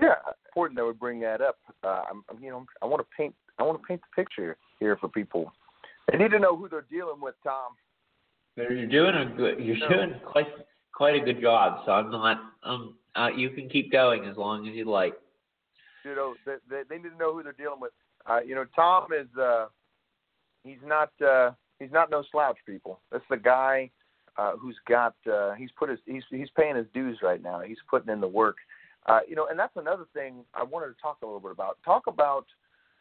[0.00, 0.14] Yeah,
[0.48, 1.56] important that we bring that up.
[1.84, 3.34] Uh, I'm, I'm- you know, I want to paint.
[3.58, 5.52] I want to paint the picture here for people.
[6.10, 7.72] They need to know who they're dealing with, Tom.
[8.56, 9.60] You're doing a good.
[9.60, 9.88] You're No.
[9.88, 10.46] doing quite
[10.92, 11.82] quite a good job.
[11.86, 12.40] So I'm not.
[12.64, 12.96] Um.
[13.14, 15.14] Uh, you can keep going as long as you like.
[16.04, 17.92] You know, they, they, need to know who they're dealing with.
[18.26, 19.28] Uh, you know, Tom is.
[19.38, 19.66] Uh,
[20.64, 21.10] he's not.
[21.20, 23.00] Uh, he's not no slouch, people.
[23.10, 23.90] That's the guy
[24.36, 25.14] uh, who's got.
[25.30, 25.98] Uh, he's put his.
[26.06, 27.60] He's he's paying his dues right now.
[27.60, 28.56] He's putting in the work.
[29.06, 31.78] Uh, you know, and that's another thing I wanted to talk a little bit about.
[31.84, 32.46] Talk about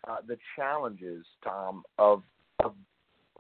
[0.08, 2.24] uh, the challenges, Tom, of
[2.64, 2.74] of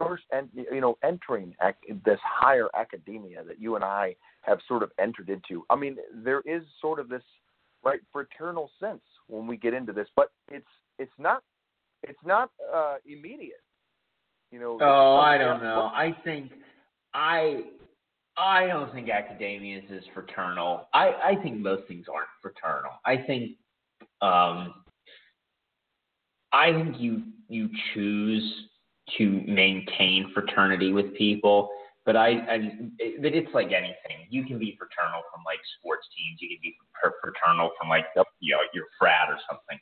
[0.03, 4.83] first and you know entering ac- this higher academia that you and I have sort
[4.83, 5.65] of entered into.
[5.69, 7.23] I mean, there is sort of this
[7.83, 10.65] right fraternal sense when we get into this, but it's
[10.99, 11.43] it's not
[12.03, 13.61] it's not uh, immediate.
[14.51, 14.77] You know.
[14.81, 15.91] Oh, I don't know.
[15.93, 16.51] I think
[17.13, 17.61] I
[18.37, 20.87] I don't think academia is as fraternal.
[20.93, 22.91] I I think most things aren't fraternal.
[23.05, 23.57] I think
[24.21, 24.73] um
[26.53, 28.67] I think you you choose
[29.17, 31.69] to maintain fraternity with people,
[32.05, 34.27] but I and but it's like anything.
[34.29, 36.39] You can be fraternal from like sports teams.
[36.41, 36.75] You can be
[37.21, 38.05] fraternal from like
[38.39, 39.79] you know your frat or something.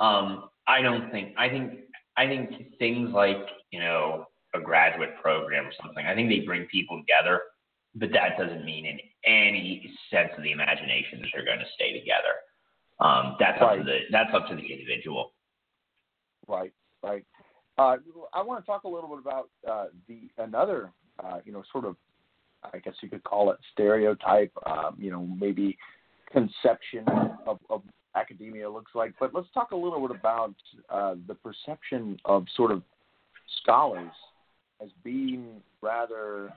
[0.00, 1.34] Um, I don't think.
[1.38, 1.80] I think.
[2.14, 6.04] I think things like you know a graduate program or something.
[6.04, 7.40] I think they bring people together,
[7.94, 11.98] but that doesn't mean in any sense of the imagination that they're going to stay
[11.98, 12.34] together.
[13.00, 15.32] Um, that's up to the that's up to the individual.
[16.46, 16.72] Right,
[17.02, 17.24] right.
[17.78, 17.96] Uh,
[18.34, 20.92] I want to talk a little bit about uh, the another,
[21.22, 21.96] uh, you know, sort of,
[22.72, 25.78] I guess you could call it stereotype, um, you know, maybe
[26.30, 27.04] conception
[27.46, 27.82] of, of
[28.14, 29.14] academia looks like.
[29.18, 30.54] But let's talk a little bit about
[30.90, 32.82] uh, the perception of sort of
[33.62, 34.12] scholars
[34.82, 36.52] as being rather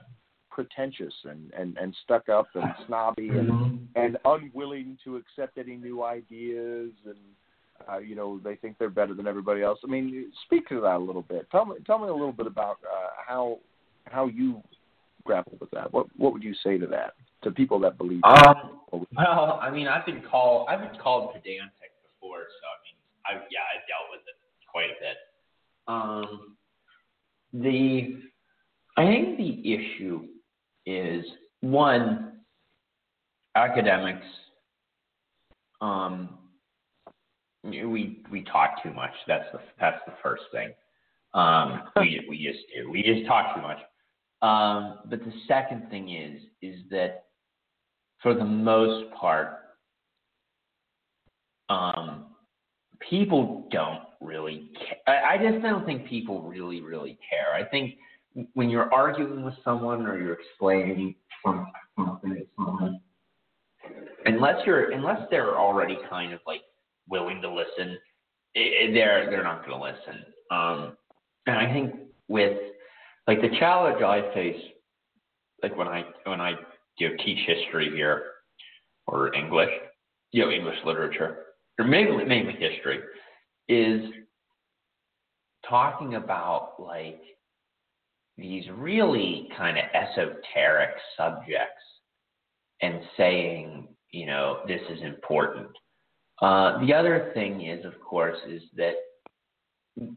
[0.50, 6.02] pretentious and, and, and stuck up and snobby and, and unwilling to accept any new
[6.02, 7.18] ideas and
[7.90, 9.78] uh, you know they think they're better than everybody else.
[9.84, 11.50] I mean, speak to that a little bit.
[11.50, 13.58] Tell me tell me a little bit about uh, how
[14.04, 14.62] how you
[15.24, 15.92] grapple with that.
[15.92, 18.20] What what would you say to that to people that believe?
[18.24, 22.66] Um, well, I mean, I've been called I've been called pedantic before, so
[23.28, 24.36] I mean, I yeah, I've dealt with it
[24.70, 25.16] quite a bit.
[25.88, 26.56] Um,
[27.52, 28.20] the
[28.96, 30.26] I think the issue
[30.86, 31.24] is
[31.60, 32.32] one
[33.54, 34.26] academics.
[35.80, 36.38] Um,
[37.70, 39.12] we we talk too much.
[39.26, 40.72] That's the that's the first thing.
[41.34, 42.90] Um, we we just do.
[42.90, 43.78] We just talk too much.
[44.42, 47.24] Um, but the second thing is is that
[48.22, 49.58] for the most part,
[51.68, 52.26] um,
[53.08, 54.98] people don't really care.
[55.06, 57.54] I, I just don't think people really, really care.
[57.54, 57.94] I think
[58.54, 61.14] when you're arguing with someone or you're explaining
[61.44, 63.00] something to someone,
[64.24, 66.62] unless you're unless they're already kind of like
[67.08, 67.98] willing to listen,
[68.54, 70.24] it, they're they're not going to listen.
[70.50, 70.96] Um,
[71.46, 71.94] and I think
[72.28, 72.56] with
[73.26, 74.62] like the challenge I face,
[75.62, 76.54] like when I when I
[76.98, 78.24] you know, teach history here
[79.06, 79.70] or English,
[80.32, 81.44] you know, English literature,
[81.78, 83.00] or mainly mainly history,
[83.68, 84.02] is
[85.68, 87.20] talking about like
[88.38, 91.82] these really kind of esoteric subjects
[92.82, 95.68] and saying, you know, this is important.
[96.40, 98.94] Uh, the other thing is, of course, is that,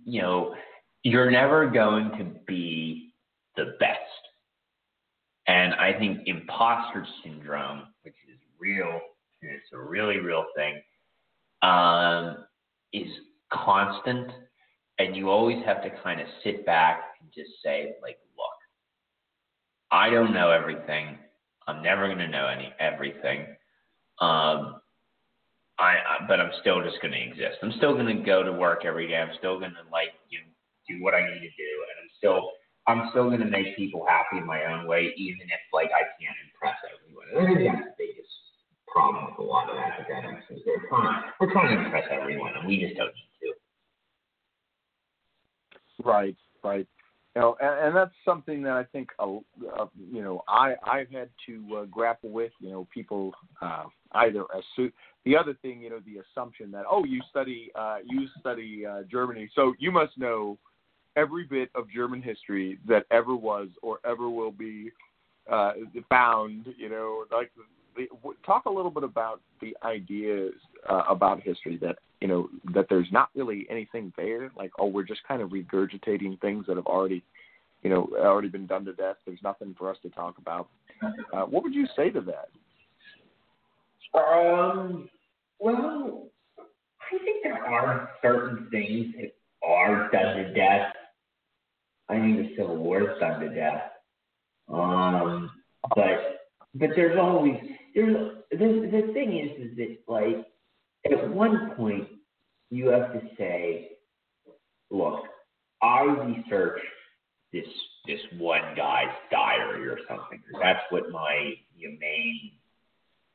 [0.05, 0.55] you know,
[1.03, 3.13] you're never going to be
[3.55, 3.99] the best.
[5.47, 8.99] And I think imposter syndrome, which is real,
[9.41, 10.81] it's a really real thing,
[11.61, 12.45] um,
[12.93, 13.07] is
[13.51, 14.31] constant.
[14.99, 18.47] And you always have to kind of sit back and just say, like, look,
[19.91, 21.17] I don't know everything.
[21.67, 23.45] I'm never going to know any everything.
[24.19, 24.78] Um,
[25.79, 27.63] I, I, but I'm still just going to exist.
[27.63, 29.15] I'm still going to go to work every day.
[29.15, 30.51] I'm still going to like you know,
[30.87, 32.51] do what I need to do, and I'm still
[32.87, 36.03] I'm still going to make people happy in my own way, even if like I
[36.19, 37.27] can't impress everyone.
[37.31, 38.33] I think that's the biggest
[38.87, 42.67] problem with a lot of academics is they're trying we're trying to impress everyone, and
[42.67, 43.53] we just don't need to.
[46.03, 46.87] Right, right.
[47.35, 49.35] You know, and, and that's something that I think, uh,
[49.77, 52.51] uh, you know, I I've had to uh, grapple with.
[52.59, 53.83] You know, people uh,
[54.13, 54.91] either assume
[55.25, 59.03] the other thing, you know, the assumption that oh, you study uh, you study uh,
[59.09, 60.57] Germany, so you must know
[61.15, 64.91] every bit of German history that ever was or ever will be
[65.51, 65.73] uh,
[66.09, 66.67] found.
[66.77, 67.51] You know, like
[67.95, 68.07] the,
[68.45, 70.53] talk a little bit about the ideas
[70.89, 74.51] uh, about history that you know that there's not really anything there.
[74.55, 77.23] Like oh, we're just kind of regurgitating things that have already
[77.83, 79.17] you know already been done to death.
[79.25, 80.69] There's nothing for us to talk about.
[81.33, 82.49] Uh, what would you say to that?
[84.13, 85.09] Um,
[85.59, 86.29] well,
[86.59, 89.31] I think there are certain things that
[89.67, 90.93] are done to death.
[92.09, 93.91] I think the Civil War is done to death.
[94.71, 95.51] Um,
[95.95, 96.39] but
[96.75, 97.55] but there's always
[97.95, 100.45] there's the the thing is is that like
[101.11, 102.07] at one point
[102.69, 103.91] you have to say,
[104.89, 105.23] look,
[105.81, 106.85] I researched
[107.51, 107.65] this
[108.05, 110.41] this one guy's diary or something.
[110.61, 112.51] That's what my your main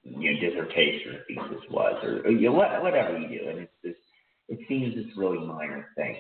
[0.05, 3.49] you know, dissertation or thesis was, or, or you know, whatever you do.
[3.49, 3.95] And it's this,
[4.49, 6.17] it seems this really minor thing.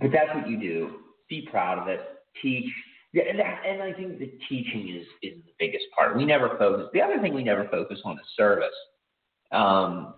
[0.00, 0.90] But that's what you do.
[1.28, 2.00] Be proud of it.
[2.42, 2.70] Teach.
[3.14, 6.16] And, that, and I think the teaching is is the biggest part.
[6.16, 6.88] We never focus.
[6.92, 8.74] The other thing we never focus on is service.
[9.52, 10.14] Um,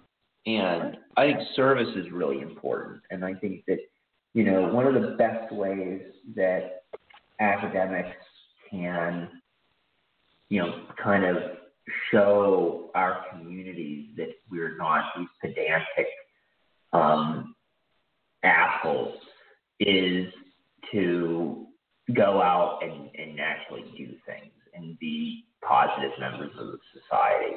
[0.46, 3.02] and I think service is really important.
[3.10, 3.78] And I think that
[4.32, 6.00] you know one of the best ways
[6.36, 6.84] that
[7.38, 8.16] academics
[8.70, 9.28] can
[10.48, 11.36] you know kind of
[12.10, 16.06] show our communities that we're not these pedantic
[16.92, 17.54] um,
[18.42, 19.18] assholes
[19.80, 20.32] is
[20.92, 21.66] to
[22.14, 27.56] go out and, and actually do things and be positive members of the society.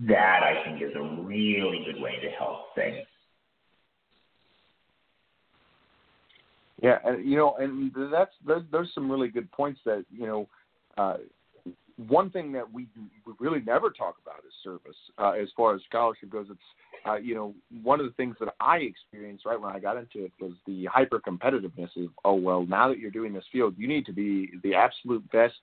[0.00, 3.06] That I think is a really good way to help things.
[6.82, 10.48] Yeah, you know, and that's those some really good points that you know
[10.98, 11.16] uh,
[12.08, 12.86] one thing that we,
[13.26, 16.46] we really never talk about is service uh, as far as scholarship goes.
[16.50, 16.60] It's
[17.08, 20.24] uh, you know one of the things that I experienced right when I got into
[20.24, 23.88] it was the hyper competitiveness of oh well now that you're doing this field you
[23.88, 25.54] need to be the absolute best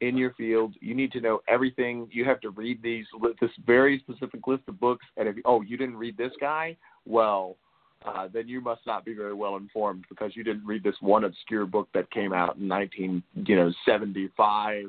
[0.00, 0.74] in your field.
[0.80, 2.08] You need to know everything.
[2.10, 3.06] You have to read these
[3.40, 5.04] this very specific list of books.
[5.16, 7.56] And if oh you didn't read this guy, well
[8.04, 11.24] uh, then you must not be very well informed because you didn't read this one
[11.24, 14.86] obscure book that came out in 19 you know 75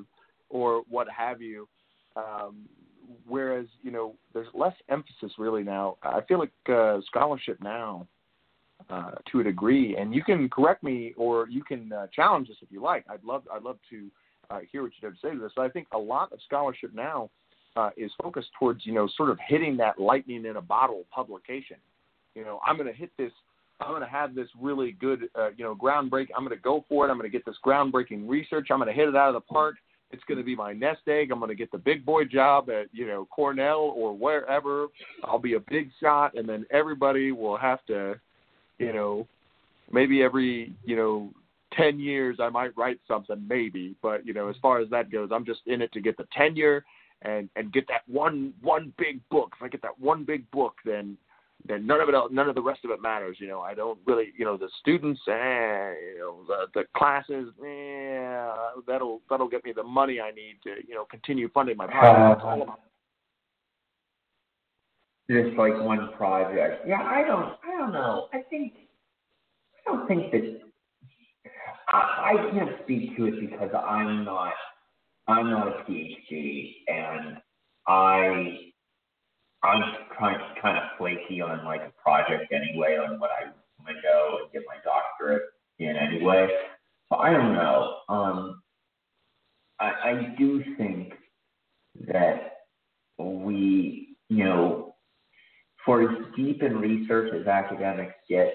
[0.55, 1.67] or what have you.
[2.15, 2.69] Um,
[3.27, 5.97] whereas you know there's less emphasis really now.
[6.01, 8.07] I feel like uh, scholarship now,
[8.89, 12.55] uh, to a degree, and you can correct me or you can uh, challenge us
[12.61, 13.03] if you like.
[13.09, 14.09] I'd love I'd love to
[14.49, 15.51] uh, hear what you have to say to this.
[15.55, 17.29] But I think a lot of scholarship now
[17.75, 21.77] uh, is focused towards you know sort of hitting that lightning in a bottle publication.
[22.33, 23.31] You know, I'm going to hit this.
[23.81, 26.27] I'm going to have this really good, uh, you know, groundbreak.
[26.35, 27.11] I'm going to go for it.
[27.11, 28.67] I'm going to get this groundbreaking research.
[28.71, 29.75] I'm going to hit it out of the park
[30.11, 31.31] it's going to be my nest egg.
[31.31, 34.87] I'm going to get the big boy job at you know Cornell or wherever.
[35.23, 38.15] I'll be a big shot, and then everybody will have to,
[38.77, 39.27] you know,
[39.91, 41.31] maybe every you know
[41.73, 43.95] ten years I might write something, maybe.
[44.01, 46.27] But you know, as far as that goes, I'm just in it to get the
[46.35, 46.85] tenure
[47.21, 49.53] and and get that one one big book.
[49.57, 51.17] If I get that one big book, then
[51.67, 53.37] then none of it, none of the rest of it matters.
[53.39, 57.49] You know, I don't really, you know, the students, eh, you know, the the classes,
[57.63, 58.53] yeah,
[58.87, 62.39] that'll that'll get me the money I need to, you know, continue funding my project.
[62.39, 62.79] It's all about
[65.29, 66.87] just like one project.
[66.87, 68.27] Yeah, I don't, I don't know.
[68.33, 68.73] I think,
[69.87, 70.61] I don't think that
[71.89, 74.53] I, I can't speak to it because I'm not,
[75.27, 77.37] I'm not a PhD, and
[77.87, 78.71] I,
[79.63, 79.81] I'm
[80.17, 83.45] kind kind of flaky on like a project anyway on what I
[83.79, 85.43] want to go and get my doctorate
[85.79, 86.47] in anyway.
[87.09, 87.97] So I don't know.
[88.09, 88.61] Um,
[89.79, 91.13] I, I do think
[92.07, 92.65] that
[93.17, 94.95] we, you know,
[95.85, 98.53] for as deep in research as academics get,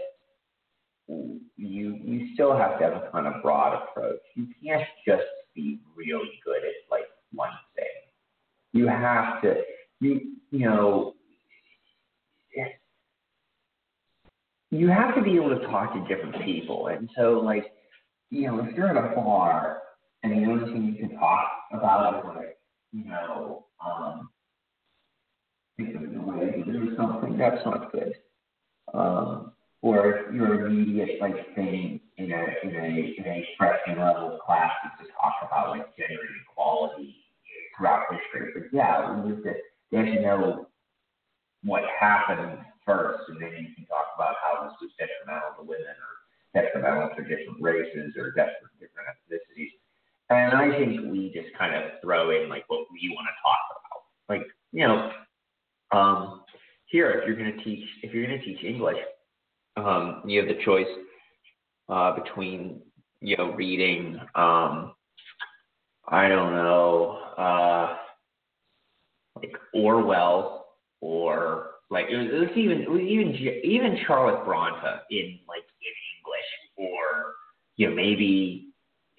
[1.08, 4.20] you you still have to have a kind of broad approach.
[4.34, 5.24] You can't just
[5.54, 7.86] be really good at like one thing.
[8.72, 9.62] You have to
[10.00, 11.14] you you know
[14.70, 16.88] you have to be able to talk to different people.
[16.88, 17.72] And so like
[18.30, 19.82] you know, if you're at a bar
[20.22, 22.58] and the only thing you can talk about is like,
[22.92, 24.30] you know, um,
[25.78, 28.14] do something, that's not good.
[28.94, 29.52] Um,
[29.82, 35.06] or your immediate like thing in a in a in a freshman level class is
[35.06, 36.20] to talk about like gender
[36.50, 37.16] equality
[37.76, 38.52] throughout history.
[38.54, 39.52] But yeah, we need to
[39.90, 40.66] they have to know
[41.62, 45.94] what happened first, and then you can talk about how this was detrimental to women
[45.94, 46.12] or
[46.54, 49.70] detrimental to different races or different ethnicities.
[50.30, 53.58] And I think we just kind of throw in like what we want to talk
[53.70, 54.02] about.
[54.28, 55.10] Like, you know,
[55.92, 56.42] um,
[56.86, 58.98] here, if you're going to teach, if you're going to teach English,
[59.76, 60.86] um, you have the choice
[61.88, 62.80] uh, between,
[63.20, 64.94] you know, reading, um,
[66.08, 67.96] I don't know, uh,
[69.36, 70.59] like Orwell
[71.00, 75.64] or like it was, it was even it was even even Charlotte Bronte in like
[75.80, 77.34] in English or
[77.76, 78.68] you know maybe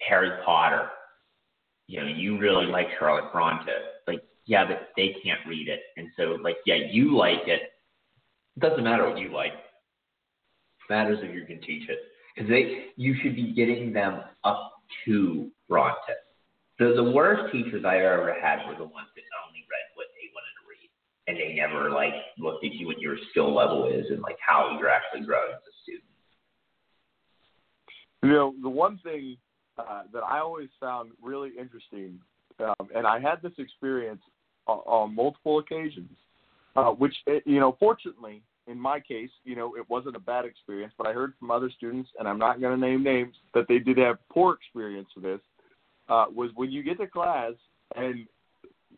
[0.00, 0.88] Harry Potter.
[1.88, 3.70] You know, you really like Charlotte Bronte,
[4.06, 5.80] like yeah, but they can't read it.
[5.96, 7.62] And so, like, yeah, you like it.
[8.56, 9.52] It doesn't matter what you like.
[9.52, 11.98] It matters if you can teach it.
[12.34, 14.72] Because they, you should be getting them up
[15.04, 15.96] to Bronte.
[16.78, 20.26] So the worst teachers I ever had were the ones that only read what they
[20.32, 20.90] wanted to read,
[21.28, 24.76] and they never like looked at you what your skill level is and like how
[24.78, 26.04] you're actually growing as a student.
[28.22, 29.36] You know, the one thing
[29.78, 32.18] uh, that I always found really interesting,
[32.60, 34.20] um, and I had this experience
[34.66, 36.10] on, on multiple occasions,
[36.76, 40.44] uh, which eh, you know, fortunately, in my case, you know, it wasn't a bad
[40.44, 40.92] experience.
[40.96, 43.78] But I heard from other students, and I'm not going to name names, that they
[43.78, 45.40] did have poor experience with this.
[46.08, 47.52] Uh, was when you get to class
[47.96, 48.26] and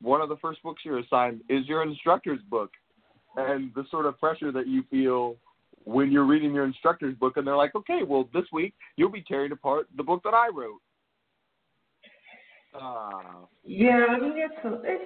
[0.01, 2.71] one of the first books you're assigned is your instructor's book,
[3.37, 5.37] and the sort of pressure that you feel
[5.85, 9.25] when you're reading your instructor's book, and they're like, okay, well, this week you'll be
[9.27, 10.81] tearing apart the book that I wrote.
[12.75, 14.55] Uh, yeah, I mean it's
[14.85, 15.05] it's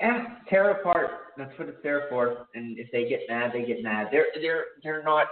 [0.00, 1.10] eh, tear apart.
[1.36, 2.46] That's what it's there for.
[2.54, 4.08] And if they get mad, they get mad.
[4.12, 5.26] They're they're they're not.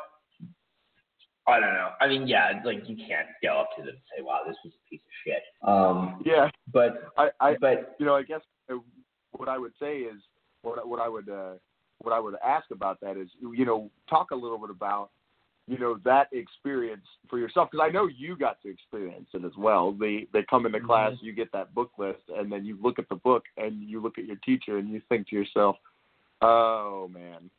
[1.48, 1.90] I don't know.
[2.00, 4.72] I mean, yeah, like you can't go up to them and say, "Wow, this was
[4.74, 8.40] a piece of shit." Um, yeah, but I, I, but you know, I guess
[9.38, 10.20] what I would say is
[10.62, 11.54] what what I would uh,
[12.02, 15.10] what I would ask about that is you know talk a little bit about
[15.66, 19.56] you know that experience for yourself because I know you got to experience it as
[19.56, 19.92] well.
[19.92, 20.86] They they come into mm-hmm.
[20.86, 24.00] class, you get that book list, and then you look at the book and you
[24.00, 25.76] look at your teacher and you think to yourself,
[26.42, 27.50] "Oh man,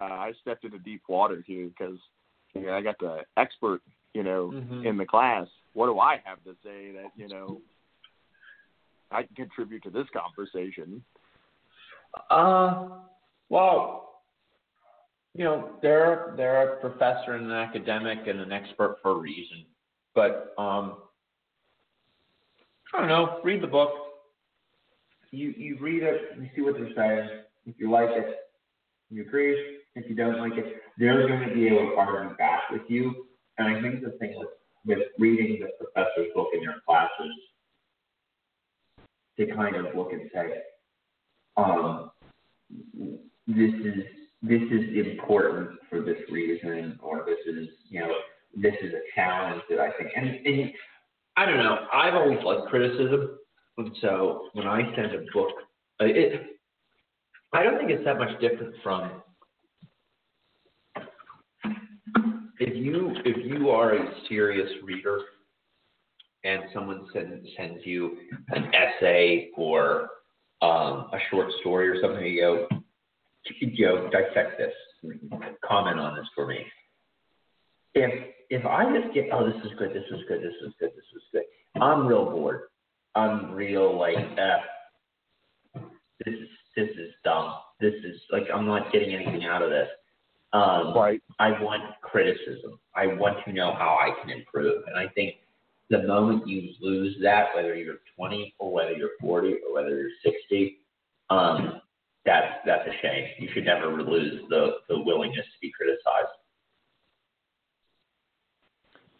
[0.00, 1.98] uh, I stepped into deep water here because
[2.54, 3.80] you know, I got the expert,
[4.14, 4.86] you know, mm-hmm.
[4.86, 5.46] in the class.
[5.74, 7.60] What do I have to say that you know
[9.12, 11.02] I can contribute to this conversation?"
[12.30, 12.88] Uh,
[13.48, 14.22] well,
[15.34, 19.64] you know, they're they're a professor and an academic and an expert for a reason.
[20.14, 20.98] But um,
[22.92, 23.40] I don't know.
[23.42, 23.90] Read the book.
[25.30, 26.36] You you read it.
[26.38, 27.30] You see what they're saying.
[27.64, 28.36] If you like it,
[29.10, 29.78] you agree.
[29.94, 33.26] If you don't like it, they're going to be able to argue back with you.
[33.58, 34.48] And I think the thing with
[34.84, 37.32] with reading the professor's book in your classes,
[39.46, 40.54] they kind of look and say,
[41.56, 42.10] um,
[43.46, 44.04] this is
[44.42, 48.12] this is important for this reason, or this is, you know,
[48.56, 50.72] this is a challenge that I think, and, and
[51.36, 53.38] I don't know, I've always liked criticism,
[53.78, 55.50] and so when I send a book,
[56.00, 56.58] uh, it,
[57.52, 59.22] I don't think it's that much different from
[62.58, 65.20] if you if you are a serious reader
[66.44, 68.16] and someone send, sends you
[68.48, 70.08] an essay or
[70.60, 72.68] um, a short story or something, you go,
[73.60, 74.72] you know, dissect this.
[75.64, 76.64] comment on this for me.
[77.94, 80.90] If if I just get oh this is good this is good this is good
[80.90, 81.42] this is good
[81.80, 82.62] I'm real bored.
[83.14, 85.80] I'm real like eh,
[86.24, 87.54] this is this is dumb.
[87.80, 89.88] This is like I'm not getting anything out of this.
[90.52, 91.20] Um, right.
[91.38, 92.78] I want criticism.
[92.94, 94.84] I want to know how I can improve.
[94.86, 95.36] And I think
[95.92, 100.10] the moment you lose that, whether you're 20 or whether you're 40 or whether you're
[100.24, 100.78] 60,
[101.28, 101.80] um,
[102.24, 103.26] that's that's a shame.
[103.38, 106.32] You should never lose the the willingness to be criticized.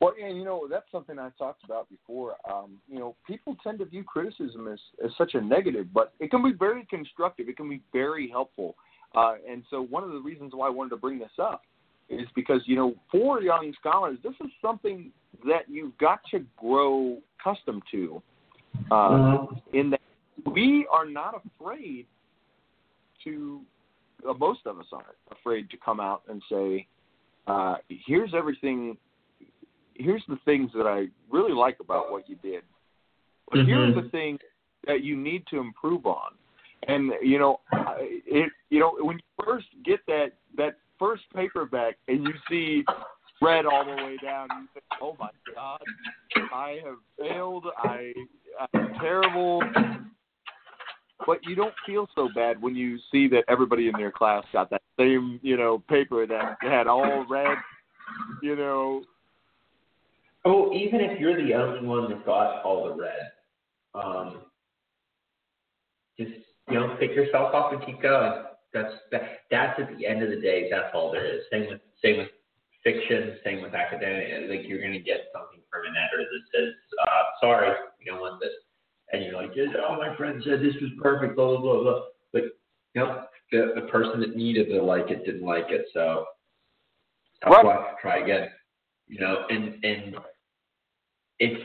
[0.01, 2.37] Well, and you know that's something I talked about before.
[2.51, 6.31] Um, you know, people tend to view criticism as, as such a negative, but it
[6.31, 7.49] can be very constructive.
[7.49, 8.77] It can be very helpful.
[9.15, 11.63] Uh, and so, one of the reasons why I wanted to bring this up
[12.09, 15.11] is because you know, for young scholars, this is something
[15.47, 18.23] that you've got to grow accustomed to.
[18.91, 19.77] Uh, mm-hmm.
[19.77, 20.01] In that
[20.47, 22.07] we are not afraid
[23.25, 23.61] to
[24.29, 26.87] uh, most of us aren't afraid to come out and say,
[27.47, 28.97] uh, "Here's everything.
[29.95, 32.63] Here's the things that I really like about what you did,
[33.51, 33.69] but mm-hmm.
[33.69, 34.39] here's the thing
[34.87, 36.33] that you need to improve on."
[36.89, 37.61] And you know,
[38.01, 42.85] it you know when you first get that that first paperback and you see
[43.41, 45.83] red all the way down, you think, "Oh my God,
[46.53, 47.67] I have failed.
[47.77, 48.13] I
[48.73, 49.63] I'm terrible."
[51.27, 54.71] but you don't feel so bad when you see that everybody in your class got
[54.71, 57.57] that same, you know, paper that had all red,
[58.43, 59.03] you know.
[60.45, 63.31] Oh, even if you're the only one that got all the red,
[63.95, 64.43] um,
[66.19, 66.33] just
[66.69, 68.45] you know, pick yourself up and keep going.
[68.73, 69.23] That's that.
[69.51, 70.69] That's at the end of the day.
[70.71, 71.43] That's all there is.
[71.51, 72.29] Same with same with
[72.83, 73.37] fiction.
[73.45, 74.49] Same with academic.
[74.49, 76.75] Like you're going to get something from an editor that says,
[77.05, 78.53] uh, "Sorry, we don't want this."
[79.13, 82.01] and you're like, oh, my friend said this was perfect, blah, blah, blah, blah.
[82.33, 82.43] But,
[82.95, 85.87] you know, the, the person that needed to like it didn't like it.
[85.93, 86.25] So,
[87.47, 87.65] right.
[87.65, 88.49] luck, try again.
[89.09, 90.17] You know, and, and
[91.39, 91.63] it's,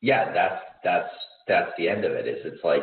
[0.00, 1.12] yeah, that's, that's,
[1.46, 2.82] that's the end of it is it's like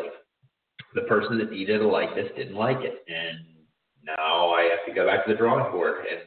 [0.96, 3.04] the person that needed to like this didn't like it.
[3.08, 3.40] And
[4.04, 6.06] now I have to go back to the drawing board.
[6.10, 6.22] And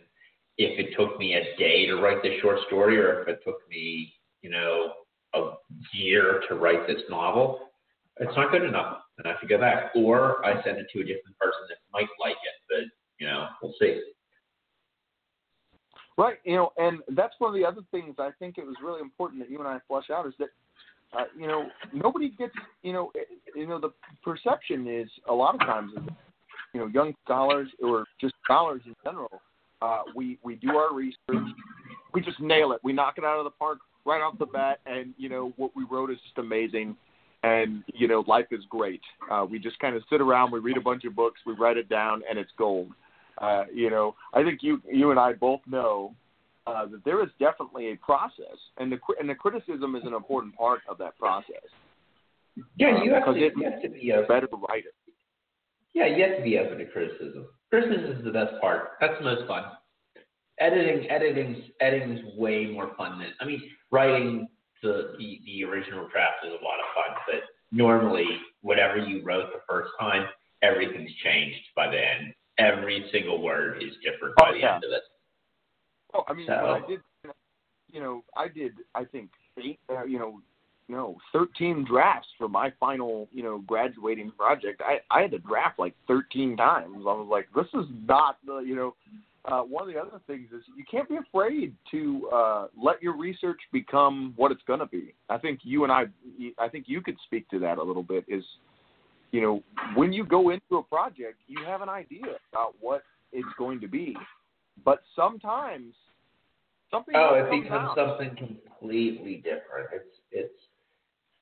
[0.59, 3.69] if it took me a day to write this short story or if it took
[3.69, 4.93] me, you know,
[5.35, 5.53] a
[5.93, 7.71] year to write this novel,
[8.17, 9.93] it's not good enough, and I have to go back.
[9.95, 12.85] Or I send it to a different person that might like it, but
[13.19, 14.03] you know, we'll see.
[16.19, 19.01] Right, you know, and that's one of the other things I think it was really
[19.01, 20.49] important that you and I flush out is that,
[21.17, 22.53] uh, you know, nobody gets,
[22.83, 23.93] you know, it, you know, the
[24.23, 25.93] perception is a lot of times,
[26.73, 29.41] you know, young scholars or just scholars in general,
[29.83, 31.49] uh, we we do our research,
[32.13, 34.81] we just nail it, we knock it out of the park right off the bat,
[34.87, 36.97] and you know what we wrote is just amazing
[37.43, 39.01] and you know life is great.
[39.31, 41.77] Uh, we just kind of sit around, we read a bunch of books, we write
[41.77, 42.91] it down, and it's gold.
[43.39, 46.15] Uh, you know, I think you you and I both know
[46.67, 50.55] uh, that there is definitely a process, and the and the criticism is an important
[50.57, 51.57] part of that process.
[52.77, 54.91] Yeah, you have, to, you have to be a better writer.
[55.95, 57.49] Yeah, you have to be open to criticism.
[57.71, 58.93] Criticism is the best part.
[59.01, 59.65] That's the most fun.
[60.59, 64.47] Editing, editing's editing's way more fun than I mean, writing
[64.83, 67.43] the, the, the original draft is a lot of fun, but
[67.73, 68.27] normally
[68.63, 70.27] whatever you wrote the first time,
[70.63, 72.35] everything's changed by the end.
[72.59, 74.75] Every single word is different by oh, the yeah.
[74.75, 75.03] end of it.
[76.15, 77.01] Oh, I mean, so, I did,
[77.91, 80.41] you know, I did, I think eight, uh, you know,
[80.91, 84.83] no, thirteen drafts for my final, you know, graduating project.
[84.85, 86.97] I I had to draft like thirteen times.
[86.97, 88.95] I was like, this is not the, you know,
[89.45, 93.17] uh, one of the other things is you can't be afraid to uh, let your
[93.17, 95.15] research become what it's going to be.
[95.29, 96.07] I think you and I,
[96.59, 98.25] I think you could speak to that a little bit.
[98.29, 98.45] Is
[99.31, 99.63] you know
[99.95, 103.03] when you go into a project, you have an idea about what
[103.33, 104.17] it's going to be,
[104.85, 105.95] but sometimes
[106.91, 107.15] something.
[107.17, 107.97] Oh, it becomes out.
[107.97, 109.89] something completely different.
[109.93, 110.61] It's it's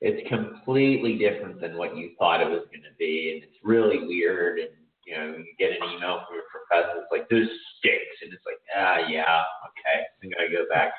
[0.01, 4.05] it's completely different than what you thought it was going to be, and it's really
[4.05, 4.69] weird and
[5.09, 7.49] you know, you get an email from your professor, it's like, this
[7.79, 8.17] stinks.
[8.21, 10.93] And it's like, ah, yeah, okay, I'm going to go back.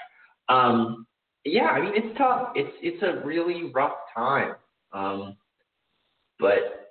[0.49, 1.07] Um,
[1.45, 2.51] yeah, I mean, it's tough.
[2.57, 4.55] It's, it's a really rough time.
[4.93, 5.37] Um,
[6.41, 6.89] but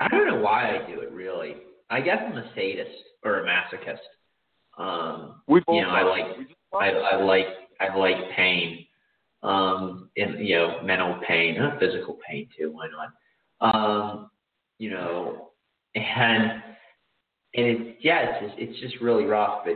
[0.00, 1.56] I don't know why I do it really.
[1.88, 2.90] I guess I'm a sadist
[3.24, 3.98] or a masochist.
[4.76, 6.26] Um, we both you know, I like,
[6.74, 7.46] I, I like,
[7.80, 8.86] I like pain.
[9.42, 12.72] Um, and you know, mental pain, physical pain too.
[12.72, 13.12] Why not?
[13.60, 14.30] Um,
[14.78, 15.50] you know,
[15.94, 16.62] and
[17.54, 19.74] and it's yeah, it's just it's just really rough, but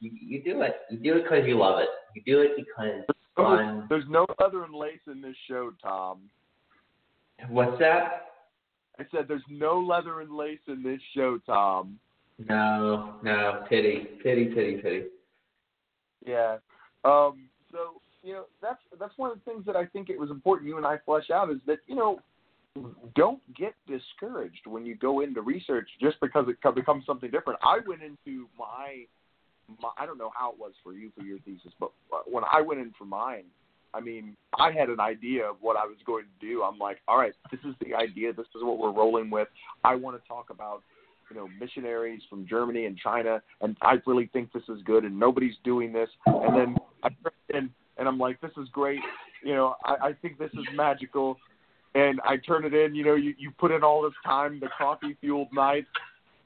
[0.00, 0.76] you, you do it.
[0.90, 1.88] You do it because you love it.
[2.14, 3.86] You do it because it's fun.
[3.88, 6.22] There's no leather and lace in this show, Tom.
[7.48, 8.26] What's that?
[8.98, 11.98] I said there's no leather and lace in this show, Tom.
[12.48, 15.04] No, no, pity, pity, pity, pity.
[16.26, 16.56] Yeah.
[17.04, 20.30] Um, so you know that's that's one of the things that I think it was
[20.30, 22.20] important you and I flesh out is that you know
[23.16, 27.58] don't get discouraged when you go into research just because it becomes something different.
[27.62, 29.04] I went into my,
[29.82, 31.90] my I don't know how it was for you for your thesis, but
[32.30, 33.44] when I went in for mine,
[33.92, 36.62] I mean, I had an idea of what I was going to do.
[36.62, 38.32] I'm like, all right, this is the idea.
[38.32, 39.48] This is what we're rolling with.
[39.82, 40.82] I want to talk about,
[41.28, 45.18] you know, missionaries from Germany and China, and I really think this is good, and
[45.18, 46.08] nobody's doing this.
[46.26, 47.08] And then I
[47.52, 47.70] in,
[48.00, 48.98] and I'm like, this is great.
[49.44, 51.36] You know, I, I think this is magical.
[51.94, 52.94] And I turn it in.
[52.94, 55.88] You know, you you put in all this time, the coffee fueled nights.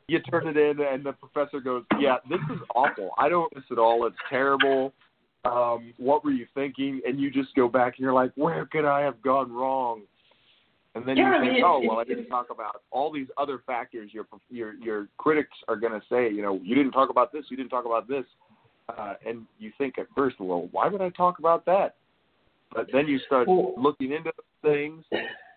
[0.06, 3.10] You turn it in, and the professor goes, "Yeah, this is awful.
[3.16, 4.06] I don't miss it all.
[4.06, 4.93] It's terrible."
[5.44, 7.01] um, what were you thinking?
[7.06, 10.02] And you just go back and you're like, where could I have gone wrong?
[10.94, 14.10] And then yeah, you think, oh well, I didn't talk about all these other factors.
[14.12, 17.44] Your your your critics are going to say, you know, you didn't talk about this,
[17.48, 18.24] you didn't talk about this,
[18.89, 21.97] uh, and you think at first, well, why would I talk about that?
[22.73, 24.32] But then you start well, looking into
[24.62, 25.05] things,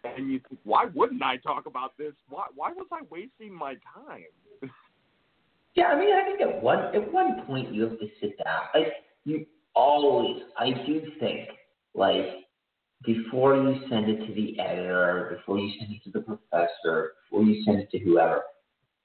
[0.04, 2.14] and you think, why wouldn't I talk about this?
[2.30, 4.70] Why why was I wasting my time?
[5.76, 8.62] yeah, I mean, I think at one at one point you have to sit down.
[8.76, 8.94] Like
[9.26, 9.46] you
[9.78, 11.50] always, I do think,
[11.94, 12.26] like,
[13.06, 17.44] before you send it to the editor, before you send it to the professor, before
[17.44, 18.42] you send it to whoever,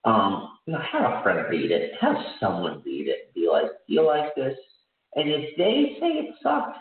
[0.04, 3.21] um, you know, have a friend read it, have someone read it,
[3.52, 4.56] like, you like this?
[5.14, 6.78] And if they say it sucks,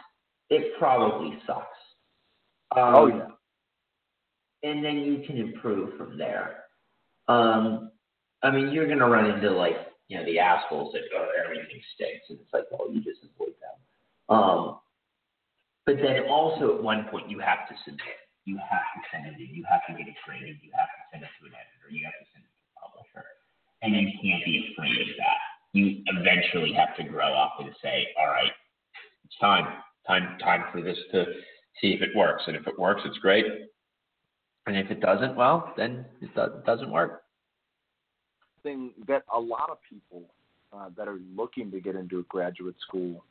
[0.49, 1.67] it probably sucks.
[2.75, 3.27] Um, oh yeah.
[4.63, 6.63] And then you can improve from there.
[7.27, 7.91] Um,
[8.43, 9.75] I mean, you're gonna run into like
[10.11, 12.27] you know, the assholes that go, everything stinks.
[12.27, 13.77] And it's like, well, you just avoid them.
[14.27, 14.83] Um,
[15.87, 18.19] but then also at one point you have to submit.
[18.43, 19.55] You have to send it in.
[19.55, 20.59] You have to get it graded.
[20.59, 21.87] You have to send it to an editor.
[21.87, 23.23] You have to send it to a publisher.
[23.87, 25.50] And you can't be afraid of that.
[25.73, 28.51] You eventually have to grow up and say, all right,
[29.25, 29.65] it's time.
[30.07, 31.25] Time time for this to
[31.79, 32.43] see if it works.
[32.47, 33.45] And if it works, it's great.
[34.67, 36.29] And if it doesn't, well, then it
[36.65, 37.21] doesn't work
[38.63, 40.23] thing that a lot of people
[40.73, 43.23] uh, that are looking to get into graduate school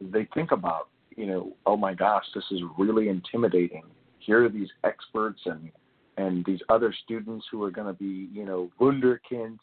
[0.00, 3.82] they think about you know oh my gosh this is really intimidating
[4.18, 5.70] here are these experts and
[6.16, 9.58] and these other students who are going to be you know wunderkinds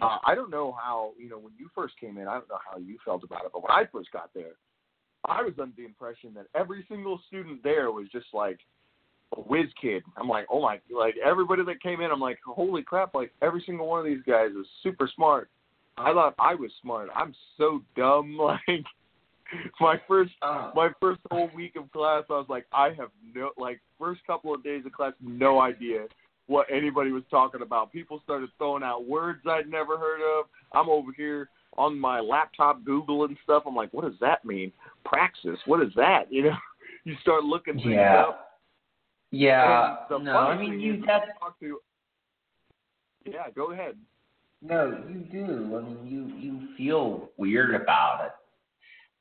[0.00, 2.58] uh, i don't know how you know when you first came in i don't know
[2.70, 4.52] how you felt about it but when i first got there
[5.24, 8.58] i was under the impression that every single student there was just like
[9.36, 10.02] a whiz kid.
[10.16, 13.14] I'm like, oh my, like everybody that came in, I'm like, holy crap!
[13.14, 15.48] Like every single one of these guys is super smart.
[15.96, 17.08] I thought I was smart.
[17.14, 18.38] I'm so dumb.
[18.66, 18.84] Like
[19.78, 23.50] my first, uh, my first whole week of class, I was like, I have no,
[23.58, 26.06] like first couple of days of class, no idea
[26.46, 27.92] what anybody was talking about.
[27.92, 30.46] People started throwing out words I'd never heard of.
[30.72, 33.64] I'm over here on my laptop googling stuff.
[33.66, 34.72] I'm like, what does that mean?
[35.04, 35.58] Praxis.
[35.66, 36.30] What is that?
[36.30, 36.56] You know,
[37.04, 38.22] you start looking things yeah.
[38.22, 38.44] up
[39.34, 39.96] yeah.
[40.10, 41.26] No, I mean you that's
[41.60, 41.80] to,
[43.26, 43.96] Yeah, go ahead.
[44.62, 45.76] No, you do.
[45.76, 48.32] I mean you you feel weird about it.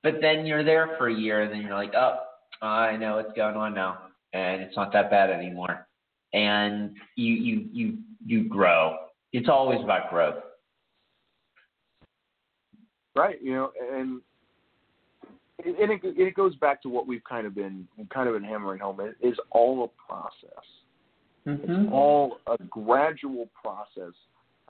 [0.03, 2.17] But then you're there for a year and then you're like, Oh,
[2.61, 3.97] I know what's going on now
[4.33, 5.87] and it's not that bad anymore.
[6.33, 8.97] And you you you you grow.
[9.31, 10.41] It's always about growth.
[13.15, 14.21] Right, you know, and
[15.65, 18.79] and it, it goes back to what we've kind of been kind of been hammering
[18.79, 18.99] home.
[18.99, 20.63] It is all a process.
[21.47, 21.71] Mm-hmm.
[21.71, 24.13] It's all a gradual process.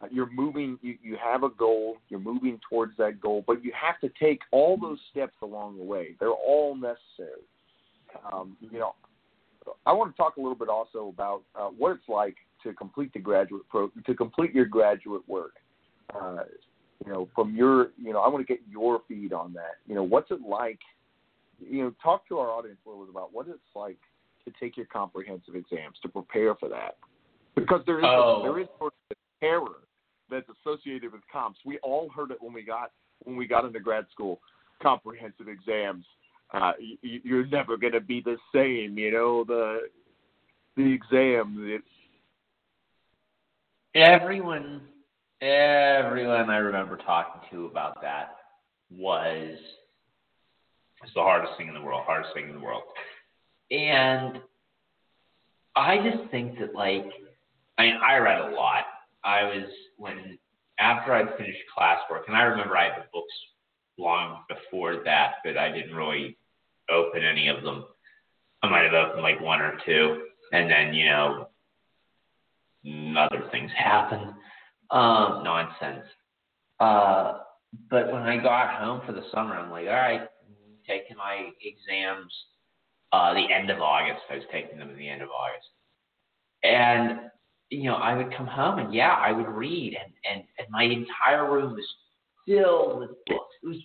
[0.02, 0.78] Uh, you're moving.
[0.82, 1.98] You, you have a goal.
[2.10, 5.84] You're moving towards that goal, but you have to take all those steps along the
[5.84, 6.16] way.
[6.20, 7.44] They're all necessary.
[8.32, 8.94] Um, you know,
[9.86, 13.12] I want to talk a little bit also about uh, what it's like to complete
[13.14, 15.54] the graduate pro to complete your graduate work.
[16.14, 16.44] Uh,
[17.06, 19.76] you know, from your, you know, I want to get your feed on that.
[19.88, 20.80] You know, what's it like?
[21.60, 23.98] You know, talk to our audience a little bit about what it's like
[24.46, 26.98] to take your comprehensive exams to prepare for that,
[27.56, 28.42] because there is oh.
[28.44, 29.82] there is sort of terror
[30.30, 31.60] that's associated with comps.
[31.66, 32.92] We all heard it when we got
[33.24, 34.40] when we got into grad school.
[34.82, 36.04] Comprehensive exams,
[36.54, 38.98] uh, you, you're never going to be the same.
[38.98, 39.80] You know the
[40.78, 41.58] the exam.
[41.68, 41.86] It's
[43.96, 44.82] everyone
[45.42, 48.36] everyone I remember talking to about that
[48.92, 49.58] was
[51.04, 52.84] it's the hardest thing in the world, hardest thing in the world.
[53.72, 54.40] And
[55.76, 57.06] I just think that like
[57.78, 58.86] I mean I read a lot.
[59.24, 59.66] I was
[59.98, 60.38] when
[60.80, 63.34] after I'd finished classwork and I remember I had the books
[63.98, 66.38] long before that, but I didn't really
[66.94, 67.86] open any of them.
[68.62, 71.50] I might have opened like one or two and then, you know,
[73.18, 74.34] other things happened.
[74.92, 76.06] Um, nonsense.
[76.80, 77.40] Uh,
[77.90, 80.22] but when I got home for the summer, I'm like, all right,
[80.88, 82.32] taking my exams.
[83.12, 85.68] Uh, the end of August, I was taking them at the end of August,
[86.64, 87.30] and
[87.70, 90.84] you know, I would come home and yeah, I would read, and and, and my
[90.84, 91.86] entire room was
[92.48, 93.54] filled with books.
[93.62, 93.78] It was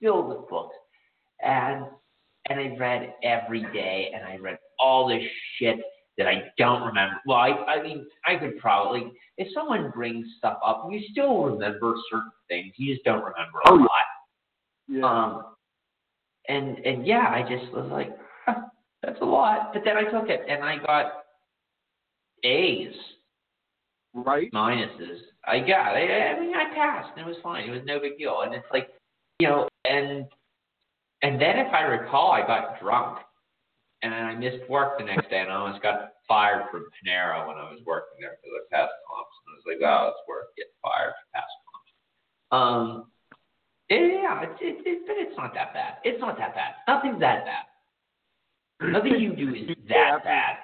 [0.00, 0.74] filled with books,
[1.42, 1.84] and
[2.48, 5.22] and I read every day, and I read all this
[5.58, 5.78] shit
[6.18, 7.16] that I don't remember.
[7.26, 11.94] Well, I, I mean, I could probably, if someone brings stuff up, you still remember
[12.10, 12.72] certain things.
[12.76, 13.88] You just don't remember a Oh, lot.
[14.86, 15.04] Yeah.
[15.04, 15.44] Um,
[16.48, 18.16] and and yeah, I just was like,
[18.46, 18.60] huh,
[19.02, 19.72] that's a lot.
[19.72, 21.12] But then I took it, and I got
[22.44, 22.94] A's,
[24.14, 24.52] right.
[24.52, 25.20] minuses.
[25.46, 25.96] I got.
[25.96, 27.68] I, I mean, I passed, and it was fine.
[27.68, 28.42] It was no big deal.
[28.42, 28.88] And it's like,
[29.40, 30.26] you know, and
[31.24, 33.18] and then if I recall, I got drunk,
[34.02, 37.48] and then I missed work the next day, and I almost got fired from Panera
[37.48, 39.32] when I was working there because I passed comps.
[39.40, 41.90] And I was like, oh, it's worth getting fired for past comps.
[42.52, 42.86] Um,
[43.88, 45.94] yeah, it's it, it, but it's not that bad.
[46.04, 46.74] It's not that bad.
[46.86, 48.92] Nothing's that bad.
[48.92, 50.56] Nothing you do is that After- bad.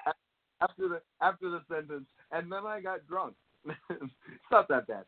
[0.61, 3.33] After the after the sentence, and then I got drunk.
[3.89, 4.13] it's
[4.51, 5.05] not that bad.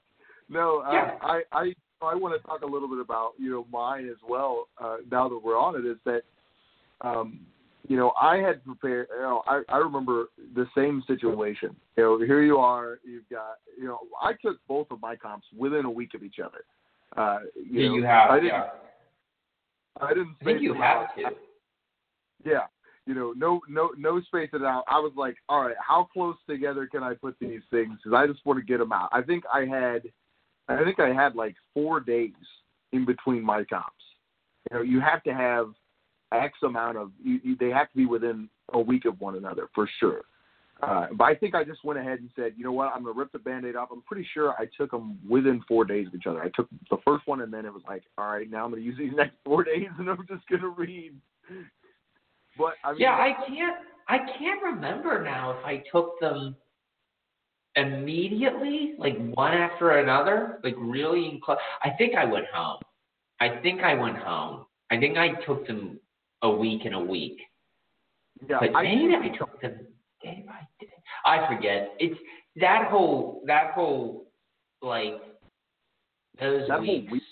[0.50, 1.12] No, uh, Yeah.
[1.22, 1.74] I I
[2.06, 4.68] I want to talk a little bit about you know mine as well.
[4.84, 6.22] Uh, now that we're on it, is that
[7.02, 7.40] um,
[7.88, 9.08] you know I had prepared.
[9.16, 10.26] You know, I I remember
[10.56, 11.76] the same situation.
[11.98, 13.00] You know, here you are.
[13.06, 16.40] You've got you know I took both of my comps within a week of each
[16.44, 16.64] other.
[17.16, 18.30] Uh, you Yeah, know, you have.
[18.32, 18.48] I didn't.
[18.48, 18.70] yeah.
[20.02, 20.36] I didn't.
[20.42, 21.08] I think you have out.
[21.18, 21.24] to.
[22.46, 22.64] Yeah.
[23.06, 24.86] You know, no, no, no space it out.
[24.88, 27.98] I was like, all right, how close together can I put these things?
[28.02, 29.10] Because I just want to get them out.
[29.12, 30.04] I think I had,
[30.68, 32.31] I think I had like four days
[32.91, 33.91] in between my comps.
[34.72, 35.73] You know, you have to have
[36.31, 39.68] X amount of, you, you, they have to be within a week of one another
[39.76, 40.22] for sure.
[40.81, 43.14] Uh, but I think I just went ahead and said, you know what, I'm going
[43.14, 43.90] to rip the band-aid off.
[43.91, 46.41] I'm pretty sure I took them within four days of each other.
[46.41, 48.81] I took the first one, and then it was like, all right, now I'm going
[48.81, 51.14] to use these next four days, and I'm just going to read.
[52.57, 53.77] But I mean, Yeah, I can't.
[54.10, 56.57] I can't remember now if I took them
[57.76, 61.26] immediately, like one after another, like really.
[61.30, 62.80] In cl- I think I went home.
[63.40, 64.66] I think I went home.
[64.91, 66.00] I think I took them
[66.44, 67.38] a week and a week.
[68.48, 69.88] yeah, But I maybe I took them
[70.22, 70.91] day by day.
[71.26, 71.95] I forget.
[72.00, 72.20] It's
[72.58, 74.28] that whole that whole
[74.82, 75.16] like
[76.40, 77.12] those That whole weeks.
[77.12, 77.24] week-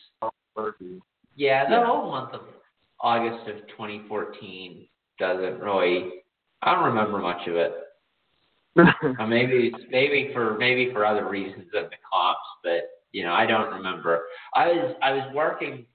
[1.35, 1.85] Yeah, the Yeah.
[1.85, 2.41] whole month of
[2.99, 4.87] August of 2014
[5.17, 6.23] doesn't really.
[6.61, 7.73] I don't remember much of it.
[9.19, 13.45] Uh, maybe maybe for maybe for other reasons than the comps, but you know I
[13.45, 14.21] don't remember.
[14.55, 15.85] I was I was working.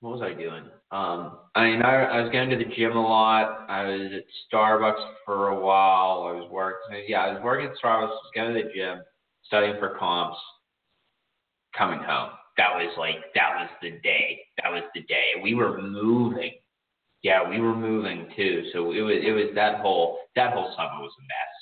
[0.00, 0.64] What was I doing?
[0.92, 3.66] Um, I mean I, I was going to the gym a lot.
[3.68, 6.28] I was at Starbucks for a while.
[6.28, 7.02] I was working.
[7.08, 8.08] Yeah, I was working at Starbucks.
[8.08, 9.00] Was going to the gym,
[9.46, 10.38] studying for comps,
[11.76, 12.30] coming home.
[12.56, 14.40] That was like that was the day.
[14.62, 15.40] That was the day.
[15.42, 16.52] We were moving.
[17.22, 18.68] Yeah, we were moving too.
[18.72, 21.53] So it was it was that whole that whole summer was a mess.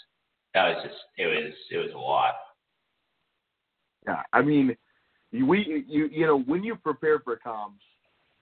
[0.54, 2.34] That was just it was it was a lot.
[4.06, 4.76] Yeah, I mean,
[5.30, 7.82] you- we you you know when you prepare for comps,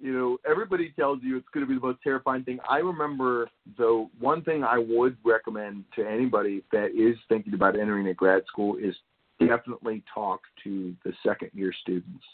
[0.01, 2.59] you know everybody tells you it's going to be the most terrifying thing.
[2.69, 8.09] I remember though one thing I would recommend to anybody that is thinking about entering
[8.09, 8.95] a grad school is
[9.39, 12.25] definitely talk to the second year students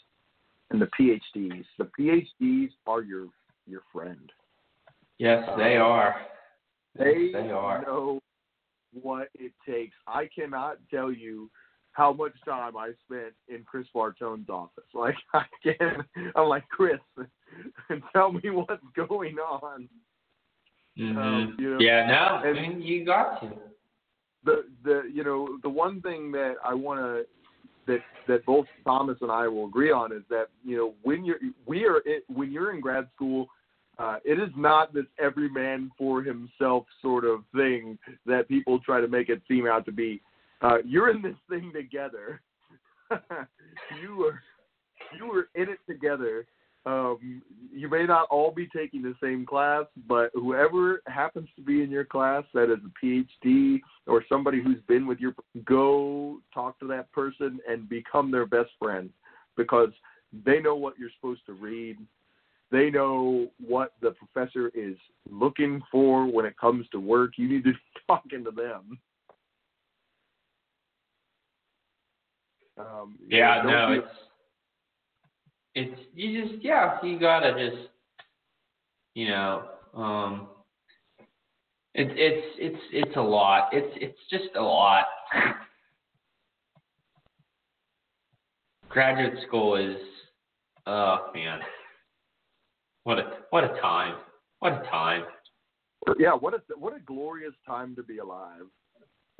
[0.71, 1.65] and the PhDs.
[1.77, 3.27] The PhDs are your
[3.67, 4.31] your friend.
[5.19, 6.15] Yes, they are.
[6.97, 7.81] They, They are.
[7.83, 8.19] know
[9.01, 9.95] what it takes.
[10.07, 11.49] I cannot tell you
[11.91, 14.83] how much time I spent in Chris Bartone's office.
[14.93, 16.03] Like I can,
[16.35, 16.99] I'm like Chris,
[17.89, 19.87] and tell me what's going on.
[20.97, 23.51] hmm Um, you know, yeah, no, and- I mean, you got to.
[24.45, 27.25] The the you know the one thing that I want to
[27.87, 31.39] that that both Thomas and I will agree on is that you know when you're
[31.65, 33.47] we are it, when you're in grad school.
[33.99, 39.01] Uh, it is not this every man for himself sort of thing that people try
[39.01, 40.21] to make it seem out to be.
[40.61, 42.41] Uh, you're in this thing together.
[44.01, 44.41] you are
[45.17, 46.45] you are in it together.
[46.85, 47.41] Um,
[47.73, 51.91] you may not all be taking the same class, but whoever happens to be in
[51.91, 55.33] your class that is a PhD or somebody who's been with your
[55.65, 59.09] go talk to that person and become their best friend
[59.57, 59.89] because
[60.45, 61.97] they know what you're supposed to read.
[62.71, 64.97] They know what the professor is
[65.29, 67.33] looking for when it comes to work.
[67.37, 67.77] You need to be
[68.07, 68.99] talking to them.
[72.77, 74.07] Um, you Yeah, know, no, it's
[75.75, 77.89] it's you just yeah, you gotta just
[79.15, 79.63] you know,
[79.95, 80.47] um
[81.95, 83.69] it's it's it's it's a lot.
[83.71, 85.05] It's it's just a lot.
[88.89, 89.97] graduate school is,
[90.85, 91.59] oh man,
[93.07, 94.15] what a what a time,
[94.59, 95.23] what a time.
[96.19, 98.63] Yeah, what a what a glorious time to be alive.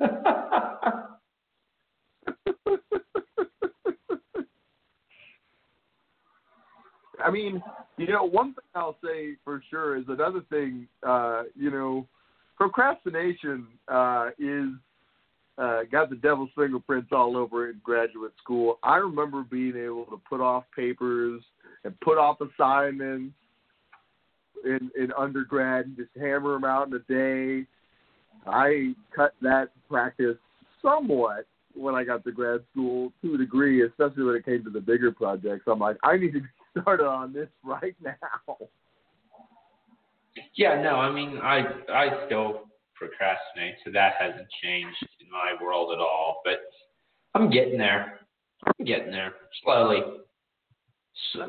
[7.22, 7.62] I mean,
[7.98, 10.88] you know, one thing I'll say for sure is another thing.
[11.06, 12.08] Uh, you know,
[12.56, 14.70] procrastination uh, is
[15.58, 18.78] uh, got the devil's fingerprints all over it in graduate school.
[18.82, 21.42] I remember being able to put off papers
[21.84, 23.34] and put off assignments
[24.64, 27.66] in in undergrad and just hammer them out in a day.
[28.46, 30.36] I cut that practice
[30.82, 34.70] somewhat when I got to grad school to a degree, especially when it came to
[34.70, 35.64] the bigger projects.
[35.66, 36.50] I'm like, I need to get
[36.82, 38.56] started on this right now.
[40.54, 42.62] Yeah, no, I mean, I I still
[42.94, 46.40] procrastinate, so that hasn't changed in my world at all.
[46.44, 46.60] But
[47.34, 48.20] I'm getting there.
[48.66, 50.02] I'm getting there slowly.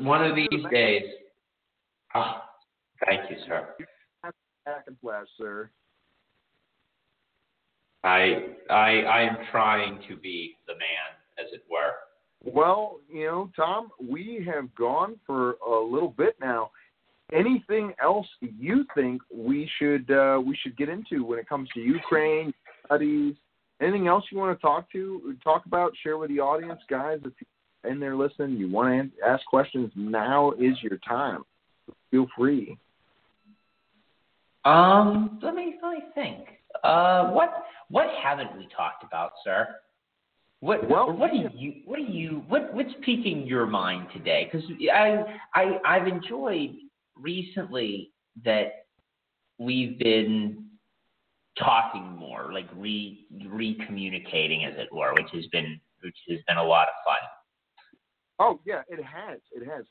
[0.00, 1.04] One of these days.
[2.14, 2.42] Oh,
[3.04, 3.68] thank you, sir.
[4.64, 5.70] Back and flash, sir.
[8.04, 11.92] I I I am trying to be the man, as it were.
[12.44, 16.70] Well, you know, Tom, we have gone for a little bit now.
[17.32, 21.80] Anything else you think we should uh, we should get into when it comes to
[21.80, 22.52] Ukraine
[22.86, 23.34] studies?
[23.80, 25.92] Anything else you want to talk to talk about?
[26.02, 27.18] Share with the audience, guys.
[27.24, 29.92] If you're in there listening, you want to ask questions.
[29.94, 31.44] Now is your time.
[32.10, 32.76] Feel free.
[34.64, 36.48] Um, let me let me think.
[36.84, 39.68] Uh, what what haven't we talked about, sir?
[40.60, 44.50] What well, what do you what do you what what's piquing your mind today?
[44.50, 46.74] Because I I I've enjoyed
[47.16, 48.12] recently
[48.44, 48.84] that
[49.58, 50.66] we've been
[51.58, 56.64] talking more, like re re-communicating, as it were, which has been which has been a
[56.64, 57.28] lot of fun.
[58.38, 59.38] Oh yeah, it has.
[59.52, 59.84] It has.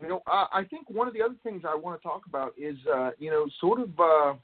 [0.00, 2.54] You know, uh, I think one of the other things I want to talk about
[2.58, 4.34] is, uh, you know, sort of, uh,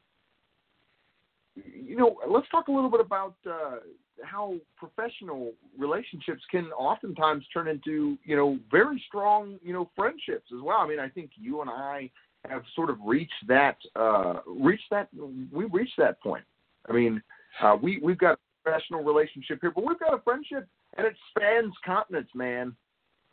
[1.57, 3.79] you know, let's talk a little bit about uh,
[4.23, 10.63] how professional relationships can oftentimes turn into, you know, very strong, you know, friendships as
[10.63, 10.79] well.
[10.79, 12.11] I mean, I think you and I
[12.49, 15.09] have sort of reached that, uh, reached that,
[15.53, 16.45] we reached that point.
[16.89, 17.23] I mean,
[17.61, 20.67] uh, we we've got a professional relationship here, but we've got a friendship,
[20.97, 22.75] and it spans continents, man.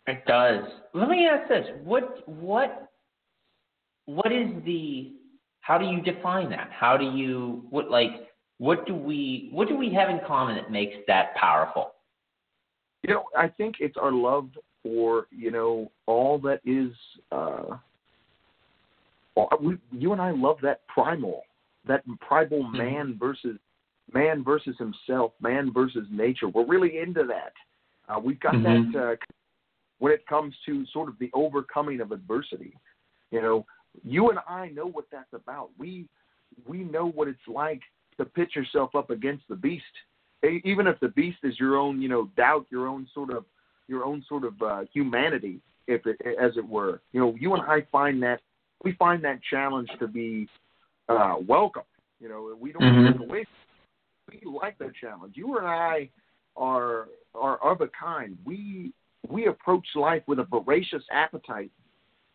[0.07, 0.63] It does.
[0.93, 2.91] Let me ask this: what what
[4.05, 5.11] what is the?
[5.61, 6.69] How do you define that?
[6.71, 10.71] How do you what like what do we what do we have in common that
[10.71, 11.91] makes that powerful?
[13.03, 14.49] You know, I think it's our love
[14.81, 16.93] for you know all that is.
[17.31, 17.77] uh
[19.61, 21.43] we, you and I love that primal,
[21.87, 22.77] that primal mm-hmm.
[22.77, 23.57] man versus
[24.13, 26.47] man versus himself, man versus nature.
[26.47, 27.53] We're really into that.
[28.09, 28.91] Uh, we've got mm-hmm.
[28.93, 29.15] that uh,
[29.99, 32.73] when it comes to sort of the overcoming of adversity.
[33.31, 33.65] You know,
[34.03, 35.69] you and I know what that's about.
[35.77, 36.07] We
[36.67, 37.81] we know what it's like
[38.17, 39.83] to pitch yourself up against the beast,
[40.63, 43.45] even if the beast is your own, you know, doubt, your own sort of
[43.87, 47.01] your own sort of uh, humanity, if it, as it were.
[47.13, 48.41] You know, you and I find that
[48.83, 50.47] we find that challenge to be
[51.09, 51.83] uh, welcome.
[52.19, 53.19] You know, we don't mm-hmm.
[53.19, 53.45] take away.
[54.29, 55.33] We like that challenge.
[55.35, 56.09] You and I
[56.55, 58.37] are are of a kind.
[58.45, 58.91] We
[59.29, 61.71] we approach life with a voracious appetite.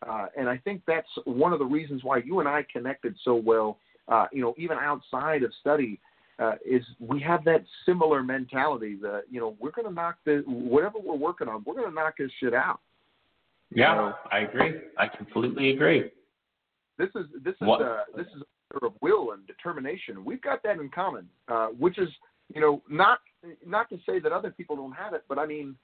[0.07, 3.35] Uh, and I think that's one of the reasons why you and I connected so
[3.35, 5.99] well, uh, you know, even outside of study,
[6.39, 10.43] uh, is we have that similar mentality that, you know, we're going to knock the,
[10.45, 12.79] whatever we're working on, we're going to knock this shit out.
[13.73, 14.11] Yeah?
[14.31, 14.73] I agree.
[14.97, 16.11] I completely agree.
[16.97, 20.25] This is, this is, uh, this is a matter of will and determination.
[20.25, 22.09] We've got that in common, uh, which is,
[22.53, 23.19] you know, not,
[23.65, 25.75] not to say that other people don't have it, but I mean,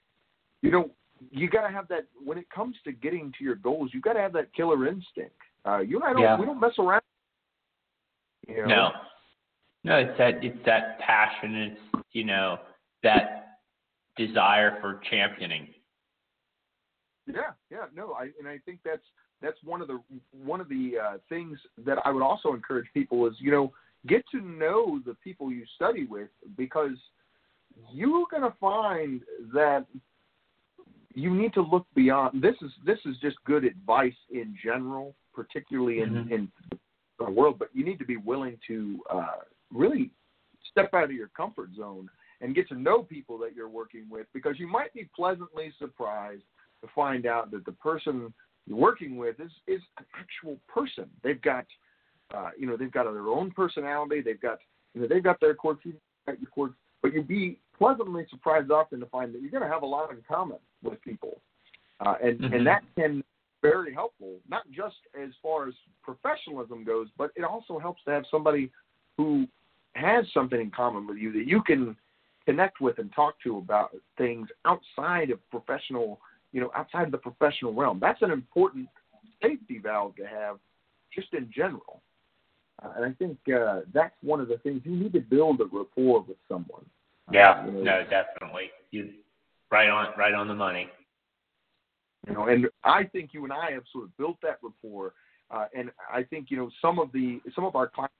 [0.62, 0.90] you know,
[1.30, 3.90] you got to have that when it comes to getting to your goals.
[3.92, 5.36] You got to have that killer instinct.
[5.66, 6.22] Uh, you and I don't.
[6.22, 6.38] Yeah.
[6.38, 7.02] We don't mess around.
[8.48, 8.66] You know?
[8.66, 8.90] No,
[9.84, 9.96] no.
[9.96, 10.44] It's that.
[10.44, 11.54] It's that passion.
[11.54, 12.58] It's you know
[13.02, 13.58] that
[14.16, 15.68] desire for championing.
[17.26, 17.84] Yeah, yeah.
[17.94, 19.02] No, I and I think that's
[19.42, 20.00] that's one of the
[20.32, 23.72] one of the uh, things that I would also encourage people is you know
[24.06, 26.96] get to know the people you study with because
[27.92, 29.20] you're going to find
[29.52, 29.86] that
[31.14, 32.42] you need to look beyond.
[32.42, 36.32] This is this is just good advice in general, particularly in mm-hmm.
[36.32, 36.52] in
[37.18, 37.58] the world.
[37.58, 39.42] But you need to be willing to uh,
[39.72, 40.10] really
[40.70, 42.08] step out of your comfort zone
[42.40, 46.44] and get to know people that you're working with, because you might be pleasantly surprised
[46.82, 48.32] to find out that the person
[48.66, 51.06] you're working with is is an actual person.
[51.24, 51.66] They've got
[52.32, 54.20] uh, you know they've got their own personality.
[54.20, 54.58] They've got
[54.94, 55.96] you know they've got their quirks, you've
[56.26, 59.68] got your quirks, but you'd be pleasantly surprised often to find that you're going to
[59.68, 61.40] have a lot in common with people.
[62.00, 62.54] uh, and Mhm.
[62.54, 63.24] and that can be
[63.60, 68.24] very helpful, not just as far as professionalism goes, but it also helps to have
[68.30, 68.72] somebody
[69.18, 69.46] who
[69.94, 71.94] has something in common with you that you can
[72.46, 76.20] connect with and talk to about things outside of professional,
[76.52, 77.98] you know, outside of the professional realm.
[78.00, 78.88] That's an important
[79.42, 80.58] safety valve to have,
[81.14, 82.00] just in general.
[82.82, 85.64] Uh, and I think uh, that's one of the things you need to build a
[85.64, 86.86] rapport with someone.
[87.28, 88.70] Uh, Yeah, you know, no, definitely.
[88.90, 89.12] You
[89.70, 90.88] right on right on the money.
[92.26, 95.14] You know, and I think you and I have sort of built that rapport.
[95.50, 98.14] Uh, and I think you know some of the some of our clients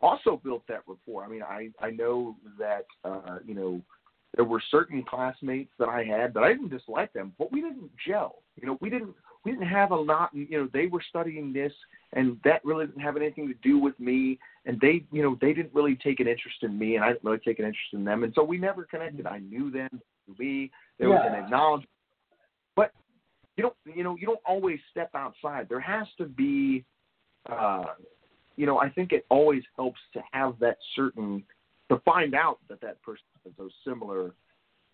[0.00, 1.24] also built that rapport.
[1.24, 3.80] I mean, I I know that uh, you know
[4.34, 7.90] there were certain classmates that I had that I didn't dislike them, but we didn't
[8.06, 8.42] gel.
[8.60, 9.14] You know, we didn't
[9.44, 10.30] we didn't have a lot.
[10.32, 11.72] You know, they were studying this,
[12.12, 14.38] and that really didn't have anything to do with me.
[14.64, 17.24] And they, you know, they didn't really take an interest in me, and I didn't
[17.24, 18.22] really take an interest in them.
[18.22, 19.26] And so we never connected.
[19.26, 20.70] I knew them, they knew me.
[20.98, 21.90] There was an acknowledgement,
[22.76, 22.92] but
[23.56, 25.68] you don't, you know, you don't always step outside.
[25.68, 26.84] There has to be,
[27.50, 27.84] uh,
[28.56, 31.42] you know, I think it always helps to have that certain
[31.90, 34.32] to find out that that person has those similar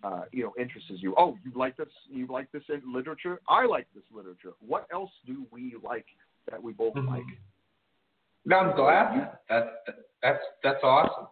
[0.04, 1.14] uh, you know, interests as you.
[1.18, 1.88] Oh, you like this?
[2.08, 3.40] You like this in literature?
[3.48, 4.52] I like this literature.
[4.64, 6.06] What else do we like
[6.50, 7.08] that we both Mhm.
[7.08, 7.26] like?
[8.44, 9.40] No, I'm glad.
[9.48, 11.26] That, that that's that's awesome.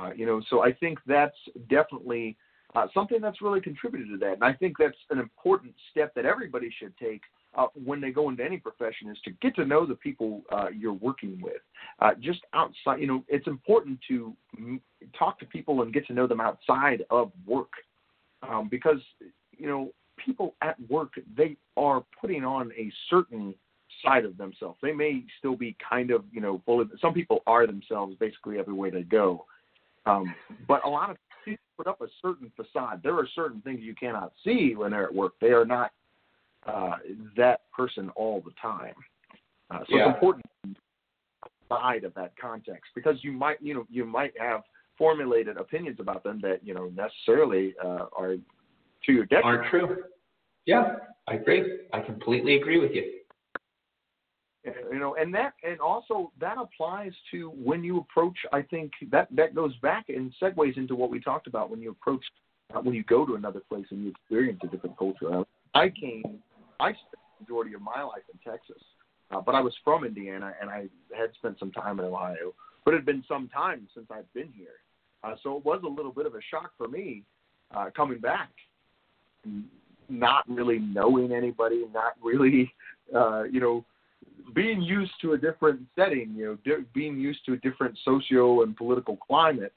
[0.00, 1.36] Uh, you know, so I think that's
[1.68, 2.36] definitely
[2.74, 6.24] uh, something that's really contributed to that, and I think that's an important step that
[6.24, 7.22] everybody should take
[7.56, 10.68] uh, when they go into any profession is to get to know the people uh,
[10.68, 11.60] you're working with.
[11.98, 14.80] Uh, just outside, you know, it's important to m-
[15.18, 17.72] talk to people and get to know them outside of work,
[18.48, 19.00] um, because
[19.56, 19.92] you know
[20.24, 23.54] people at work they are putting on a certain
[24.04, 24.78] side of themselves.
[24.80, 26.84] They may still be kind of, you know, full.
[27.00, 29.44] Some people are themselves basically everywhere they go,
[30.06, 30.34] um,
[30.66, 33.00] but a lot of people put up a certain facade.
[33.02, 35.32] There are certain things you cannot see when they're at work.
[35.40, 35.92] They are not
[36.66, 36.96] uh,
[37.36, 38.94] that person all the time.
[39.70, 40.08] Uh, so Yeah.
[40.08, 40.44] it's important
[41.68, 44.62] side of that context because you might, you know, you might have
[44.98, 48.36] formulated opinions about them that you know necessarily uh, are
[49.06, 49.60] to your detriment.
[49.60, 50.02] Aren't true.
[50.66, 50.96] Yeah,
[51.26, 51.80] I agree.
[51.92, 53.19] I completely agree with you.
[54.64, 59.28] You know and that and also that applies to when you approach i think that
[59.30, 62.22] that goes back and segues into what we talked about when you approach
[62.74, 65.32] uh, when you go to another place and you experience a different culture.
[65.32, 66.22] Uh, i came
[66.78, 68.82] i spent the majority of my life in texas
[69.30, 72.52] uh, but i was from indiana and i had spent some time in ohio
[72.84, 74.68] but it had been some time since i'd been here.
[75.22, 77.22] Uh, so it was a little bit of a shock for me
[77.74, 78.50] uh, coming back
[80.08, 82.70] not really knowing anybody not really
[83.14, 83.84] uh, you know
[84.54, 88.62] being used to a different setting, you know, di- being used to a different socio
[88.62, 89.72] and political climate,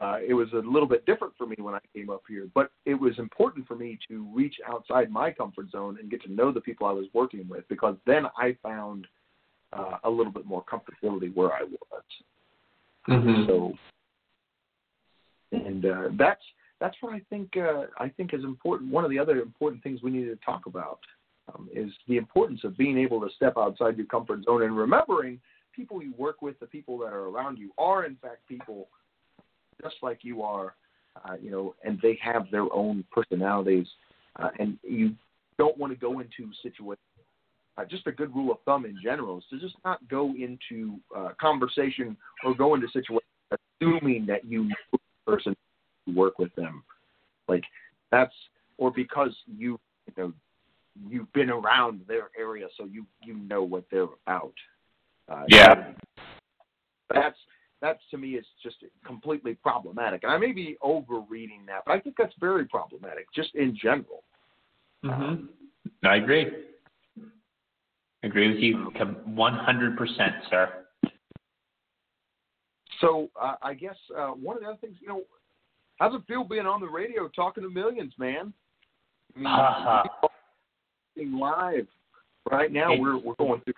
[0.00, 2.48] uh, it was a little bit different for me when I came up here.
[2.54, 6.32] But it was important for me to reach outside my comfort zone and get to
[6.32, 9.06] know the people I was working with because then I found
[9.72, 12.02] uh, a little bit more comfortability where I was.
[13.08, 13.46] Mm-hmm.
[13.46, 13.72] So,
[15.52, 16.42] and uh, that's
[16.80, 18.92] that's what I think uh, I think is important.
[18.92, 21.00] One of the other important things we need to talk about
[21.54, 25.40] um, is the importance of being able to step outside your comfort zone and remembering
[25.74, 28.88] people you work with, the people that are around you, are in fact people
[29.82, 30.74] just like you are,
[31.24, 33.86] uh, you know, and they have their own personalities,
[34.36, 35.14] uh, and you
[35.56, 36.98] don't want to go into situations.
[37.76, 40.98] Uh, just a good rule of thumb in general is to just not go into
[41.16, 43.22] uh, conversation or go into situations
[43.80, 45.54] assuming that you know the person
[46.06, 46.82] to work with them.
[47.46, 47.62] Like
[48.10, 48.32] that's
[48.78, 50.32] or because you you know
[51.08, 54.54] you've been around their area, so you you know what they're about.
[55.30, 55.92] Uh, Yeah.
[57.12, 57.38] that's
[57.80, 60.24] that's to me is just completely problematic.
[60.24, 64.24] And I may be overreading that, but I think that's very problematic, just in general.
[65.04, 65.46] Mm-hmm.
[66.04, 66.46] I agree.
[68.24, 68.90] Agree with you
[69.26, 70.86] one hundred percent, sir.
[73.00, 75.22] So uh, I guess uh, one of the other things, you know,
[75.98, 78.52] how's it feel being on the radio talking to millions, man?
[79.36, 80.02] I mean, Ha
[81.26, 81.86] live
[82.50, 82.92] right now.
[82.92, 83.74] It's- we're we're going through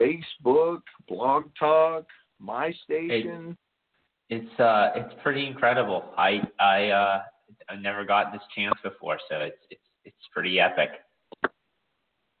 [0.00, 2.06] Facebook, Blog Talk,
[2.38, 3.56] My Station.
[4.28, 6.04] It's uh, it's pretty incredible.
[6.16, 7.22] I I uh,
[7.68, 10.90] I never got this chance before, so it's it's it's pretty epic.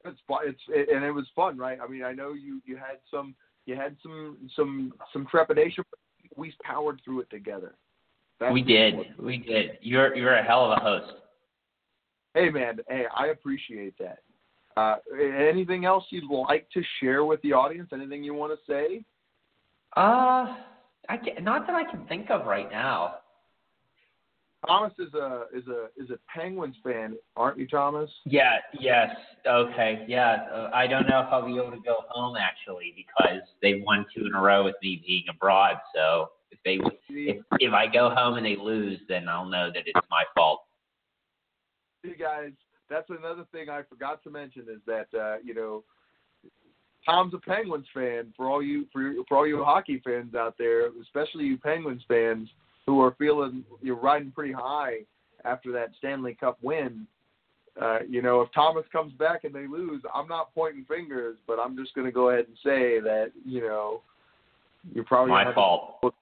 [0.04, 0.40] It's fun.
[0.44, 1.78] It's it, and it was fun, right?
[1.82, 3.34] I mean, I know you you had some
[3.66, 5.98] you had some some some trepidation, but
[6.36, 7.74] we powered through it together.
[8.40, 9.78] That's we did, we did.
[9.82, 11.12] You're you're a hell of a host.
[12.34, 12.78] Hey, man.
[12.88, 14.20] Hey, I appreciate that.
[14.76, 14.96] Uh,
[15.38, 17.90] anything else you'd like to share with the audience?
[17.92, 19.04] Anything you want to say?
[19.96, 20.56] Uh,
[21.08, 23.16] I can, not that I can think of right now.
[24.66, 28.08] Thomas is a is a is a Penguins fan, aren't you, Thomas?
[28.24, 28.58] Yeah.
[28.78, 29.08] Yes.
[29.44, 30.04] Okay.
[30.06, 30.46] Yeah.
[30.54, 34.06] Uh, I don't know if I'll be able to go home actually because they've won
[34.14, 35.78] two in a row with me being abroad.
[35.92, 36.78] So if they
[37.08, 40.62] if if I go home and they lose, then I'll know that it's my fault.
[42.02, 42.50] You guys,
[42.90, 45.84] that's another thing I forgot to mention is that uh, you know
[47.04, 48.32] Tom's a Penguins fan.
[48.36, 52.48] For all you for for all you hockey fans out there, especially you Penguins fans
[52.86, 54.98] who are feeling you're riding pretty high
[55.44, 57.06] after that Stanley Cup win.
[57.80, 61.58] Uh, you know, if Thomas comes back and they lose, I'm not pointing fingers, but
[61.58, 64.02] I'm just going to go ahead and say that you know
[64.92, 66.00] you're probably my fault.
[66.02, 66.14] Book,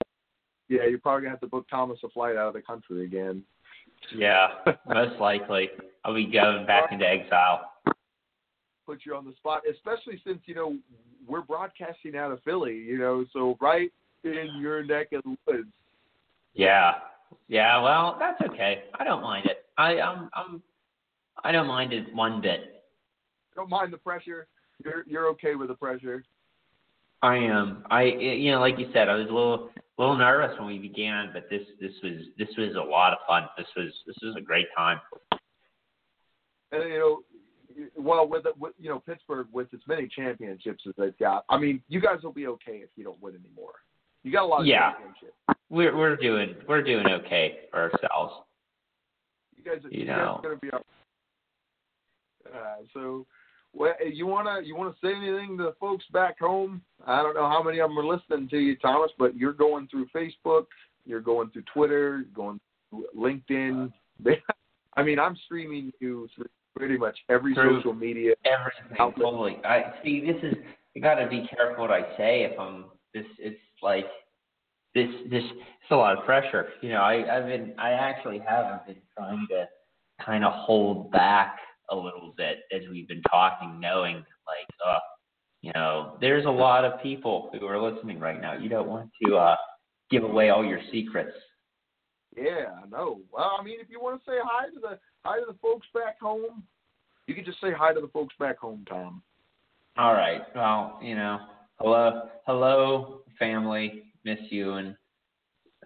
[0.68, 3.42] yeah, you're probably gonna have to book Thomas a flight out of the country again.
[4.16, 4.48] Yeah,
[4.88, 5.70] most likely.
[6.04, 7.72] I'll be going back into exile.
[8.86, 10.76] Put you on the spot, especially since you know
[11.26, 12.74] we're broadcasting out of Philly.
[12.74, 13.92] You know, so right
[14.24, 15.68] in your neck of the woods.
[16.54, 16.94] Yeah,
[17.48, 17.80] yeah.
[17.80, 18.84] Well, that's okay.
[18.98, 19.64] I don't mind it.
[19.78, 20.62] I I'm I'm
[21.44, 22.84] I don't mind it one bit.
[23.54, 24.46] Don't mind the pressure.
[24.84, 26.24] You're you're okay with the pressure.
[27.22, 27.84] I am.
[27.90, 30.78] I you know, like you said, I was a little a little nervous when we
[30.78, 33.44] began, but this this was this was a lot of fun.
[33.58, 35.00] This was this was a great time.
[36.72, 37.22] And you know,
[37.96, 41.82] well, with, with you know Pittsburgh with as many championships as they've got, I mean,
[41.88, 43.72] you guys will be okay if you don't win anymore.
[44.22, 44.92] You got a lot of Yeah.
[44.92, 45.34] championships.
[45.68, 48.44] We're we're doing we're doing okay for ourselves.
[49.56, 50.40] You guys, You you know.
[50.42, 50.70] guys are to be.
[50.70, 50.84] all-
[52.54, 53.26] Uh, so,
[53.74, 56.82] well, you wanna you wanna say anything to the folks back home?
[57.06, 59.88] I don't know how many of them are listening to you, Thomas, but you're going
[59.88, 60.66] through Facebook,
[61.06, 62.60] you're going through Twitter, you're going
[62.90, 63.92] through LinkedIn.
[64.26, 64.30] Uh,
[64.96, 68.34] I mean, I'm streaming you through pretty much every social media.
[68.44, 69.24] Everything Outlet.
[69.24, 69.56] totally.
[69.64, 70.20] I see.
[70.20, 70.54] This is
[70.96, 72.42] I got to be careful what I say.
[72.42, 74.06] If I'm this, it's like
[74.94, 75.08] this.
[75.30, 76.68] This it's a lot of pressure.
[76.80, 79.68] You know, I I've been I actually haven't been trying to
[80.24, 81.56] kind of hold back
[81.90, 84.98] a little bit as we've been talking, knowing like, uh,
[85.62, 88.56] you know, there's a lot of people who are listening right now.
[88.56, 89.56] You don't want to uh
[90.10, 91.36] give away all your secrets.
[92.36, 93.20] Yeah, I know.
[93.32, 95.86] Well, I mean, if you want to say hi to the hi to the folks
[95.94, 96.62] back home,
[97.26, 99.22] you can just say hi to the folks back home, Tom.
[99.96, 100.42] All right.
[100.54, 101.38] Well, you know,
[101.78, 104.04] hello, hello, family.
[104.24, 104.74] Miss you.
[104.74, 104.96] And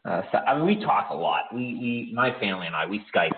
[0.05, 1.44] uh, so, I mean, we talk a lot.
[1.55, 3.31] We, we, my family and I, we Skype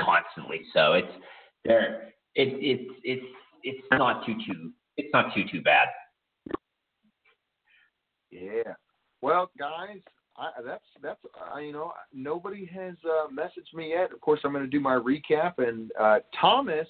[0.00, 0.62] constantly.
[0.74, 1.12] So it's
[1.66, 2.08] there.
[2.34, 3.26] It, it's, it's,
[3.62, 4.72] it's not too too.
[4.96, 5.88] It's not too too bad.
[8.30, 8.74] Yeah.
[9.22, 9.98] Well, guys,
[10.36, 11.20] I, that's that's
[11.54, 14.12] uh, you know nobody has uh, messaged me yet.
[14.12, 16.86] Of course, I'm going to do my recap, and uh, Thomas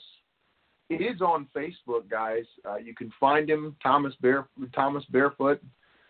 [0.91, 2.45] is on Facebook, guys.
[2.69, 5.63] Uh, you can find him Thomas Bare Thomas Barefoot,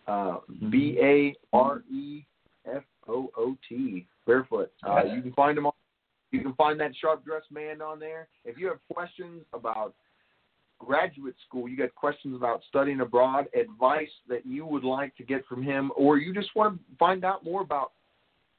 [0.07, 0.37] uh,
[0.69, 2.25] B A R E
[2.65, 4.71] F O O T Barefoot.
[4.87, 5.73] Uh, you can find him on.
[6.31, 8.27] You can find that sharp dressed man on there.
[8.43, 9.93] If you have questions about
[10.79, 15.45] graduate school, you got questions about studying abroad, advice that you would like to get
[15.45, 17.93] from him, or you just want to find out more about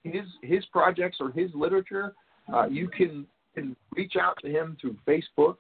[0.03, 2.15] his his projects or his literature,
[2.53, 5.57] uh, you can, can reach out to him through Facebook.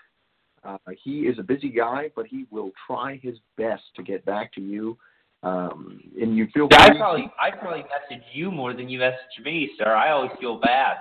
[0.64, 4.52] Uh, he is a busy guy, but he will try his best to get back
[4.54, 4.96] to you.
[5.42, 9.44] Um, and you feel Yeah, I probably, I probably message you more than you message
[9.44, 9.94] me, sir.
[9.94, 10.96] I always feel bad.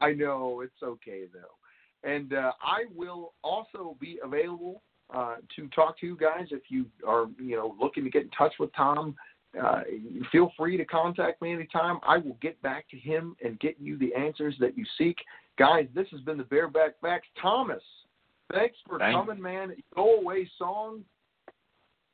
[0.00, 4.82] I know it's okay though, and uh, I will also be available
[5.14, 8.30] uh, to talk to you guys if you are you know looking to get in
[8.30, 9.16] touch with Tom.
[9.60, 9.80] Uh,
[10.30, 11.98] feel free to contact me anytime.
[12.06, 15.16] I will get back to him and get you the answers that you seek.
[15.58, 17.28] Guys, this has been the Bareback Facts.
[17.40, 17.82] Thomas,
[18.52, 19.74] thanks for Thank- coming, man.
[19.96, 21.02] Go away song.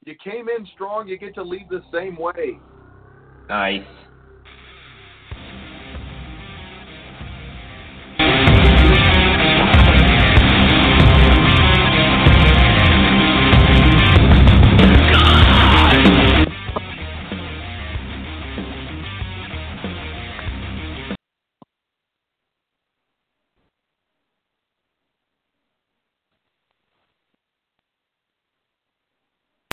[0.06, 1.08] You came in strong.
[1.08, 2.58] You get to leave the same way.
[3.48, 3.82] Nice.